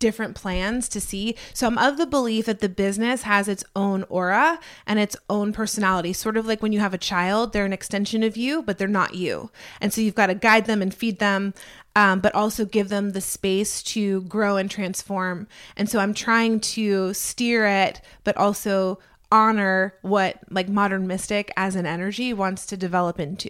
different 0.00 0.34
plans 0.34 0.88
to 0.88 1.00
see. 1.00 1.36
So 1.54 1.68
I'm 1.68 1.78
of 1.78 1.96
the 1.96 2.06
belief 2.06 2.46
that 2.46 2.58
the 2.58 2.68
business 2.68 3.22
has 3.22 3.46
its 3.46 3.62
own 3.76 4.04
aura 4.08 4.58
and 4.86 4.98
its 4.98 5.16
own 5.28 5.52
personality. 5.52 6.12
Sort 6.12 6.36
of 6.36 6.46
like 6.46 6.60
when 6.60 6.72
you 6.72 6.80
have 6.80 6.94
a 6.94 6.98
child, 6.98 7.52
they're 7.52 7.64
an 7.64 7.72
extension 7.72 8.24
of 8.24 8.36
you, 8.36 8.62
but 8.62 8.78
they're 8.78 8.88
not 8.88 9.14
you. 9.14 9.52
And 9.80 9.92
so 9.92 10.00
you've 10.00 10.16
got 10.16 10.26
to 10.26 10.34
guide 10.34 10.66
them 10.66 10.82
and 10.82 10.92
feed 10.92 11.20
them, 11.20 11.54
um, 11.94 12.18
but 12.18 12.34
also 12.34 12.64
give 12.64 12.88
them 12.88 13.10
the 13.10 13.20
space 13.20 13.82
to 13.84 14.22
grow 14.22 14.56
and 14.56 14.68
transform. 14.68 15.46
And 15.76 15.88
so 15.88 16.00
I'm 16.00 16.14
trying 16.14 16.58
to 16.60 17.14
steer 17.14 17.66
it, 17.66 18.00
but 18.24 18.36
also 18.36 18.98
honor 19.32 19.94
what 20.02 20.40
like 20.50 20.68
modern 20.68 21.06
mystic 21.06 21.52
as 21.56 21.76
an 21.76 21.86
energy 21.86 22.32
wants 22.32 22.66
to 22.66 22.76
develop 22.76 23.20
into. 23.20 23.48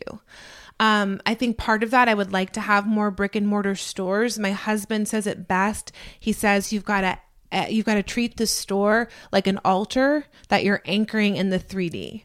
Um, 0.81 1.21
I 1.27 1.35
think 1.35 1.59
part 1.59 1.83
of 1.83 1.91
that 1.91 2.09
I 2.09 2.15
would 2.15 2.33
like 2.33 2.55
to 2.55 2.61
have 2.61 2.87
more 2.87 3.11
brick 3.11 3.37
and 3.37 3.47
mortar 3.47 3.75
stores. 3.77 4.39
My 4.39 4.53
husband 4.53 5.09
says 5.09 5.27
it 5.27 5.47
best. 5.47 5.93
He 6.19 6.33
says 6.33 6.73
you've 6.73 6.87
got 6.87 7.03
to 7.03 7.19
uh, 7.53 7.67
you've 7.69 7.85
got 7.85 7.95
to 7.95 8.03
treat 8.03 8.37
the 8.37 8.47
store 8.47 9.09
like 9.31 9.47
an 9.47 9.59
altar 9.65 10.25
that 10.49 10.65
you're 10.65 10.83
anchoring 10.87 11.37
in 11.37 11.51
the 11.51 11.59
3D. 11.59 12.25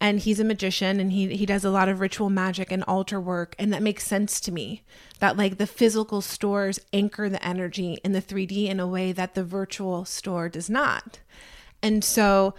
And 0.00 0.20
he's 0.20 0.38
a 0.38 0.44
magician 0.44 1.00
and 1.00 1.10
he 1.10 1.34
he 1.36 1.46
does 1.46 1.64
a 1.64 1.70
lot 1.70 1.88
of 1.88 1.98
ritual 1.98 2.30
magic 2.30 2.70
and 2.70 2.84
altar 2.84 3.20
work 3.20 3.56
and 3.58 3.72
that 3.72 3.82
makes 3.82 4.06
sense 4.06 4.40
to 4.42 4.52
me. 4.52 4.84
That 5.18 5.36
like 5.36 5.58
the 5.58 5.66
physical 5.66 6.20
stores 6.20 6.78
anchor 6.92 7.28
the 7.28 7.44
energy 7.44 7.98
in 8.04 8.12
the 8.12 8.22
3D 8.22 8.68
in 8.68 8.78
a 8.78 8.86
way 8.86 9.10
that 9.10 9.34
the 9.34 9.42
virtual 9.42 10.04
store 10.04 10.48
does 10.48 10.70
not. 10.70 11.18
And 11.82 12.04
so 12.04 12.54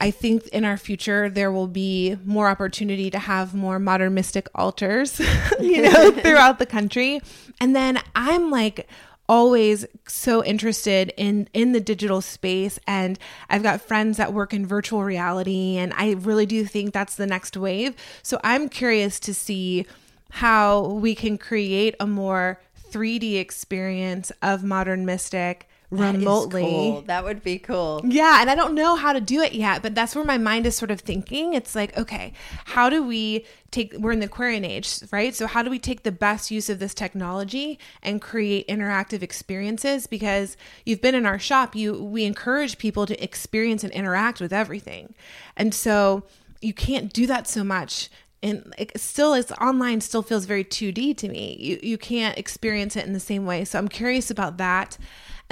I 0.00 0.10
think 0.10 0.48
in 0.48 0.64
our 0.64 0.76
future 0.76 1.28
there 1.30 1.52
will 1.52 1.68
be 1.68 2.16
more 2.24 2.48
opportunity 2.48 3.10
to 3.10 3.18
have 3.18 3.54
more 3.54 3.78
modern 3.78 4.14
mystic 4.14 4.48
altars, 4.54 5.20
you 5.60 5.82
know, 5.82 6.10
throughout 6.22 6.58
the 6.58 6.66
country. 6.66 7.20
And 7.60 7.74
then 7.74 8.00
I'm 8.14 8.50
like 8.50 8.88
always 9.28 9.86
so 10.06 10.44
interested 10.44 11.12
in 11.16 11.48
in 11.54 11.72
the 11.72 11.80
digital 11.80 12.20
space 12.20 12.78
and 12.86 13.18
I've 13.48 13.62
got 13.62 13.80
friends 13.80 14.18
that 14.18 14.34
work 14.34 14.52
in 14.52 14.66
virtual 14.66 15.02
reality 15.02 15.78
and 15.78 15.94
I 15.94 16.12
really 16.12 16.44
do 16.44 16.66
think 16.66 16.92
that's 16.92 17.14
the 17.14 17.26
next 17.26 17.56
wave. 17.56 17.94
So 18.22 18.38
I'm 18.44 18.68
curious 18.68 19.18
to 19.20 19.32
see 19.32 19.86
how 20.30 20.88
we 20.88 21.14
can 21.14 21.38
create 21.38 21.94
a 21.98 22.06
more 22.06 22.60
3D 22.90 23.38
experience 23.40 24.30
of 24.42 24.62
modern 24.62 25.06
mystic 25.06 25.68
remotely. 25.98 26.62
That, 26.62 26.68
cool. 26.68 27.02
that 27.02 27.24
would 27.24 27.42
be 27.42 27.58
cool. 27.58 28.02
Yeah, 28.04 28.40
and 28.40 28.50
I 28.50 28.54
don't 28.54 28.74
know 28.74 28.96
how 28.96 29.12
to 29.12 29.20
do 29.20 29.40
it 29.40 29.52
yet, 29.52 29.82
but 29.82 29.94
that's 29.94 30.14
where 30.14 30.24
my 30.24 30.38
mind 30.38 30.66
is 30.66 30.76
sort 30.76 30.90
of 30.90 31.00
thinking. 31.00 31.54
It's 31.54 31.74
like, 31.74 31.96
okay, 31.96 32.32
how 32.64 32.88
do 32.88 33.02
we 33.02 33.44
take 33.70 33.94
we're 33.98 34.12
in 34.12 34.20
the 34.20 34.26
Aquarian 34.26 34.64
age, 34.64 35.00
right? 35.10 35.34
So 35.34 35.46
how 35.46 35.62
do 35.62 35.70
we 35.70 35.78
take 35.78 36.02
the 36.02 36.12
best 36.12 36.50
use 36.50 36.68
of 36.70 36.78
this 36.78 36.94
technology 36.94 37.78
and 38.02 38.20
create 38.20 38.68
interactive 38.68 39.22
experiences 39.22 40.06
because 40.06 40.56
you've 40.84 41.00
been 41.00 41.14
in 41.14 41.26
our 41.26 41.38
shop, 41.38 41.74
you 41.74 42.02
we 42.02 42.24
encourage 42.24 42.78
people 42.78 43.06
to 43.06 43.22
experience 43.22 43.84
and 43.84 43.92
interact 43.92 44.40
with 44.40 44.52
everything. 44.52 45.14
And 45.56 45.74
so 45.74 46.24
you 46.60 46.72
can't 46.72 47.12
do 47.12 47.26
that 47.26 47.46
so 47.46 47.62
much 47.62 48.08
and 48.44 48.74
it 48.76 49.00
still 49.00 49.32
it's 49.32 49.50
online 49.52 50.02
still 50.02 50.22
feels 50.22 50.44
very 50.44 50.64
2D 50.64 51.16
to 51.16 51.28
me. 51.28 51.56
You 51.58 51.80
you 51.82 51.98
can't 51.98 52.38
experience 52.38 52.94
it 52.94 53.06
in 53.06 53.14
the 53.14 53.20
same 53.20 53.46
way. 53.46 53.64
So 53.64 53.78
I'm 53.78 53.88
curious 53.88 54.30
about 54.30 54.58
that. 54.58 54.98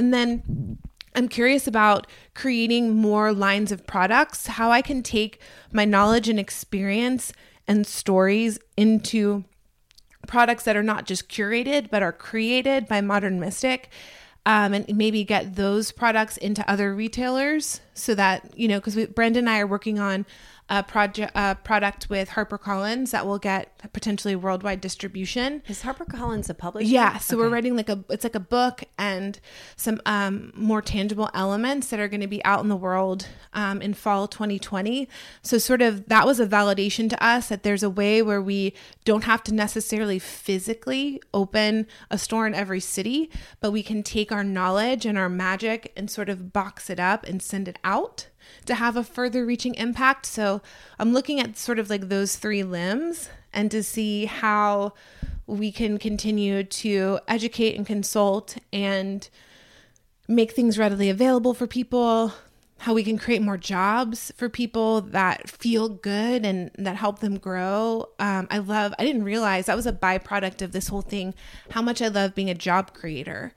And 0.03 0.13
then 0.13 0.79
I'm 1.15 1.29
curious 1.29 1.69
about 1.69 2.09
creating 2.35 2.97
more 2.97 3.33
lines 3.33 3.71
of 3.71 3.87
products, 3.87 4.49
how 4.49 4.73
I 4.73 4.83
can 4.83 5.05
take 5.05 5.41
my 5.73 5.85
knowledge 5.85 6.29
and 6.29 6.41
experience 6.41 7.33
and 7.69 7.87
stories 7.87 8.59
into 8.77 9.45
products 10.27 10.65
that 10.65 10.77
are 10.77 10.83
not 10.83 11.07
just 11.07 11.29
curated, 11.29 11.89
but 11.89 12.03
are 12.03 12.11
created 12.11 12.89
by 12.89 13.01
Modern 13.01 13.39
Mystic. 13.39 13.91
Um, 14.45 14.75
and 14.75 14.97
maybe 14.97 15.23
get 15.23 15.55
those 15.55 15.93
products 15.93 16.37
into 16.37 16.69
other 16.69 16.93
retailers 16.97 17.81
so 17.95 18.13
that, 18.17 18.59
you 18.59 18.67
know, 18.67 18.81
because 18.81 18.97
Brandon 19.15 19.45
and 19.45 19.51
I 19.51 19.61
are 19.61 19.69
working 19.69 20.01
on 20.01 20.27
a 20.73 20.83
project 20.83 21.31
a 21.35 21.55
product 21.55 22.09
with 22.09 22.31
HarperCollins 22.31 23.11
that 23.11 23.27
will 23.27 23.39
get 23.39 23.79
potentially 23.93 24.35
worldwide 24.35 24.81
distribution. 24.81 25.62
Is 25.68 25.83
HarperCollins 25.83 26.49
a 26.49 26.55
publisher? 26.55 26.89
Yeah, 26.89 27.18
so 27.18 27.37
okay. 27.37 27.43
we're 27.43 27.51
writing 27.51 27.77
like 27.77 27.91
a 27.91 28.03
it's 28.09 28.25
like 28.25 28.35
a 28.35 28.41
book 28.41 28.83
and 28.97 29.39
some 29.77 30.01
um, 30.07 30.51
more 30.57 30.81
tangible 30.81 31.29
elements 31.35 31.89
that 31.89 32.01
are 32.01 32.09
going 32.09 32.23
to 32.23 32.27
be 32.27 32.43
out 32.47 32.61
in 32.62 32.70
the 32.70 32.77
world 32.77 33.29
um, 33.53 33.83
in 33.83 33.93
fall 33.93 34.27
2020. 34.27 35.11
So 35.43 35.59
sort 35.59 35.83
of 35.83 36.09
that 36.09 36.25
was 36.25 36.41
a 36.41 36.47
validation 36.47 37.11
to 37.11 37.23
us 37.23 37.49
that 37.49 37.64
there's 37.64 37.83
a 37.83 37.91
way 37.91 38.23
where 38.23 38.41
we 38.41 38.73
don't 39.05 39.25
have 39.25 39.43
to 39.45 39.55
necessarily 39.55 40.18
physically 40.18 41.20
open 41.35 41.87
a 42.11 42.16
store 42.16 42.47
in 42.47 42.55
every 42.55 42.81
city, 42.81 43.31
but 43.61 43.73
we 43.73 43.83
can 43.83 44.03
take 44.03 44.33
our 44.33 44.43
knowledge 44.43 45.05
and 45.05 45.18
our 45.18 45.29
magic 45.29 45.93
and 45.99 46.11
sort 46.11 46.31
of 46.31 46.51
box 46.51 46.89
it 46.89 46.99
up 46.99 47.25
and 47.25 47.43
send 47.43 47.68
it 47.68 47.79
out 47.85 48.29
to 48.66 48.74
have 48.74 48.97
a 48.97 49.05
further 49.05 49.45
reaching 49.45 49.74
impact. 49.74 50.26
So 50.26 50.62
I'm 50.99 51.12
looking 51.12 51.40
at 51.40 51.57
sort 51.57 51.78
of 51.78 51.90
like 51.90 52.09
those 52.09 52.36
three 52.36 52.62
limbs 52.62 53.28
and 53.53 53.70
to 53.70 53.82
see 53.82 54.26
how 54.26 54.95
we 55.47 55.72
can 55.72 55.99
continue 55.99 56.64
to 56.64 57.18
educate 57.28 57.76
and 57.76 57.86
consult 57.86 58.57
and 58.72 59.28
make 60.28 60.53
things 60.53 60.78
readily 60.78 61.11
available 61.11 61.53
for 61.53 61.66
people, 61.66 62.32
how 62.78 62.95
we 62.95 63.05
can 63.05 63.18
create 63.18 63.43
more 63.43 63.59
jobs 63.59 64.32
for 64.36 64.49
people 64.49 65.01
that 65.01 65.49
feel 65.49 65.88
good 65.88 66.45
and 66.45 66.70
that 66.78 66.97
help 66.97 67.18
them 67.18 67.38
grow. 67.38 68.09
Um, 68.18 68.47
I 68.51 68.59
love, 68.59 68.95
I 68.99 69.05
didn't 69.05 69.24
realize 69.24 69.66
that 69.66 69.76
was 69.76 69.86
a 69.86 69.93
byproduct 69.93 70.62
of 70.62 70.72
this 70.72 70.88
whole 70.88 71.03
thing, 71.03 71.34
how 71.70 71.82
much 71.82 72.01
I 72.01 72.09
love 72.09 72.34
being 72.34 72.51
a 72.51 72.55
job 72.55 72.95
creator 72.95 73.53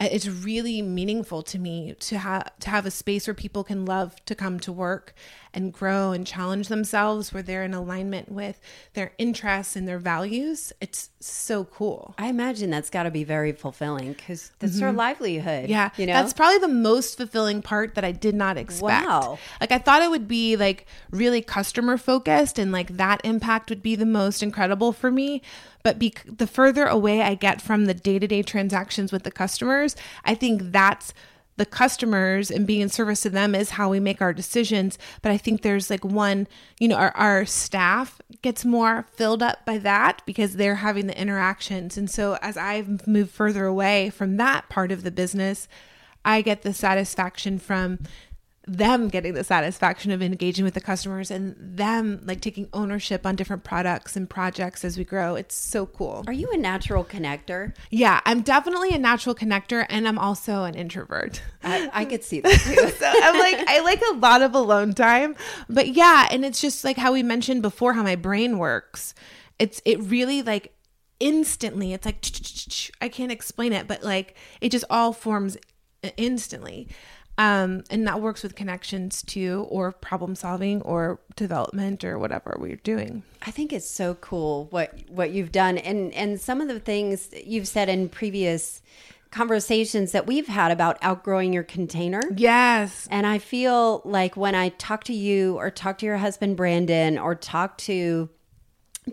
it's 0.00 0.28
really 0.28 0.80
meaningful 0.80 1.42
to 1.42 1.58
me 1.58 1.94
to 1.98 2.18
have 2.18 2.56
to 2.60 2.70
have 2.70 2.86
a 2.86 2.90
space 2.90 3.26
where 3.26 3.34
people 3.34 3.64
can 3.64 3.84
love 3.84 4.24
to 4.26 4.34
come 4.34 4.60
to 4.60 4.72
work 4.72 5.12
and 5.52 5.72
grow 5.72 6.12
and 6.12 6.26
challenge 6.26 6.68
themselves 6.68 7.32
where 7.32 7.42
they're 7.42 7.64
in 7.64 7.74
alignment 7.74 8.30
with 8.30 8.60
their 8.94 9.12
interests 9.18 9.74
and 9.74 9.88
their 9.88 9.98
values. 9.98 10.72
It's 10.80 11.10
so 11.18 11.64
cool. 11.64 12.14
I 12.16 12.28
imagine 12.28 12.70
that's 12.70 12.90
got 12.90 13.04
to 13.04 13.10
be 13.10 13.24
very 13.24 13.50
fulfilling 13.50 14.12
because 14.12 14.52
that's 14.60 14.74
mm-hmm. 14.74 14.80
their 14.80 14.92
livelihood 14.92 15.68
yeah 15.68 15.90
you 15.96 16.06
know? 16.06 16.12
that's 16.12 16.32
probably 16.32 16.58
the 16.58 16.68
most 16.68 17.16
fulfilling 17.16 17.62
part 17.62 17.94
that 17.94 18.04
i 18.04 18.12
did 18.12 18.34
not 18.34 18.56
expect. 18.56 19.06
Wow. 19.06 19.38
Like 19.60 19.72
i 19.72 19.78
thought 19.78 20.02
it 20.02 20.10
would 20.10 20.28
be 20.28 20.56
like 20.56 20.86
really 21.10 21.42
customer 21.42 21.96
focused 21.96 22.58
and 22.58 22.70
like 22.70 22.96
that 22.96 23.20
impact 23.24 23.70
would 23.70 23.82
be 23.82 23.96
the 23.96 24.06
most 24.06 24.42
incredible 24.42 24.92
for 24.92 25.10
me 25.10 25.42
but 25.88 25.98
be- 25.98 26.12
the 26.26 26.46
further 26.46 26.84
away 26.84 27.22
I 27.22 27.34
get 27.34 27.62
from 27.62 27.86
the 27.86 27.94
day 27.94 28.18
to 28.18 28.26
day 28.26 28.42
transactions 28.42 29.10
with 29.10 29.22
the 29.22 29.30
customers, 29.30 29.96
I 30.22 30.34
think 30.34 30.70
that's 30.70 31.14
the 31.56 31.64
customers 31.64 32.50
and 32.50 32.66
being 32.66 32.82
in 32.82 32.90
service 32.90 33.22
to 33.22 33.30
them 33.30 33.54
is 33.54 33.70
how 33.70 33.88
we 33.88 33.98
make 33.98 34.20
our 34.20 34.34
decisions. 34.34 34.98
But 35.22 35.32
I 35.32 35.38
think 35.38 35.62
there's 35.62 35.88
like 35.88 36.04
one, 36.04 36.46
you 36.78 36.88
know, 36.88 36.96
our, 36.96 37.16
our 37.16 37.46
staff 37.46 38.20
gets 38.42 38.66
more 38.66 39.06
filled 39.14 39.42
up 39.42 39.64
by 39.64 39.78
that 39.78 40.20
because 40.26 40.56
they're 40.56 40.74
having 40.74 41.06
the 41.06 41.18
interactions. 41.18 41.96
And 41.96 42.10
so 42.10 42.36
as 42.42 42.58
I've 42.58 43.06
moved 43.06 43.30
further 43.30 43.64
away 43.64 44.10
from 44.10 44.36
that 44.36 44.68
part 44.68 44.92
of 44.92 45.04
the 45.04 45.10
business, 45.10 45.68
I 46.22 46.42
get 46.42 46.60
the 46.60 46.74
satisfaction 46.74 47.58
from 47.58 48.00
them 48.68 49.08
getting 49.08 49.32
the 49.32 49.42
satisfaction 49.42 50.10
of 50.10 50.20
engaging 50.20 50.64
with 50.64 50.74
the 50.74 50.80
customers 50.80 51.30
and 51.30 51.56
them 51.58 52.20
like 52.24 52.40
taking 52.40 52.68
ownership 52.72 53.24
on 53.24 53.34
different 53.34 53.64
products 53.64 54.14
and 54.14 54.28
projects 54.28 54.84
as 54.84 54.98
we 54.98 55.04
grow. 55.04 55.34
It's 55.34 55.56
so 55.56 55.86
cool. 55.86 56.24
Are 56.26 56.32
you 56.32 56.50
a 56.50 56.56
natural 56.56 57.02
connector? 57.02 57.74
Yeah, 57.90 58.20
I'm 58.26 58.42
definitely 58.42 58.90
a 58.90 58.98
natural 58.98 59.34
connector 59.34 59.86
and 59.88 60.06
I'm 60.06 60.18
also 60.18 60.64
an 60.64 60.74
introvert. 60.74 61.40
I, 61.64 61.90
I 61.92 62.04
could 62.04 62.22
see 62.22 62.40
that 62.40 62.50
too. 62.60 62.88
so 62.90 63.06
I'm 63.06 63.38
like, 63.38 63.66
I 63.68 63.80
like 63.80 64.02
a 64.12 64.16
lot 64.16 64.42
of 64.42 64.54
alone 64.54 64.92
time. 64.92 65.34
But 65.70 65.88
yeah, 65.88 66.28
and 66.30 66.44
it's 66.44 66.60
just 66.60 66.84
like 66.84 66.98
how 66.98 67.12
we 67.12 67.22
mentioned 67.22 67.62
before 67.62 67.94
how 67.94 68.02
my 68.02 68.16
brain 68.16 68.58
works. 68.58 69.14
It's 69.58 69.80
it 69.84 70.00
really 70.02 70.42
like 70.42 70.74
instantly 71.20 71.92
it's 71.94 72.06
like 72.06 72.24
I 73.00 73.08
can't 73.08 73.32
explain 73.32 73.72
it, 73.72 73.88
but 73.88 74.02
like 74.02 74.36
it 74.60 74.70
just 74.70 74.84
all 74.90 75.12
forms 75.14 75.56
instantly. 76.16 76.88
Um, 77.38 77.84
and 77.88 78.04
that 78.08 78.20
works 78.20 78.42
with 78.42 78.56
connections 78.56 79.22
too, 79.22 79.66
or 79.70 79.92
problem 79.92 80.34
solving, 80.34 80.82
or 80.82 81.20
development, 81.36 82.02
or 82.02 82.18
whatever 82.18 82.56
we're 82.58 82.76
doing. 82.76 83.22
I 83.42 83.52
think 83.52 83.72
it's 83.72 83.88
so 83.88 84.14
cool 84.14 84.66
what 84.70 84.92
what 85.08 85.30
you've 85.30 85.52
done, 85.52 85.78
and 85.78 86.12
and 86.14 86.40
some 86.40 86.60
of 86.60 86.66
the 86.66 86.80
things 86.80 87.30
you've 87.46 87.68
said 87.68 87.88
in 87.88 88.08
previous 88.08 88.82
conversations 89.30 90.12
that 90.12 90.26
we've 90.26 90.48
had 90.48 90.72
about 90.72 90.98
outgrowing 91.00 91.52
your 91.52 91.62
container. 91.62 92.22
Yes. 92.34 93.06
And 93.10 93.26
I 93.26 93.38
feel 93.38 94.00
like 94.04 94.36
when 94.36 94.54
I 94.54 94.70
talk 94.70 95.04
to 95.04 95.14
you, 95.14 95.56
or 95.58 95.70
talk 95.70 95.98
to 95.98 96.06
your 96.06 96.16
husband 96.16 96.56
Brandon, 96.56 97.18
or 97.18 97.36
talk 97.36 97.78
to 97.78 98.30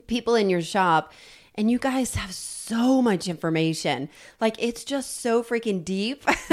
people 0.08 0.34
in 0.34 0.50
your 0.50 0.62
shop, 0.62 1.14
and 1.54 1.70
you 1.70 1.78
guys 1.78 2.16
have 2.16 2.34
so 2.34 2.55
much 2.72 3.28
information, 3.28 4.10
like 4.40 4.56
it's 4.60 4.84
just 4.84 5.22
so 5.22 5.44
freaking 5.44 5.84
deep. 5.84 6.24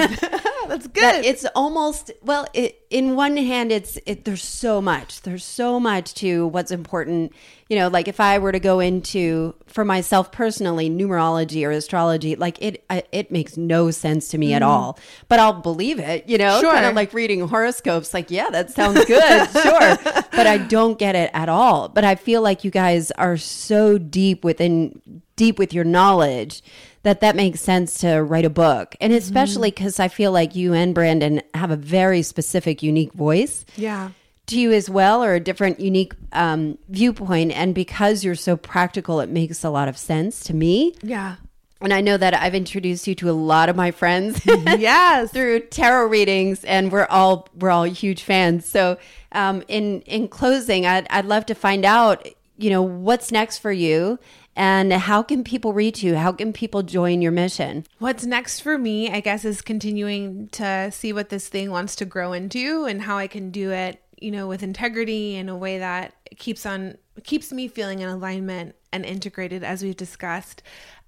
That's 0.69 0.87
good. 0.87 1.03
That 1.03 1.25
it's 1.25 1.45
almost 1.55 2.11
well. 2.23 2.47
It, 2.55 2.79
in 2.91 3.17
one 3.17 3.37
hand, 3.37 3.73
it's 3.73 3.99
it. 4.07 4.25
There's 4.25 4.45
so 4.45 4.81
much. 4.81 5.23
There's 5.23 5.45
so 5.45 5.81
much 5.81 6.15
to 6.15 6.47
what's 6.49 6.71
important. 6.71 7.33
You 7.69 7.79
know, 7.79 7.89
like 7.89 8.07
if 8.07 8.21
I 8.21 8.39
were 8.39 8.53
to 8.53 8.61
go 8.61 8.81
into 8.81 9.55
for 9.67 9.85
myself 9.85 10.31
personally 10.31 10.91
numerology 10.91 11.67
or 11.67 11.71
astrology, 11.71 12.37
like 12.37 12.61
it 12.61 12.85
it 13.13 13.31
makes 13.31 13.57
no 13.57 13.91
sense 13.91 14.29
to 14.29 14.39
me 14.39 14.51
mm. 14.51 14.57
at 14.57 14.63
mm-hmm. 14.63 14.71
all. 14.71 14.99
But 15.29 15.41
I'll 15.41 15.61
believe 15.61 15.99
it. 15.99 16.29
You 16.29 16.39
know, 16.39 16.61
sure. 16.61 16.73
kind 16.73 16.87
of 16.87 16.95
like 16.95 17.13
reading 17.13 17.47
horoscopes. 17.49 18.13
Like, 18.15 18.31
yeah, 18.31 18.51
that 18.51 18.71
sounds 18.71 19.05
good. 19.05 19.51
sure, 19.63 19.97
but 20.33 20.47
I 20.47 20.59
don't 20.59 20.99
get 20.99 21.17
it 21.17 21.31
at 21.35 21.49
all. 21.49 21.89
But 21.89 22.05
I 22.05 22.15
feel 22.15 22.43
like 22.43 22.65
you 22.65 22.71
guys 22.71 23.11
are 23.13 23.37
so 23.37 23.99
deep 23.99 24.45
within 24.45 25.22
deep 25.37 25.59
with 25.59 25.73
your 25.73 25.85
knowledge 25.85 26.63
that 27.03 27.21
that 27.21 27.37
makes 27.37 27.61
sense 27.61 27.99
to 27.99 28.23
write 28.23 28.45
a 28.45 28.51
book. 28.51 28.95
And 29.01 29.13
especially 29.13 29.71
because 29.71 29.95
mm-hmm. 29.95 30.03
I 30.03 30.09
feel 30.09 30.33
like 30.33 30.55
you 30.55 30.73
and 30.73 30.95
Brandon 30.95 31.43
have 31.55 31.71
a 31.71 31.77
very 31.77 32.23
specific, 32.23 32.83
unique 32.83 33.13
voice. 33.13 33.65
Yeah. 33.77 34.11
To 34.47 34.59
you 34.59 34.73
as 34.73 34.91
well, 34.91 35.23
or 35.23 35.35
a 35.35 35.41
different, 35.41 35.81
unique 35.81 36.15
um, 36.33 36.77
viewpoint. 36.89 37.53
And 37.53 37.75
because 37.75 38.25
you're 38.25 38.35
so 38.35 38.57
practical, 38.57 39.21
it 39.21 39.29
makes 39.29 39.63
a 39.65 39.71
lot 39.71 39.89
of 39.89 39.97
sense 39.97 40.43
to 40.45 40.55
me. 40.55 40.95
Yeah. 41.03 41.37
And 41.81 41.93
I 41.93 42.01
know 42.01 42.17
that 42.17 42.35
I've 42.35 42.55
introduced 42.55 43.07
you 43.07 43.15
to 43.17 43.31
a 43.31 43.33
lot 43.33 43.69
of 43.69 43.77
my 43.77 43.91
friends. 43.91 44.41
yes. 44.47 45.31
through 45.33 45.61
tarot 45.61 46.07
readings, 46.07 46.65
and 46.65 46.93
we're 46.93 47.07
all 47.07 47.49
we're 47.59 47.71
all 47.71 47.85
huge 47.85 48.23
fans. 48.23 48.67
So, 48.67 48.99
um, 49.33 49.65
in 49.69 50.03
in 50.03 50.29
closing, 50.29 50.87
I'd 50.87 51.07
I'd 51.11 51.25
love 51.25 51.47
to 51.47 51.55
find 51.55 51.85
out, 51.85 52.29
you 52.57 52.71
know, 52.71 52.83
what's 52.83 53.33
next 53.33 53.59
for 53.59 53.73
you 53.73 54.19
and 54.55 54.93
how 54.93 55.23
can 55.23 55.45
people 55.45 55.73
reach 55.73 56.03
you? 56.03 56.17
How 56.17 56.33
can 56.33 56.53
people 56.53 56.83
join 56.83 57.23
your 57.23 57.33
mission? 57.33 57.87
What's 57.99 58.25
next 58.27 58.61
for 58.61 58.77
me, 58.79 59.11
I 59.11 59.21
guess, 59.21 59.45
is 59.45 59.63
continuing 59.63 60.49
to 60.49 60.91
see 60.93 61.13
what 61.13 61.31
this 61.31 61.49
thing 61.49 61.71
wants 61.71 61.97
to 61.97 62.05
grow 62.05 62.33
into 62.33 62.85
and 62.85 63.03
how 63.03 63.17
I 63.17 63.27
can 63.27 63.51
do 63.51 63.71
it, 63.71 64.03
you 64.19 64.31
know, 64.31 64.47
with 64.47 64.63
integrity 64.63 65.37
in 65.37 65.49
a 65.49 65.57
way 65.57 65.79
that 65.79 66.15
keeps 66.37 66.67
on 66.67 66.97
keeps 67.25 67.53
me 67.53 67.69
feeling 67.69 68.01
in 68.01 68.09
alignment 68.09 68.75
and 68.91 69.05
integrated 69.05 69.63
as 69.63 69.83
we've 69.83 69.97
discussed. 69.97 70.63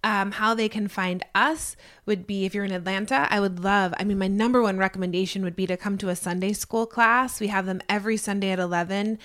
um, 0.05 0.33
how 0.33 0.53
they 0.53 0.69
can 0.69 0.87
find 0.87 1.25
us 1.35 1.77
would 2.05 2.27
be 2.27 2.45
if 2.45 2.55
you're 2.55 2.65
in 2.65 2.73
Atlanta, 2.73 3.27
I 3.31 3.41
would 3.41 3.65
love, 3.65 3.95
I 3.99 4.05
mean, 4.05 4.19
my 4.19 4.29
number 4.29 4.61
one 4.61 4.77
recommendation 4.77 5.43
would 5.43 5.57
be 5.57 5.67
to 5.67 5.79
come 5.79 5.97
to 5.99 6.11
a 6.11 6.17
Sunday 6.17 6.53
school 6.53 6.85
class. 6.87 7.41
We 7.41 7.49
have 7.49 7.65
them 7.65 7.81
every 7.89 8.19
Sunday 8.19 8.51
at 8.51 8.59
11. 8.59 9.19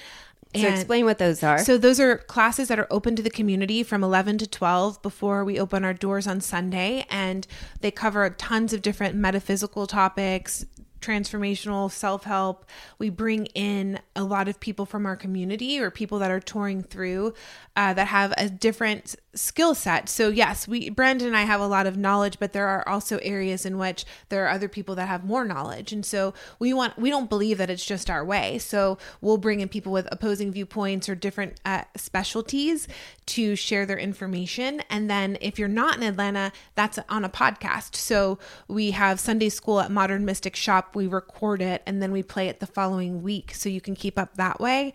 So 0.56 0.68
explain 0.68 1.06
what 1.06 1.20
those 1.20 1.44
are. 1.44 1.60
So 1.60 1.78
those 1.78 2.00
are 2.00 2.18
classes 2.18 2.70
that 2.70 2.80
are 2.80 2.88
open 2.90 3.16
to 3.16 3.22
the 3.22 3.30
community 3.30 3.84
from 3.84 4.04
11 4.04 4.40
to 4.40 4.48
12 4.48 5.02
before 5.02 5.46
we 5.46 5.60
open 5.60 5.86
our 5.86 5.94
doors 5.94 6.26
on 6.26 6.42
Sunday 6.42 7.06
and 7.10 7.46
they 7.82 7.92
cover 7.92 8.28
tons 8.32 8.74
of 8.74 8.82
different 8.82 9.16
metaphysical 9.16 9.86
topics, 9.86 10.66
transformational 11.02 11.92
self 11.92 12.24
help. 12.24 12.66
We 12.98 13.10
bring 13.10 13.46
in 13.48 14.00
a 14.16 14.24
lot 14.24 14.48
of 14.48 14.60
people 14.60 14.86
from 14.86 15.06
our 15.06 15.16
community 15.16 15.80
or 15.80 15.92
people 15.92 16.20
that 16.20 16.32
are 16.32 16.40
touring 16.40 16.82
through 16.82 17.36
uh, 17.76 17.94
that 17.94 18.08
have 18.08 18.34
a 18.38 18.50
different 18.50 19.16
skill 19.36 19.76
set. 19.76 20.10
So 20.10 20.30
yes, 20.30 20.68
we 20.68 20.90
Brandon 20.90 21.28
and 21.28 21.38
I 21.38 21.44
have 21.44 21.62
a 21.62 21.68
lot 21.68 21.86
of 21.86 21.98
knowledge, 21.98 22.40
but 22.40 22.54
there 22.54 22.68
are 22.68 22.88
also 22.88 23.20
areas 23.20 23.66
in 23.66 23.78
which 23.78 24.06
there 24.30 24.46
are 24.46 24.50
other 24.50 24.68
people 24.68 24.96
that 24.96 25.08
have 25.08 25.24
more 25.24 25.46
knowledge. 25.46 25.94
And 25.94 26.06
so 26.06 26.34
we 26.58 26.74
want 26.74 26.98
we 26.98 27.10
don't 27.10 27.30
believe 27.30 27.60
that 27.60 27.70
it's 27.70 27.86
just 27.86 28.10
our 28.10 28.26
way. 28.26 28.58
So 28.58 28.98
we'll 29.22 29.38
bring 29.38 29.62
in 29.62 29.70
people 29.70 29.92
with 29.92 30.08
opposing 30.12 30.52
viewpoints 30.52 31.08
or 31.08 31.16
different 31.16 31.60
uh, 31.64 31.84
specialties 31.96 32.88
to 33.28 33.56
share 33.56 33.86
their 33.86 34.00
information. 34.00 34.82
And 34.90 35.10
then 35.10 35.38
if 35.42 35.60
you're 35.60 35.68
not 35.68 35.98
in 35.98 36.04
Atlanta, 36.04 36.52
that's 36.74 36.98
on 37.08 37.24
a 37.24 37.30
podcast. 37.30 37.96
So 37.96 38.40
we 38.68 38.92
have 38.92 39.20
Sunday 39.20 39.50
school 39.50 39.80
at 39.80 39.92
Modern 39.92 40.26
Mystic 40.26 40.56
Shop. 40.56 40.96
We 40.96 41.06
record 41.06 41.62
it 41.62 41.84
and 41.86 42.02
then 42.02 42.12
we 42.12 42.24
play 42.24 42.48
it 42.48 42.60
the 42.60 42.68
following 42.68 43.22
week, 43.22 43.54
so 43.54 43.70
you 43.70 43.82
can 43.82 43.96
keep 43.96 44.18
up 44.18 44.36
that 44.38 44.60
way. 44.60 44.94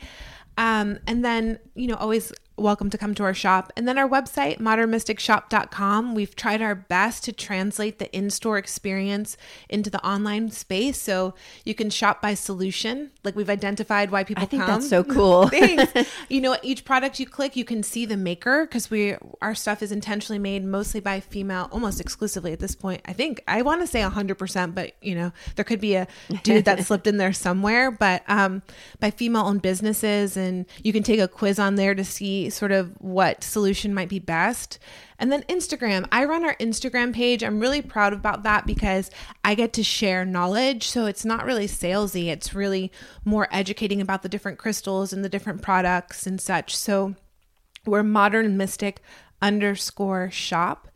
Um, 0.56 0.98
and 1.06 1.24
then, 1.24 1.58
you 1.74 1.88
know, 1.88 1.96
always 1.96 2.32
welcome 2.56 2.88
to 2.90 2.98
come 2.98 3.14
to 3.14 3.24
our 3.24 3.34
shop. 3.34 3.72
And 3.76 3.88
then 3.88 3.98
our 3.98 4.08
website, 4.08 4.58
modernmysticshop.com. 4.58 6.14
We've 6.14 6.34
tried 6.36 6.62
our 6.62 6.74
best 6.74 7.24
to 7.24 7.32
translate 7.32 7.98
the 7.98 8.14
in 8.16 8.30
store 8.30 8.58
experience 8.58 9.36
into 9.68 9.90
the 9.90 10.04
online 10.06 10.50
space. 10.50 11.00
So 11.00 11.34
you 11.64 11.74
can 11.74 11.90
shop 11.90 12.22
by 12.22 12.34
solution. 12.34 13.10
Like 13.24 13.34
we've 13.34 13.50
identified 13.50 14.10
why 14.10 14.24
people 14.24 14.44
I 14.44 14.46
think 14.46 14.62
come. 14.62 14.80
that's 14.80 14.88
so 14.88 15.02
cool. 15.14 15.48
Thanks. 15.48 16.10
you 16.28 16.40
know, 16.40 16.56
each 16.62 16.84
product 16.84 17.18
you 17.18 17.26
click, 17.26 17.56
you 17.56 17.64
can 17.64 17.82
see 17.82 18.06
the 18.06 18.16
maker 18.16 18.66
because 18.66 18.90
we 18.90 19.16
our 19.42 19.54
stuff 19.54 19.82
is 19.82 19.90
intentionally 19.90 20.38
made 20.38 20.64
mostly 20.64 21.00
by 21.00 21.20
female, 21.20 21.68
almost 21.72 22.00
exclusively 22.00 22.52
at 22.52 22.60
this 22.60 22.74
point. 22.74 23.00
I 23.04 23.12
think 23.12 23.42
I 23.48 23.62
want 23.62 23.80
to 23.80 23.86
say 23.86 24.00
100%, 24.00 24.74
but 24.74 24.92
you 25.00 25.14
know, 25.14 25.32
there 25.56 25.64
could 25.64 25.80
be 25.80 25.96
a 25.96 26.06
dude 26.42 26.66
that 26.66 26.84
slipped 26.86 27.06
in 27.06 27.16
there 27.16 27.32
somewhere, 27.32 27.90
but 27.90 28.22
um, 28.28 28.62
by 29.00 29.10
female 29.10 29.42
owned 29.42 29.62
businesses. 29.62 30.36
And 30.36 30.66
you 30.82 30.92
can 30.92 31.02
take 31.02 31.20
a 31.20 31.28
quiz 31.28 31.58
on 31.58 31.74
there 31.74 31.94
to 31.94 32.04
see 32.04 32.43
sort 32.50 32.72
of 32.72 32.92
what 33.00 33.44
solution 33.44 33.94
might 33.94 34.08
be 34.08 34.18
best. 34.18 34.78
And 35.18 35.30
then 35.30 35.42
Instagram. 35.44 36.06
I 36.10 36.24
run 36.24 36.44
our 36.44 36.56
Instagram 36.56 37.14
page. 37.14 37.42
I'm 37.42 37.60
really 37.60 37.82
proud 37.82 38.12
about 38.12 38.42
that 38.42 38.66
because 38.66 39.10
I 39.44 39.54
get 39.54 39.72
to 39.74 39.84
share 39.84 40.24
knowledge. 40.24 40.88
So 40.88 41.06
it's 41.06 41.24
not 41.24 41.44
really 41.44 41.66
salesy, 41.66 42.28
it's 42.28 42.54
really 42.54 42.90
more 43.24 43.48
educating 43.50 44.00
about 44.00 44.22
the 44.22 44.28
different 44.28 44.58
crystals 44.58 45.12
and 45.12 45.24
the 45.24 45.28
different 45.28 45.62
products 45.62 46.26
and 46.26 46.40
such. 46.40 46.76
So 46.76 47.14
we're 47.86 48.02
modern 48.02 48.56
mystic 48.56 49.00
underscore 49.40 50.30
shop. 50.30 50.88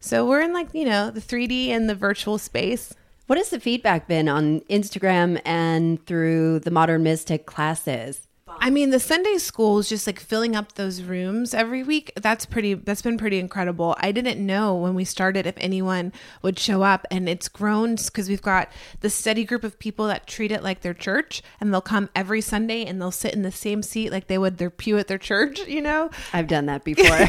So 0.00 0.26
we're 0.26 0.42
in 0.42 0.52
like, 0.52 0.68
you 0.72 0.84
know, 0.84 1.10
the 1.10 1.20
3D 1.20 1.68
and 1.68 1.88
the 1.88 1.94
virtual 1.94 2.38
space. 2.38 2.94
what 3.26 3.38
has 3.38 3.50
the 3.50 3.58
feedback 3.58 4.06
been 4.06 4.28
on 4.28 4.60
Instagram 4.70 5.40
and 5.44 6.04
through 6.06 6.60
the 6.60 6.70
Modern 6.70 7.02
Mystic 7.02 7.44
classes? 7.44 8.26
I 8.60 8.70
mean, 8.70 8.90
the 8.90 9.00
Sunday 9.00 9.38
school 9.38 9.78
is 9.78 9.88
just 9.88 10.06
like 10.06 10.20
filling 10.20 10.56
up 10.56 10.72
those 10.72 11.02
rooms 11.02 11.54
every 11.54 11.82
week. 11.82 12.12
That's 12.16 12.46
pretty, 12.46 12.74
that's 12.74 13.02
been 13.02 13.18
pretty 13.18 13.38
incredible. 13.38 13.96
I 13.98 14.12
didn't 14.12 14.44
know 14.44 14.74
when 14.74 14.94
we 14.94 15.04
started 15.04 15.46
if 15.46 15.54
anyone 15.58 16.12
would 16.42 16.58
show 16.58 16.82
up, 16.82 17.06
and 17.10 17.28
it's 17.28 17.48
grown 17.48 17.96
because 17.96 18.28
we've 18.28 18.42
got 18.42 18.70
the 19.00 19.10
steady 19.10 19.44
group 19.44 19.64
of 19.64 19.78
people 19.78 20.06
that 20.08 20.26
treat 20.26 20.50
it 20.52 20.62
like 20.62 20.80
their 20.80 20.94
church, 20.94 21.42
and 21.60 21.72
they'll 21.72 21.80
come 21.80 22.08
every 22.14 22.40
Sunday 22.40 22.84
and 22.84 23.00
they'll 23.00 23.10
sit 23.10 23.34
in 23.34 23.42
the 23.42 23.52
same 23.52 23.82
seat 23.82 24.10
like 24.10 24.26
they 24.26 24.38
would 24.38 24.58
their 24.58 24.70
pew 24.70 24.98
at 24.98 25.08
their 25.08 25.18
church, 25.18 25.60
you 25.66 25.80
know? 25.80 26.10
I've 26.32 26.48
done 26.48 26.66
that 26.66 26.84
before. 26.84 27.04
yeah, 27.06 27.26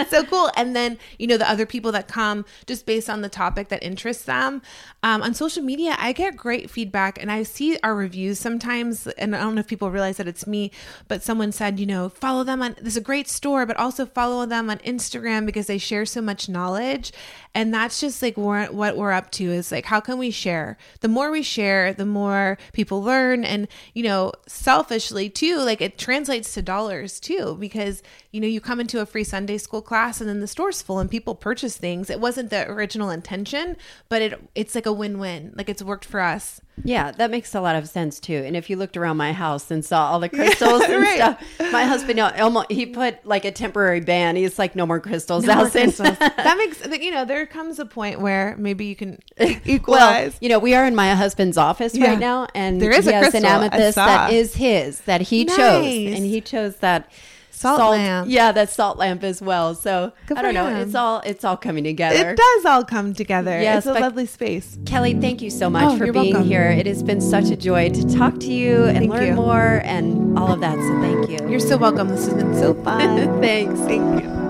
it's 0.00 0.10
so 0.10 0.24
cool. 0.24 0.50
And 0.56 0.74
then, 0.74 0.98
you 1.18 1.26
know, 1.26 1.36
the 1.36 1.48
other 1.48 1.66
people 1.66 1.92
that 1.92 2.08
come 2.08 2.44
just 2.66 2.86
based 2.86 3.08
on 3.08 3.22
the 3.22 3.28
topic 3.28 3.68
that 3.68 3.82
interests 3.82 4.24
them. 4.24 4.62
Um, 5.02 5.22
on 5.22 5.34
social 5.34 5.62
media, 5.62 5.96
I 5.98 6.12
get 6.12 6.36
great 6.36 6.70
feedback 6.70 7.20
and 7.20 7.30
I 7.30 7.42
see 7.42 7.78
our 7.82 7.94
reviews 7.94 8.38
sometimes. 8.38 9.06
And 9.06 9.34
I 9.34 9.40
don't 9.40 9.54
know 9.54 9.60
if 9.60 9.66
people 9.66 9.90
realize 9.90 10.16
that 10.16 10.28
it's 10.28 10.46
me, 10.46 10.63
but 11.08 11.22
someone 11.22 11.52
said, 11.52 11.80
you 11.80 11.86
know, 11.86 12.08
follow 12.08 12.44
them 12.44 12.62
on, 12.62 12.74
this 12.78 12.94
is 12.94 12.96
a 12.96 13.00
great 13.00 13.28
store, 13.28 13.66
but 13.66 13.76
also 13.76 14.06
follow 14.06 14.46
them 14.46 14.70
on 14.70 14.78
Instagram 14.78 15.46
because 15.46 15.66
they 15.66 15.78
share 15.78 16.06
so 16.06 16.20
much 16.20 16.48
knowledge. 16.48 17.12
And 17.54 17.72
that's 17.72 18.00
just 18.00 18.20
like 18.20 18.36
what 18.36 18.74
what 18.74 18.96
we're 18.96 19.12
up 19.12 19.30
to 19.32 19.44
is 19.44 19.70
like, 19.70 19.84
how 19.84 20.00
can 20.00 20.18
we 20.18 20.30
share? 20.30 20.76
The 21.00 21.08
more 21.08 21.30
we 21.30 21.42
share, 21.42 21.92
the 21.92 22.06
more 22.06 22.58
people 22.72 23.02
learn. 23.02 23.44
And, 23.44 23.68
you 23.94 24.02
know, 24.02 24.32
selfishly 24.46 25.30
too, 25.30 25.58
like 25.58 25.80
it 25.80 25.96
translates 25.96 26.52
to 26.54 26.62
dollars 26.62 27.20
too, 27.20 27.56
because, 27.60 28.02
you 28.32 28.40
know, 28.40 28.48
you 28.48 28.60
come 28.60 28.80
into 28.80 29.00
a 29.00 29.06
free 29.06 29.24
Sunday 29.24 29.58
school 29.58 29.82
class 29.82 30.20
and 30.20 30.28
then 30.28 30.40
the 30.40 30.48
store's 30.48 30.82
full 30.82 30.98
and 30.98 31.10
people 31.10 31.34
purchase 31.34 31.76
things. 31.76 32.10
It 32.10 32.20
wasn't 32.20 32.50
the 32.50 32.68
original 32.68 33.10
intention, 33.10 33.76
but 34.08 34.20
it 34.20 34.40
it's 34.54 34.74
like 34.74 34.86
a 34.86 34.92
win-win. 34.92 35.52
Like 35.54 35.68
it's 35.68 35.82
worked 35.82 36.04
for 36.04 36.20
us. 36.20 36.60
Yeah, 36.82 37.12
that 37.12 37.30
makes 37.30 37.54
a 37.54 37.60
lot 37.60 37.76
of 37.76 37.88
sense 37.88 38.18
too. 38.18 38.42
And 38.44 38.56
if 38.56 38.68
you 38.68 38.76
looked 38.76 38.96
around 38.96 39.16
my 39.16 39.32
house 39.32 39.70
and 39.70 39.84
saw 39.84 40.10
all 40.10 40.18
the 40.18 40.28
crystals 40.30 40.82
and 40.82 41.02
right. 41.02 41.14
stuff, 41.16 41.72
my 41.72 41.84
husband 41.84 42.18
almost 42.18 42.72
he 42.72 42.86
put 42.86 43.24
like 43.24 43.44
a 43.44 43.52
temporary 43.52 44.00
ban. 44.00 44.34
He's 44.34 44.58
like, 44.58 44.74
no 44.74 44.84
more 44.84 44.98
crystals, 44.98 45.44
No 45.44 45.54
more 45.54 45.70
crystals. 45.70 46.18
that 46.18 46.56
makes 46.58 46.84
you 47.00 47.12
know 47.12 47.24
there 47.24 47.46
comes 47.46 47.78
a 47.78 47.86
point 47.86 48.20
where 48.20 48.56
maybe 48.58 48.86
you 48.86 48.96
can 48.96 49.18
well, 49.38 49.56
equalize. 49.64 50.36
you 50.40 50.48
know, 50.48 50.58
we 50.58 50.74
are 50.74 50.84
in 50.84 50.94
my 50.96 51.14
husband's 51.14 51.56
office 51.56 51.94
Yeah. 51.94 52.08
right 52.08 52.18
now, 52.18 52.48
and 52.54 52.80
There 52.82 52.90
is 52.90 53.04
he 53.04 53.10
a 53.12 53.14
has 53.14 53.30
crystal, 53.30 53.48
an 53.50 53.62
amethyst 53.62 53.94
that 53.96 54.32
is 54.32 54.54
his 54.54 55.00
that 55.02 55.20
he 55.20 55.44
chose, 55.44 55.58
and 55.58 56.24
he 56.24 56.40
chose 56.40 56.76
that 56.76 57.08
Salt 57.54 57.92
lamp. 57.92 58.28
Yeah, 58.28 58.52
that 58.52 58.68
salt 58.70 58.98
lamp 58.98 59.22
as 59.24 59.40
well. 59.40 59.74
So 59.74 60.12
Good 60.26 60.36
I 60.38 60.42
don't 60.42 60.54
know. 60.54 60.66
him. 60.66 60.76
It's 60.86 60.94
all 60.94 61.20
it's 61.24 61.44
all 61.44 61.56
coming 61.56 61.84
together. 61.84 62.30
it 62.30 62.36
does 62.36 62.64
all 62.66 62.84
come 62.84 63.14
together. 63.14 63.60
Yes, 63.60 63.86
it's 63.86 63.96
a 63.96 64.00
lovely 64.00 64.26
space. 64.26 64.76
Kelly, 64.86 65.14
thank 65.14 65.40
you 65.40 65.50
so 65.50 65.70
much 65.70 65.84
Oh, 65.84 65.96
for 65.96 66.12
being 66.12 66.32
welcome. 66.34 66.48
here. 66.48 66.64
It 66.70 66.86
has 66.86 67.02
been 67.02 67.20
such 67.20 67.50
a 67.50 67.56
joy 67.56 67.88
to 67.90 68.14
talk 68.16 68.38
to 68.40 68.52
you 68.52 68.84
and 68.84 68.98
Thank 68.98 69.12
learn 69.12 69.26
you. 69.28 69.34
more 69.34 69.80
and 69.84 70.38
all 70.38 70.52
of 70.52 70.60
that. 70.60 70.74
So 70.74 71.00
thank 71.00 71.30
you. 71.30 71.48
You're 71.48 71.60
so 71.60 71.76
welcome. 71.76 72.08
This 72.08 72.26
has 72.26 72.34
been 72.34 72.54
so 72.54 72.74
fun. 72.82 73.40
Thanks. 73.40 73.80
Thank 73.80 74.22
you. 74.24 74.43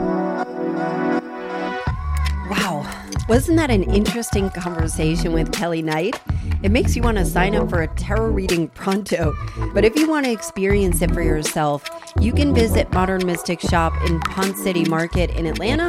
Wasn't 3.26 3.56
that 3.56 3.70
an 3.70 3.84
interesting 3.84 4.50
conversation 4.50 5.32
with 5.32 5.50
Kelly 5.50 5.80
Knight? 5.80 6.20
It 6.62 6.70
makes 6.70 6.94
you 6.94 7.00
want 7.00 7.16
to 7.16 7.24
sign 7.24 7.54
up 7.54 7.70
for 7.70 7.80
a 7.80 7.88
tarot 7.88 8.28
reading 8.28 8.68
pronto. 8.68 9.34
But 9.72 9.82
if 9.82 9.96
you 9.96 10.10
want 10.10 10.26
to 10.26 10.32
experience 10.32 11.00
it 11.00 11.10
for 11.10 11.22
yourself, 11.22 11.88
you 12.20 12.34
can 12.34 12.54
visit 12.54 12.92
Modern 12.92 13.24
Mystic 13.24 13.60
Shop 13.60 13.94
in 14.06 14.20
Ponce 14.20 14.62
City 14.62 14.84
Market 14.84 15.30
in 15.30 15.46
Atlanta 15.46 15.88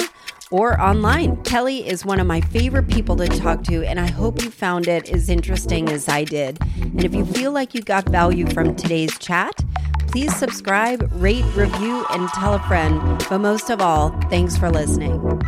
or 0.50 0.80
online. 0.80 1.36
Kelly 1.44 1.86
is 1.86 2.06
one 2.06 2.22
of 2.22 2.28
my 2.28 2.40
favorite 2.40 2.88
people 2.88 3.18
to 3.18 3.28
talk 3.28 3.64
to, 3.66 3.86
and 3.86 4.00
I 4.00 4.10
hope 4.10 4.42
you 4.42 4.50
found 4.50 4.88
it 4.88 5.10
as 5.10 5.28
interesting 5.28 5.90
as 5.90 6.08
I 6.08 6.24
did. 6.24 6.58
And 6.80 7.04
if 7.04 7.14
you 7.14 7.26
feel 7.26 7.52
like 7.52 7.74
you 7.74 7.82
got 7.82 8.08
value 8.08 8.48
from 8.52 8.78
today's 8.78 9.18
chat, 9.20 9.62
please 10.08 10.34
subscribe, 10.34 11.10
rate, 11.16 11.46
review, 11.54 12.06
and 12.12 12.30
tell 12.30 12.54
a 12.54 12.60
friend. 12.60 13.26
But 13.30 13.40
most 13.40 13.70
of 13.70 13.82
all, 13.82 14.12
thanks 14.30 14.58
for 14.58 14.72
listening. 14.72 15.42